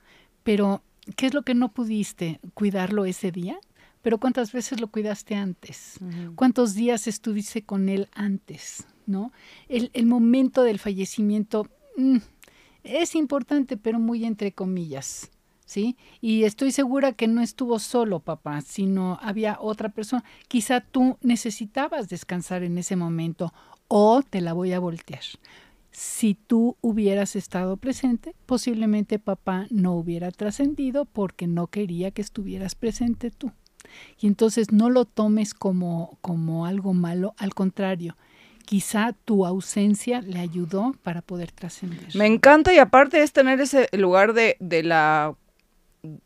Pero, 0.44 0.84
¿qué 1.16 1.26
es 1.26 1.34
lo 1.34 1.42
que 1.42 1.54
no 1.54 1.72
pudiste? 1.72 2.38
¿Cuidarlo 2.54 3.06
ese 3.06 3.32
día? 3.32 3.58
Pero 4.02 4.18
¿cuántas 4.18 4.52
veces 4.52 4.80
lo 4.80 4.86
cuidaste 4.86 5.34
antes? 5.34 5.98
¿Cuántos 6.36 6.74
días 6.74 7.08
estuviste 7.08 7.64
con 7.64 7.88
él 7.88 8.08
antes? 8.14 8.86
¿No? 9.06 9.32
El, 9.68 9.90
el 9.94 10.06
momento 10.06 10.62
del 10.62 10.78
fallecimiento 10.78 11.68
Mm, 11.96 12.18
es 12.82 13.14
importante, 13.14 13.76
pero 13.76 13.98
muy 13.98 14.24
entre 14.24 14.52
comillas, 14.52 15.30
¿sí? 15.64 15.96
Y 16.20 16.44
estoy 16.44 16.70
segura 16.70 17.12
que 17.12 17.28
no 17.28 17.40
estuvo 17.40 17.78
solo 17.78 18.20
papá, 18.20 18.60
sino 18.60 19.18
había 19.22 19.58
otra 19.60 19.88
persona. 19.88 20.24
Quizá 20.48 20.80
tú 20.80 21.16
necesitabas 21.22 22.08
descansar 22.08 22.62
en 22.62 22.78
ese 22.78 22.96
momento 22.96 23.52
o 23.88 24.22
te 24.22 24.40
la 24.40 24.52
voy 24.52 24.72
a 24.72 24.80
voltear. 24.80 25.22
Si 25.92 26.34
tú 26.34 26.76
hubieras 26.80 27.36
estado 27.36 27.76
presente, 27.76 28.34
posiblemente 28.46 29.20
papá 29.20 29.66
no 29.70 29.94
hubiera 29.94 30.32
trascendido 30.32 31.04
porque 31.04 31.46
no 31.46 31.68
quería 31.68 32.10
que 32.10 32.20
estuvieras 32.20 32.74
presente 32.74 33.30
tú. 33.30 33.52
Y 34.20 34.26
entonces 34.26 34.72
no 34.72 34.90
lo 34.90 35.04
tomes 35.04 35.54
como, 35.54 36.18
como 36.20 36.66
algo 36.66 36.94
malo, 36.94 37.34
al 37.38 37.54
contrario, 37.54 38.16
quizá 38.64 39.14
tu 39.24 39.46
ausencia 39.46 40.20
le 40.22 40.40
ayudó 40.40 40.94
para 41.02 41.22
poder 41.22 41.52
trascender. 41.52 42.08
Me 42.14 42.26
encanta 42.26 42.72
y 42.72 42.78
aparte 42.78 43.22
es 43.22 43.32
tener 43.32 43.60
ese 43.60 43.88
lugar 43.92 44.32
de, 44.32 44.56
de 44.60 44.82
la 44.82 45.34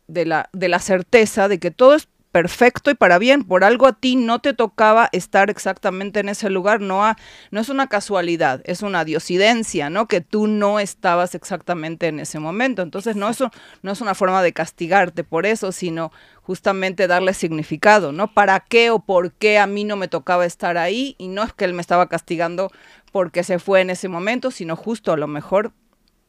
de 0.07 0.25
la, 0.25 0.49
de 0.53 0.67
la 0.67 0.79
certeza 0.79 1.47
de 1.47 1.59
que 1.59 1.71
todo 1.71 1.95
es 1.95 2.09
perfecto 2.31 2.91
y 2.91 2.95
para 2.95 3.17
bien. 3.17 3.43
Por 3.43 3.63
algo 3.63 3.87
a 3.87 3.93
ti 3.93 4.15
no 4.15 4.39
te 4.39 4.53
tocaba 4.53 5.09
estar 5.11 5.49
exactamente 5.49 6.19
en 6.19 6.29
ese 6.29 6.49
lugar, 6.49 6.81
no, 6.81 7.15
no 7.51 7.59
es 7.59 7.69
una 7.69 7.87
casualidad, 7.87 8.61
es 8.65 8.81
una 8.81 9.05
diosidencia, 9.05 9.89
¿no? 9.89 10.07
Que 10.07 10.21
tú 10.21 10.47
no 10.47 10.79
estabas 10.79 11.35
exactamente 11.35 12.07
en 12.07 12.19
ese 12.19 12.39
momento. 12.39 12.81
Entonces 12.81 13.15
no, 13.15 13.29
eso, 13.29 13.51
no 13.81 13.91
es 13.91 14.01
una 14.01 14.15
forma 14.15 14.43
de 14.43 14.53
castigarte 14.53 15.23
por 15.23 15.45
eso, 15.45 15.71
sino 15.71 16.11
justamente 16.41 17.07
darle 17.07 17.33
significado, 17.33 18.11
¿no? 18.11 18.33
¿Para 18.33 18.59
qué 18.59 18.89
o 18.91 18.99
por 18.99 19.33
qué 19.33 19.59
a 19.59 19.67
mí 19.67 19.83
no 19.83 19.95
me 19.95 20.07
tocaba 20.07 20.45
estar 20.45 20.77
ahí? 20.77 21.15
Y 21.17 21.27
no 21.27 21.43
es 21.43 21.53
que 21.53 21.65
él 21.65 21.73
me 21.73 21.81
estaba 21.81 22.07
castigando 22.07 22.71
porque 23.11 23.43
se 23.43 23.59
fue 23.59 23.81
en 23.81 23.89
ese 23.89 24.07
momento, 24.07 24.51
sino 24.51 24.75
justo 24.75 25.11
a 25.11 25.17
lo 25.17 25.27
mejor 25.27 25.73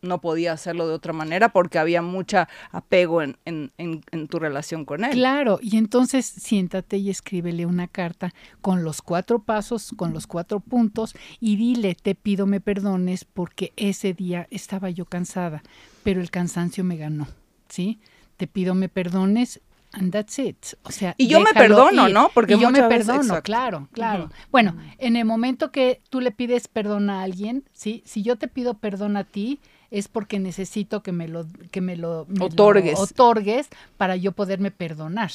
no 0.03 0.20
podía 0.20 0.53
hacerlo 0.53 0.88
de 0.88 0.94
otra 0.94 1.12
manera 1.12 1.51
porque 1.51 1.78
había 1.78 2.03
mucha 2.03 2.48
apego 2.70 3.22
en, 3.22 3.36
en, 3.44 3.70
en, 3.78 4.28
tu 4.28 4.38
relación 4.38 4.84
con 4.84 5.05
él. 5.05 5.11
Claro, 5.12 5.59
y 5.62 5.76
entonces 5.76 6.26
siéntate 6.26 6.96
y 6.96 7.11
escríbele 7.11 7.66
una 7.66 7.86
carta 7.86 8.32
con 8.61 8.82
los 8.82 9.03
cuatro 9.03 9.42
pasos, 9.42 9.92
con 9.96 10.12
los 10.12 10.26
cuatro 10.26 10.61
puntos 10.61 11.14
y 11.38 11.57
dile, 11.57 11.94
te 11.94 12.14
pido 12.14 12.46
me 12.46 12.61
perdones 12.61 13.24
porque 13.24 13.72
ese 13.76 14.14
día 14.14 14.46
estaba 14.51 14.90
yo 14.90 15.05
cansada, 15.05 15.62
pero 16.03 16.20
el 16.20 16.30
cansancio 16.30 16.82
me 16.84 16.96
ganó, 16.96 17.26
¿sí? 17.68 18.01
Te 18.36 18.46
pido 18.46 18.74
me 18.74 18.88
perdones 18.88 19.61
And 19.92 20.12
that's 20.12 20.38
it. 20.38 20.57
O 20.84 20.92
sea, 20.92 21.14
y 21.18 21.26
yo 21.26 21.40
me 21.40 21.53
perdono, 21.53 22.09
¿no? 22.09 22.30
Porque 22.32 22.57
yo 22.57 22.70
me 22.70 22.82
perdono, 22.84 23.42
claro, 23.42 23.88
claro. 23.92 24.30
Bueno, 24.53 24.76
en 24.98 25.16
el 25.16 25.24
momento 25.24 25.72
que 25.72 26.01
tú 26.11 26.20
le 26.20 26.30
pides 26.30 26.68
perdón 26.68 27.11
a 27.11 27.22
alguien, 27.22 27.64
¿sí? 27.72 28.03
Si 28.07 28.22
yo 28.22 28.36
te 28.36 28.46
pido 28.46 28.74
perdón 28.74 29.16
a 29.16 29.24
ti, 29.24 29.59
es 29.91 30.09
porque 30.09 30.38
necesito 30.38 31.03
que 31.03 31.12
me 31.12 31.28
lo, 31.28 31.47
que 31.70 31.80
me 31.80 31.97
lo, 31.97 32.26
otorgues. 32.41 32.99
otorgues 32.99 33.68
para 33.97 34.16
yo 34.16 34.32
poderme 34.32 34.70
perdonar. 34.70 35.32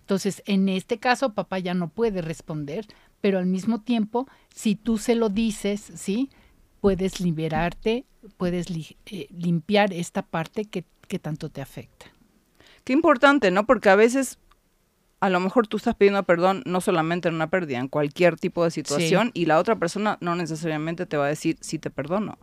Entonces, 0.00 0.42
en 0.46 0.68
este 0.68 0.98
caso, 0.98 1.32
papá 1.32 1.58
ya 1.60 1.74
no 1.74 1.88
puede 1.88 2.22
responder, 2.22 2.86
pero 3.20 3.38
al 3.38 3.46
mismo 3.46 3.80
tiempo, 3.80 4.26
si 4.54 4.74
tú 4.74 4.98
se 4.98 5.14
lo 5.14 5.28
dices, 5.28 5.92
¿sí? 5.94 6.30
Puedes 6.80 7.20
liberarte, 7.20 8.04
puedes 8.36 8.66
eh, 8.70 9.28
limpiar 9.30 9.92
esta 9.92 10.22
parte 10.22 10.64
que, 10.64 10.84
que 11.06 11.20
tanto 11.20 11.48
te 11.48 11.62
afecta. 11.62 12.06
Qué 12.82 12.92
importante, 12.92 13.52
¿no? 13.52 13.64
Porque 13.64 13.90
a 13.90 13.96
veces 13.96 14.38
a 15.22 15.30
lo 15.30 15.38
mejor 15.38 15.68
tú 15.68 15.76
estás 15.76 15.94
pidiendo 15.94 16.20
perdón 16.24 16.64
no 16.66 16.80
solamente 16.80 17.28
en 17.28 17.36
una 17.36 17.48
pérdida, 17.48 17.78
en 17.78 17.86
cualquier 17.86 18.36
tipo 18.36 18.64
de 18.64 18.72
situación 18.72 19.30
y 19.34 19.46
la 19.46 19.60
otra 19.60 19.76
persona 19.76 20.18
no 20.20 20.34
necesariamente 20.34 21.06
te 21.06 21.16
va 21.16 21.26
a 21.26 21.28
decir 21.28 21.56
sí 21.60 21.78
te 21.78 21.90
perdono. 21.90 22.38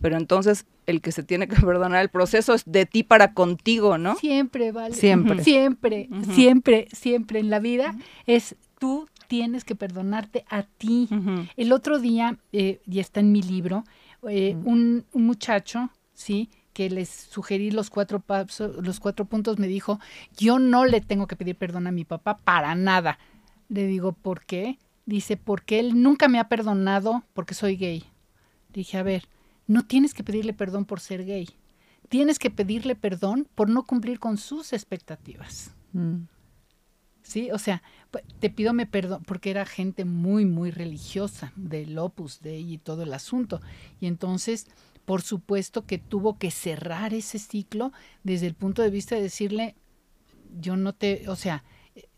Pero 0.00 0.16
entonces 0.16 0.64
el 0.86 1.02
que 1.02 1.12
se 1.12 1.22
tiene 1.22 1.48
que 1.48 1.56
perdonar 1.60 2.00
el 2.00 2.08
proceso 2.08 2.54
es 2.54 2.62
de 2.64 2.86
ti 2.86 3.02
para 3.02 3.34
contigo, 3.34 3.98
¿no? 3.98 4.16
Siempre, 4.16 4.72
vale. 4.72 4.94
Siempre. 4.94 5.44
Siempre, 5.44 6.08
siempre, 6.32 6.88
siempre 6.92 7.40
en 7.40 7.50
la 7.50 7.58
vida 7.58 7.94
es 8.24 8.56
tú 8.78 9.06
tienes 9.28 9.64
que 9.64 9.74
perdonarte 9.74 10.46
a 10.48 10.62
ti. 10.62 11.10
El 11.58 11.72
otro 11.72 11.98
día, 11.98 12.38
eh, 12.52 12.80
y 12.86 13.00
está 13.00 13.20
en 13.20 13.32
mi 13.32 13.42
libro, 13.42 13.84
eh, 14.26 14.56
un, 14.64 15.04
un 15.12 15.26
muchacho, 15.26 15.90
¿sí? 16.14 16.48
Que 16.74 16.90
les 16.90 17.08
sugerí 17.08 17.70
los 17.70 17.88
cuatro 17.88 18.20
pasos, 18.20 18.84
los 18.84 19.00
cuatro 19.00 19.24
puntos, 19.24 19.58
me 19.58 19.68
dijo, 19.68 20.00
yo 20.36 20.58
no 20.58 20.84
le 20.84 21.00
tengo 21.00 21.26
que 21.26 21.36
pedir 21.36 21.56
perdón 21.56 21.86
a 21.86 21.92
mi 21.92 22.04
papá 22.04 22.36
para 22.38 22.74
nada. 22.74 23.18
Le 23.68 23.86
digo, 23.86 24.12
¿por 24.12 24.44
qué? 24.44 24.78
Dice, 25.06 25.36
porque 25.36 25.78
él 25.78 26.02
nunca 26.02 26.28
me 26.28 26.38
ha 26.38 26.48
perdonado 26.48 27.24
porque 27.32 27.54
soy 27.54 27.76
gay. 27.76 28.04
Dije, 28.72 28.98
a 28.98 29.02
ver, 29.02 29.28
no 29.66 29.86
tienes 29.86 30.12
que 30.12 30.24
pedirle 30.24 30.52
perdón 30.52 30.84
por 30.84 31.00
ser 31.00 31.24
gay. 31.24 31.48
Tienes 32.08 32.38
que 32.38 32.50
pedirle 32.50 32.96
perdón 32.96 33.46
por 33.54 33.70
no 33.70 33.84
cumplir 33.84 34.18
con 34.18 34.36
sus 34.36 34.72
expectativas. 34.72 35.70
Mm. 35.92 36.24
Sí, 37.22 37.50
o 37.52 37.58
sea, 37.58 37.82
te 38.40 38.50
pido 38.50 38.74
me 38.74 38.86
perdón 38.86 39.22
porque 39.24 39.50
era 39.50 39.64
gente 39.64 40.04
muy, 40.04 40.44
muy 40.44 40.70
religiosa 40.70 41.52
del 41.56 41.96
Opus 41.98 42.40
Dei 42.40 42.74
y 42.74 42.78
todo 42.78 43.04
el 43.04 43.14
asunto. 43.14 43.62
Y 44.00 44.06
entonces 44.06 44.66
por 45.04 45.22
supuesto 45.22 45.86
que 45.86 45.98
tuvo 45.98 46.38
que 46.38 46.50
cerrar 46.50 47.14
ese 47.14 47.38
ciclo 47.38 47.92
desde 48.22 48.46
el 48.46 48.54
punto 48.54 48.82
de 48.82 48.90
vista 48.90 49.14
de 49.14 49.22
decirle, 49.22 49.76
yo 50.58 50.76
no 50.76 50.92
te, 50.92 51.28
o 51.28 51.36
sea, 51.36 51.64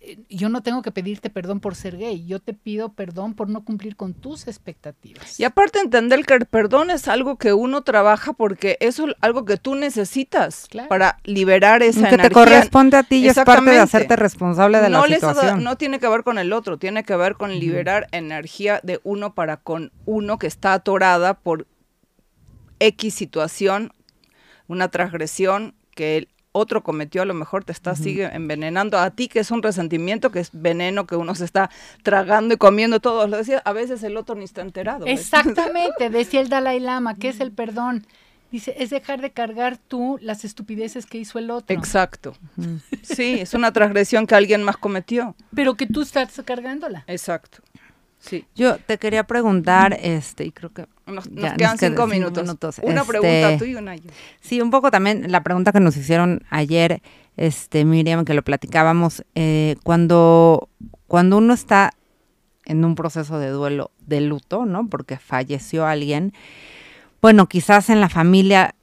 eh, 0.01 0.19
yo 0.31 0.49
no 0.49 0.63
tengo 0.63 0.81
que 0.81 0.91
pedirte 0.91 1.29
perdón 1.29 1.61
por 1.61 1.75
ser 1.75 1.99
gay, 1.99 2.25
yo 2.27 2.41
te 2.41 2.55
pido 2.55 2.93
perdón 2.93 3.35
por 3.35 3.51
no 3.51 3.65
cumplir 3.65 3.97
con 3.97 4.15
tus 4.15 4.47
expectativas. 4.47 5.39
Y 5.39 5.45
aparte 5.45 5.81
entender 5.81 6.25
que 6.25 6.35
el 6.35 6.47
perdón 6.47 6.91
es 6.91 7.09
algo 7.09 7.37
que 7.37 7.53
uno 7.53 7.83
trabaja 7.83 8.33
porque 8.33 8.79
eso 8.81 9.09
es 9.09 9.15
algo 9.21 9.45
que 9.45 9.57
tú 9.57 9.75
necesitas 9.75 10.69
para 10.89 11.19
liberar 11.25 11.83
esa 11.83 12.09
que 12.09 12.15
energía. 12.15 12.29
te 12.29 12.35
corresponde 12.35 12.97
a 12.97 13.03
ti 13.03 13.17
y 13.17 13.29
es 13.29 13.39
parte 13.39 13.71
de 13.71 13.79
hacerte 13.79 14.17
responsable 14.17 14.81
de 14.81 14.89
la 14.91 15.03
situación. 15.03 15.63
no 15.63 15.77
tiene 15.77 15.99
que 15.99 16.09
ver 16.09 16.23
con 16.23 16.39
el 16.39 16.53
otro, 16.53 16.79
tiene 16.79 17.05
que 17.05 17.17
ver 17.17 17.35
con 17.35 17.59
liberar 17.59 18.07
energía 18.13 18.81
de 18.83 19.01
uno 19.05 19.35
para 19.35 19.59
con 19.59 19.93
uno 20.07 20.39
que 20.39 20.47
está 20.47 20.73
atorada 20.73 21.35
por 21.35 21.67
X 22.81 23.15
situación, 23.15 23.93
una 24.69 24.89
transgresión 24.89 25.75
que 25.95 26.19
el 26.19 26.29
otro 26.57 26.83
cometió, 26.83 27.23
a 27.23 27.27
lo 27.27 27.35
mejor 27.35 27.65
te 27.65 27.73
está, 27.73 27.95
sigue 27.95 28.25
envenenando 28.33 28.99
a 28.99 29.11
ti, 29.11 29.29
que 29.29 29.41
es 29.41 29.51
un 29.51 29.63
resentimiento, 29.63 30.31
que 30.31 30.41
es 30.41 30.51
veneno 30.53 31.07
que 31.07 31.17
uno 31.17 31.35
se 31.35 31.45
está 31.45 31.71
tragando 32.03 32.55
y 32.55 32.57
comiendo 32.57 32.99
todos 33.01 33.29
lo 33.29 33.37
decía, 33.37 33.59
a 33.65 33.73
veces 33.73 34.03
el 34.03 34.17
otro 34.17 34.35
ni 34.35 34.45
está 34.45 34.63
enterado. 34.63 35.07
Exactamente, 35.07 36.09
decía 36.11 36.41
el 36.41 36.49
Dalai 36.49 36.81
Lama, 36.81 37.15
¿qué 37.15 37.29
es 37.29 37.41
el 37.41 37.53
perdón? 37.53 38.07
Dice, 38.51 38.75
es 38.79 38.91
dejar 38.91 39.21
de 39.21 39.33
cargar 39.33 39.77
tú 39.77 40.19
las 40.23 40.45
estupideces 40.45 41.05
que 41.05 41.19
hizo 41.19 41.39
el 41.39 41.51
otro. 41.51 41.77
Exacto. 41.77 42.37
Sí, 43.03 43.41
es 43.41 43.55
una 43.55 43.73
transgresión 43.73 44.27
que 44.27 44.37
alguien 44.37 44.63
más 44.63 44.77
cometió. 44.77 45.35
Pero 45.55 45.75
que 45.75 45.87
tú 45.87 46.03
estás 46.03 46.41
cargándola. 46.45 47.05
Exacto. 47.09 47.59
Sí. 48.27 48.45
Yo 48.55 48.79
te 48.79 48.99
quería 48.99 49.25
preguntar, 49.25 49.99
este, 50.03 50.45
y 50.45 50.53
creo 50.53 50.73
que 50.73 50.87
nos, 51.07 51.29
quedan 51.29 51.79
cinco, 51.79 52.07
minutos. 52.07 52.43
Una 52.83 53.01
este, 53.01 53.05
pregunta 53.05 53.59
tú 53.59 53.65
y 53.65 53.75
una 53.77 53.95
yo. 53.95 54.11
Sí, 54.41 54.61
un 54.61 54.71
poco 54.71 54.91
también 54.91 55.31
la 55.31 55.43
pregunta 55.43 55.73
que 55.73 55.81
nos 55.81 55.97
hicieron 55.97 56.43
ayer, 56.51 57.03
este, 57.37 57.85
Miriam, 57.85 58.25
que 58.25 58.35
lo 58.35 58.43
platicábamos, 58.43 59.25
eh, 59.35 59.77
cuando, 59.85 60.69
cuando 61.07 61.39
uno 61.39 61.55
está 61.55 61.93
en 62.65 62.85
un 62.85 62.97
proceso 62.97 63.39
de 63.39 63.51
duelo, 63.51 63.93
de 64.07 64.21
luto, 64.21 64.67
¿no? 64.67 64.89
Porque 64.89 65.17
falleció 65.19 65.87
alguien, 65.87 66.33
bueno, 67.23 67.49
quizás 67.49 67.91
en 67.91 68.01
la 68.01 68.09
familia 68.09 68.75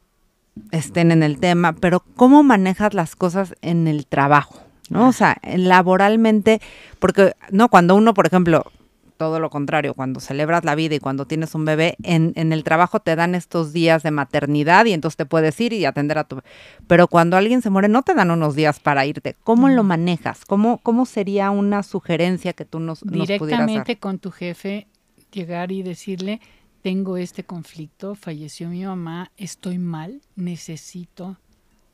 estén 0.72 1.12
en 1.12 1.22
el 1.22 1.40
tema, 1.40 1.74
pero 1.74 2.02
¿cómo 2.16 2.44
manejas 2.44 2.94
las 2.94 3.16
cosas 3.18 3.56
en 3.62 3.88
el 3.88 4.06
trabajo? 4.06 4.64
¿no? 4.90 5.10
O 5.10 5.12
sea, 5.12 5.38
laboralmente, 5.44 6.62
porque, 7.00 7.34
no, 7.52 7.70
cuando 7.70 7.96
uno, 7.96 8.14
por 8.14 8.28
ejemplo, 8.28 8.72
todo 9.18 9.40
lo 9.40 9.50
contrario, 9.50 9.94
cuando 9.94 10.20
celebras 10.20 10.64
la 10.64 10.76
vida 10.76 10.96
y 10.96 11.00
cuando 11.00 11.26
tienes 11.26 11.56
un 11.56 11.66
bebé, 11.66 11.96
en, 12.04 12.34
en, 12.36 12.52
el 12.54 12.64
trabajo 12.64 13.00
te 13.00 13.16
dan 13.16 13.36
estos 13.36 13.74
días 13.74 14.04
de 14.04 14.12
maternidad 14.12 14.86
y 14.86 14.94
entonces 14.94 15.18
te 15.18 15.26
puedes 15.26 15.60
ir 15.62 15.74
y 15.74 15.86
atender 15.86 16.18
a 16.18 16.24
tu... 16.26 16.42
Pero 16.88 17.08
cuando 17.08 17.38
alguien 17.38 17.62
se 17.62 17.70
muere 17.70 17.88
no 17.88 18.04
te 18.04 18.14
dan 18.14 18.32
unos 18.32 18.56
días 18.56 18.80
para 18.80 19.06
irte. 19.06 19.36
¿Cómo 19.44 19.70
lo 19.70 19.84
manejas? 19.84 20.46
¿Cómo, 20.46 20.80
cómo 20.80 21.06
sería 21.06 21.52
una 21.52 21.84
sugerencia 21.84 22.54
que 22.54 22.66
tú 22.66 22.80
nos, 22.80 23.02
Directamente 23.02 23.98
con 23.98 24.20
tu 24.20 24.32
jefe, 24.32 24.88
llegar 25.32 25.72
y 25.72 25.84
decirle, 25.84 26.42
tengo 26.82 27.18
este 27.18 27.44
conflicto, 27.44 28.16
falleció 28.16 28.70
mi 28.70 28.84
mamá, 28.84 29.32
estoy 29.38 29.78
mal, 29.78 30.22
necesito, 30.36 31.38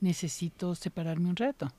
necesito 0.01 0.75
separarme 0.75 1.29
un 1.29 1.35
rato. 1.35 1.71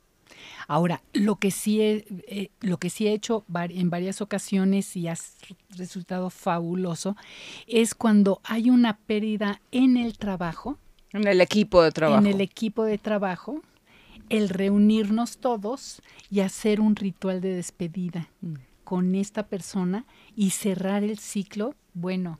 Ahora, 0.68 1.03
lo 1.12 1.36
que 1.36 1.51
sí 1.51 1.80
he, 1.80 2.05
eh, 2.28 2.51
lo 2.61 2.78
que 2.78 2.91
sí 2.91 3.07
he 3.07 3.12
hecho 3.12 3.45
en 3.55 3.91
varias 3.91 4.20
ocasiones 4.20 4.97
y 4.97 5.09
ha 5.09 5.14
resultado 5.70 6.30
fabuloso 6.30 7.16
es 7.66 7.95
cuando 7.95 8.41
hay 8.45 8.70
una 8.70 8.97
pérdida 8.99 9.61
en 9.72 9.97
el 9.97 10.18
trabajo. 10.18 10.78
En 11.12 11.26
el 11.26 11.41
equipo 11.41 11.82
de 11.82 11.91
trabajo. 11.91 12.20
En 12.20 12.26
el 12.26 12.41
equipo 12.41 12.84
de 12.84 12.99
trabajo, 12.99 13.62
el 14.28 14.49
reunirnos 14.49 15.38
todos 15.38 16.03
y 16.30 16.41
hacer 16.41 16.80
un 16.80 16.97
ritual 16.97 17.41
de 17.41 17.55
despedida 17.55 18.28
mm. 18.41 18.55
con 18.84 19.14
esta 19.14 19.47
persona 19.47 20.07
y 20.36 20.51
cerrar 20.51 21.03
el 21.05 21.18
ciclo. 21.18 21.74
Bueno, 21.95 22.38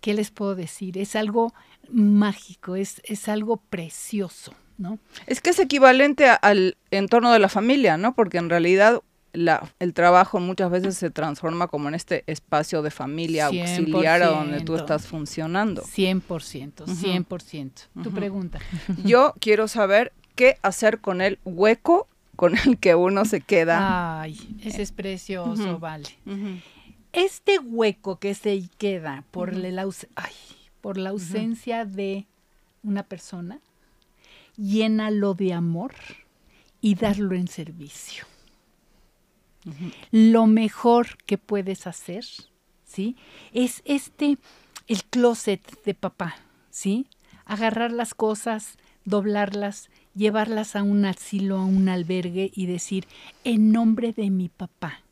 ¿qué 0.00 0.14
les 0.14 0.30
puedo 0.30 0.54
decir? 0.54 0.96
Es 0.96 1.16
algo 1.16 1.52
mágico, 1.90 2.76
es, 2.76 3.02
es 3.04 3.28
algo 3.28 3.56
precioso, 3.56 4.54
¿no? 4.78 4.98
Es 5.26 5.40
que 5.40 5.50
es 5.50 5.58
equivalente 5.58 6.26
a- 6.28 6.34
al 6.34 6.76
entorno 6.90 7.32
de 7.32 7.38
la 7.38 7.48
familia, 7.48 7.96
¿no? 7.96 8.14
Porque 8.14 8.38
en 8.38 8.48
realidad 8.50 9.00
la, 9.34 9.66
el 9.78 9.94
trabajo 9.94 10.40
muchas 10.40 10.70
veces 10.70 10.96
se 10.96 11.10
transforma 11.10 11.66
como 11.68 11.88
en 11.88 11.94
este 11.94 12.22
espacio 12.26 12.82
de 12.82 12.90
familia 12.90 13.46
auxiliar 13.46 14.22
a 14.22 14.26
donde 14.28 14.60
tú 14.60 14.74
100%. 14.74 14.80
estás 14.80 15.06
funcionando. 15.06 15.82
100%, 15.82 16.82
Ujú. 16.82 16.92
100%. 16.92 17.70
Tu 18.02 18.10
pregunta. 18.12 18.58
Yo 19.04 19.34
quiero 19.40 19.68
saber 19.68 20.12
qué 20.34 20.58
hacer 20.62 21.00
con 21.00 21.20
el 21.22 21.38
hueco 21.44 22.08
con 22.36 22.56
el 22.58 22.78
que 22.78 22.94
uno 22.94 23.24
se 23.24 23.40
queda. 23.40 24.20
Ay, 24.22 24.36
ese 24.64 24.82
es 24.82 24.90
precioso, 24.92 25.78
vale. 25.78 26.08
Este 27.12 27.58
hueco 27.58 28.18
que 28.18 28.34
se 28.34 28.62
queda 28.78 29.24
por, 29.30 29.50
Ujú. 29.50 29.58
la, 29.60 29.82
aus- 29.84 30.08
ay, 30.16 30.32
por 30.80 30.96
la 30.96 31.10
ausencia 31.10 31.84
de 31.84 32.26
una 32.82 33.02
persona, 33.02 33.60
llénalo 34.56 35.34
de 35.34 35.52
amor 35.52 35.94
y 36.80 36.94
darlo 36.94 37.34
en 37.34 37.48
servicio. 37.48 38.26
Lo 40.10 40.46
mejor 40.46 41.16
que 41.24 41.38
puedes 41.38 41.86
hacer, 41.86 42.24
¿sí? 42.84 43.16
Es 43.52 43.82
este, 43.84 44.38
el 44.88 45.04
closet 45.04 45.62
de 45.84 45.94
papá, 45.94 46.34
¿sí? 46.70 47.06
Agarrar 47.44 47.92
las 47.92 48.14
cosas, 48.14 48.76
doblarlas, 49.04 49.88
llevarlas 50.14 50.74
a 50.74 50.82
un 50.82 51.04
asilo, 51.04 51.58
a 51.58 51.64
un 51.64 51.88
albergue 51.88 52.50
y 52.54 52.66
decir, 52.66 53.06
en 53.44 53.70
nombre 53.70 54.12
de 54.12 54.30
mi 54.30 54.48
papá, 54.48 55.02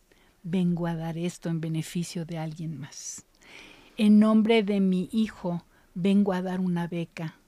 vengo 0.43 0.89
a 0.89 0.97
dar 0.97 1.17
esto 1.17 1.49
en 1.49 1.61
beneficio 1.61 2.25
de 2.25 2.39
alguien 2.39 2.79
más. 2.79 3.25
En 3.97 4.19
nombre 4.19 4.65
de 4.65 4.81
mi 4.81 5.09
hijo, 5.13 5.65
vengo 5.95 6.33
a 6.33 6.43
dar 6.43 6.59
una 6.59 6.89
beca 6.89 7.40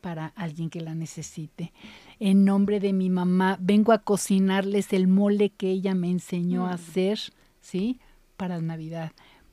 para 0.00 0.26
alguien 0.36 0.70
que 0.70 0.80
la 0.80 0.94
necesite. 0.94 1.72
En 2.18 2.44
nombre 2.44 2.80
de 2.80 2.92
mi 2.92 3.10
mamá, 3.10 3.56
vengo 3.60 3.92
a 3.92 3.98
cocinarles 3.98 4.92
el 4.92 5.08
mole 5.08 5.50
que 5.50 5.70
ella 5.70 5.94
me 5.94 6.10
enseñó 6.10 6.66
a 6.66 6.74
hacer, 6.74 7.18
¿sí? 7.60 8.00
Para 8.36 8.60
Navidad. 8.60 9.12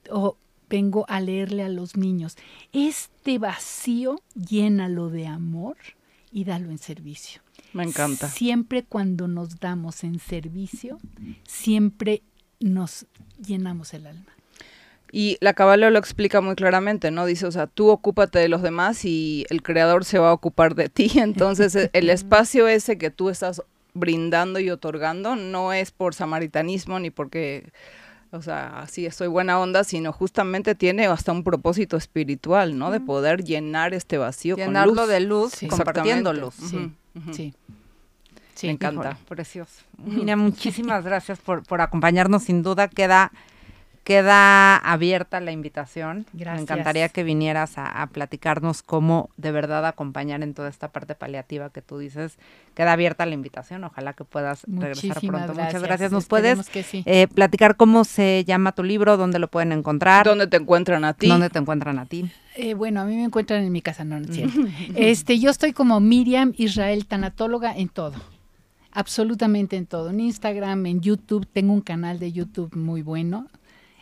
O 0.09 0.37
vengo 0.69 1.05
a 1.07 1.19
leerle 1.21 1.63
a 1.63 1.69
los 1.69 1.97
niños. 1.97 2.37
Este 2.71 3.39
vacío, 3.39 4.21
llénalo 4.35 5.09
de 5.09 5.27
amor 5.27 5.77
y 6.31 6.43
dalo 6.43 6.71
en 6.71 6.77
servicio. 6.77 7.41
Me 7.73 7.83
encanta. 7.83 8.29
Siempre 8.29 8.83
cuando 8.83 9.27
nos 9.27 9.59
damos 9.59 10.03
en 10.03 10.19
servicio, 10.19 10.99
siempre 11.47 12.23
nos 12.59 13.05
llenamos 13.37 13.93
el 13.93 14.07
alma. 14.07 14.36
Y 15.11 15.37
la 15.39 15.53
Cabala 15.53 15.89
lo 15.89 15.99
explica 15.99 16.41
muy 16.41 16.55
claramente, 16.55 17.11
¿no? 17.11 17.25
Dice, 17.25 17.45
o 17.45 17.51
sea, 17.51 17.67
tú 17.67 17.89
ocúpate 17.89 18.39
de 18.39 18.49
los 18.49 18.61
demás 18.61 19.05
y 19.05 19.45
el 19.49 19.63
creador 19.63 20.03
se 20.03 20.19
va 20.19 20.29
a 20.29 20.33
ocupar 20.33 20.75
de 20.75 20.89
ti. 20.89 21.09
Entonces, 21.19 21.75
e- 21.75 21.89
el 21.93 22.09
espacio 22.09 22.67
ese 22.67 22.97
que 22.97 23.09
tú 23.09 23.29
estás 23.29 23.61
brindando 23.93 24.59
y 24.59 24.69
otorgando 24.69 25.35
no 25.35 25.73
es 25.73 25.91
por 25.91 26.13
samaritanismo 26.13 26.99
ni 26.99 27.09
porque, 27.09 27.71
o 28.31 28.41
sea, 28.41 28.81
así 28.81 29.09
soy 29.09 29.27
buena 29.27 29.59
onda, 29.59 29.83
sino 29.83 30.11
justamente 30.11 30.75
tiene 30.75 31.07
hasta 31.07 31.31
un 31.31 31.43
propósito 31.43 31.97
espiritual, 31.97 32.77
¿no? 32.77 32.91
De 32.91 32.99
poder 32.99 33.43
llenar 33.43 33.93
este 33.93 34.17
vacío 34.17 34.55
Llenarlo 34.57 34.93
con 34.93 35.03
luz. 35.05 35.09
de 35.09 35.19
luz, 35.21 35.51
Sí. 35.53 35.67
compartiendo 35.67 36.33
luz. 36.33 36.53
Sí. 36.55 36.91
Sí. 37.31 37.53
Sí. 38.53 38.67
Me 38.67 38.73
encanta. 38.73 39.17
Precioso. 39.27 39.83
Mira, 40.03 40.35
muchísimas 40.35 41.03
gracias 41.05 41.39
por, 41.39 41.63
por 41.63 41.79
acompañarnos. 41.81 42.43
Sin 42.43 42.61
duda 42.63 42.87
queda, 42.87 43.31
queda 44.07 44.77
abierta 44.77 45.41
la 45.41 45.51
invitación. 45.51 46.25
Gracias. 46.31 46.55
Me 46.55 46.61
encantaría 46.61 47.09
que 47.09 47.23
vinieras 47.25 47.77
a, 47.77 47.87
a 48.01 48.07
platicarnos 48.07 48.81
cómo 48.81 49.29
de 49.35 49.51
verdad 49.51 49.85
acompañar 49.85 50.43
en 50.43 50.53
toda 50.53 50.69
esta 50.69 50.93
parte 50.93 51.13
paliativa 51.13 51.71
que 51.71 51.81
tú 51.81 51.97
dices. 51.97 52.37
Queda 52.73 52.93
abierta 52.93 53.25
la 53.25 53.33
invitación. 53.33 53.83
Ojalá 53.83 54.13
que 54.13 54.23
puedas 54.23 54.63
regresar 54.65 55.07
Muchísimas 55.07 55.19
pronto. 55.19 55.53
gracias. 55.55 55.73
Muchas 55.73 55.81
gracias. 55.83 56.11
¿Nos 56.13 56.23
Esperemos 56.23 56.69
puedes 56.69 56.69
que 56.69 56.83
sí. 56.83 57.03
eh, 57.05 57.27
platicar 57.27 57.75
cómo 57.75 58.05
se 58.05 58.45
llama 58.47 58.71
tu 58.71 58.81
libro? 58.81 59.17
¿Dónde 59.17 59.39
lo 59.39 59.49
pueden 59.49 59.73
encontrar? 59.73 60.25
¿Dónde 60.25 60.47
te 60.47 60.55
encuentran 60.55 61.03
a 61.03 61.13
ti? 61.13 61.27
¿Dónde 61.27 61.49
te 61.49 61.59
encuentran 61.59 61.99
a 61.99 62.05
ti? 62.05 62.31
Eh, 62.55 62.75
bueno, 62.75 63.01
a 63.01 63.03
mí 63.03 63.13
me 63.13 63.25
encuentran 63.25 63.61
en 63.61 63.73
mi 63.73 63.81
casa, 63.81 64.05
no, 64.05 64.21
no 64.21 64.25
es 64.25 64.33
cierto. 64.33 64.57
Este, 64.95 65.37
yo 65.37 65.49
estoy 65.49 65.73
como 65.73 65.99
Miriam 65.99 66.53
Israel 66.55 67.05
Tanatóloga 67.07 67.75
en 67.75 67.89
todo. 67.89 68.15
Absolutamente 68.93 69.75
en 69.75 69.85
todo. 69.85 70.11
En 70.11 70.21
Instagram, 70.21 70.85
en 70.85 71.01
YouTube, 71.01 71.45
tengo 71.45 71.73
un 71.73 71.81
canal 71.81 72.19
de 72.19 72.31
YouTube 72.31 72.73
muy 72.73 73.01
bueno. 73.01 73.47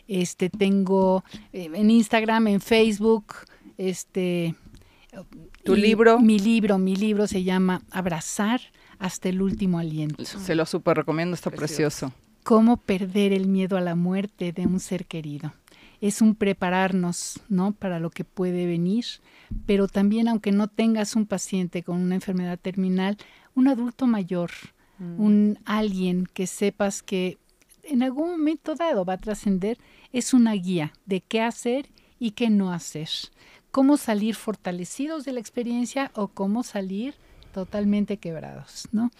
Este, 0.07 0.49
tengo 0.49 1.23
eh, 1.53 1.69
en 1.73 1.89
Instagram, 1.91 2.47
en 2.47 2.61
Facebook, 2.61 3.33
este. 3.77 4.55
¿Tu 5.63 5.75
y 5.75 5.81
libro? 5.81 6.19
Mi 6.19 6.39
libro, 6.39 6.77
mi 6.77 6.95
libro 6.95 7.27
se 7.27 7.43
llama 7.43 7.81
Abrazar 7.89 8.61
hasta 8.99 9.29
el 9.29 9.41
último 9.41 9.79
aliento. 9.79 10.23
Se 10.25 10.55
lo 10.55 10.65
súper 10.65 10.97
recomiendo, 10.97 11.33
está 11.35 11.49
Precioso. 11.49 12.07
precioso. 12.07 12.25
cómo 12.43 12.77
perder 12.77 13.33
el 13.33 13.47
miedo 13.47 13.77
a 13.77 13.81
la 13.81 13.95
muerte 13.95 14.51
de 14.51 14.67
un 14.67 14.79
ser 14.79 15.05
querido. 15.05 15.53
Es 16.01 16.21
un 16.21 16.35
prepararnos, 16.35 17.39
¿no? 17.49 17.71
Para 17.71 17.99
lo 17.99 18.09
que 18.11 18.23
puede 18.25 18.65
venir, 18.67 19.05
pero 19.65 19.87
también 19.87 20.27
aunque 20.27 20.51
no 20.51 20.67
tengas 20.67 21.15
un 21.15 21.25
paciente 21.25 21.81
con 21.81 21.99
una 22.01 22.15
enfermedad 22.15 22.59
terminal, 22.59 23.17
un 23.55 23.67
adulto 23.67 24.05
mayor, 24.05 24.51
un 24.99 25.57
alguien 25.65 26.27
que 26.33 26.45
sepas 26.47 27.01
que 27.01 27.37
en 27.83 28.03
algún 28.03 28.31
momento 28.31 28.75
dado 28.75 29.05
va 29.05 29.13
a 29.13 29.17
trascender, 29.17 29.77
es 30.15 30.33
una 30.33 30.53
guía 30.53 30.93
de 31.05 31.19
qué 31.19 31.41
hacer 31.41 31.89
y 32.19 32.31
qué 32.31 32.49
no 32.49 32.71
hacer. 32.71 33.09
Cómo 33.69 33.97
salir 33.97 34.35
fortalecidos 34.35 35.25
de 35.25 35.33
la 35.33 35.41
experiencia 35.41 36.09
o 36.15 36.29
cómo 36.29 36.63
salir 36.63 37.15
totalmente 37.53 38.15
quebrados, 38.15 38.87
¿no? 38.93 39.11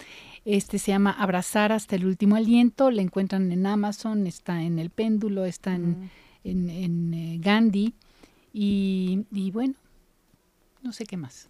Este 0.46 0.78
se 0.78 0.92
llama 0.92 1.10
Abrazar 1.10 1.70
hasta 1.70 1.96
el 1.96 2.06
último 2.06 2.36
aliento, 2.36 2.90
la 2.90 3.02
encuentran 3.02 3.52
en 3.52 3.66
Amazon, 3.66 4.26
está 4.26 4.62
en 4.62 4.78
El 4.78 4.88
Péndulo, 4.88 5.44
está 5.44 5.74
en, 5.74 6.10
en, 6.44 6.70
en, 6.70 7.12
eh, 7.12 7.38
Gandhi 7.42 7.92
y, 8.54 9.26
y 9.30 9.50
bueno, 9.50 9.74
no 10.82 10.92
sé 10.92 11.06
qué 11.06 11.16
más. 11.16 11.48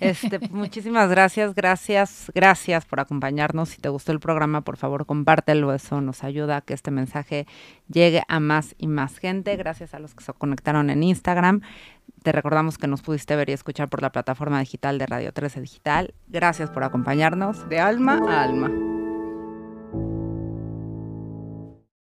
Este, 0.00 0.38
muchísimas 0.50 1.08
gracias, 1.08 1.54
gracias, 1.54 2.30
gracias 2.34 2.84
por 2.84 3.00
acompañarnos. 3.00 3.70
Si 3.70 3.80
te 3.80 3.88
gustó 3.88 4.12
el 4.12 4.20
programa, 4.20 4.60
por 4.62 4.76
favor, 4.76 5.06
compártelo. 5.06 5.72
Eso 5.72 6.00
nos 6.00 6.24
ayuda 6.24 6.58
a 6.58 6.60
que 6.60 6.74
este 6.74 6.90
mensaje 6.90 7.46
llegue 7.88 8.22
a 8.28 8.40
más 8.40 8.74
y 8.78 8.88
más 8.88 9.18
gente. 9.18 9.56
Gracias 9.56 9.94
a 9.94 9.98
los 9.98 10.14
que 10.14 10.24
se 10.24 10.32
conectaron 10.34 10.90
en 10.90 11.02
Instagram. 11.02 11.62
Te 12.22 12.32
recordamos 12.32 12.78
que 12.78 12.86
nos 12.86 13.02
pudiste 13.02 13.36
ver 13.36 13.48
y 13.50 13.52
escuchar 13.52 13.88
por 13.88 14.02
la 14.02 14.12
plataforma 14.12 14.60
digital 14.60 14.98
de 14.98 15.06
Radio 15.06 15.32
13 15.32 15.60
Digital. 15.60 16.14
Gracias 16.28 16.70
por 16.70 16.84
acompañarnos. 16.84 17.68
De 17.68 17.80
alma 17.80 18.20
a 18.28 18.42
alma. 18.42 19.01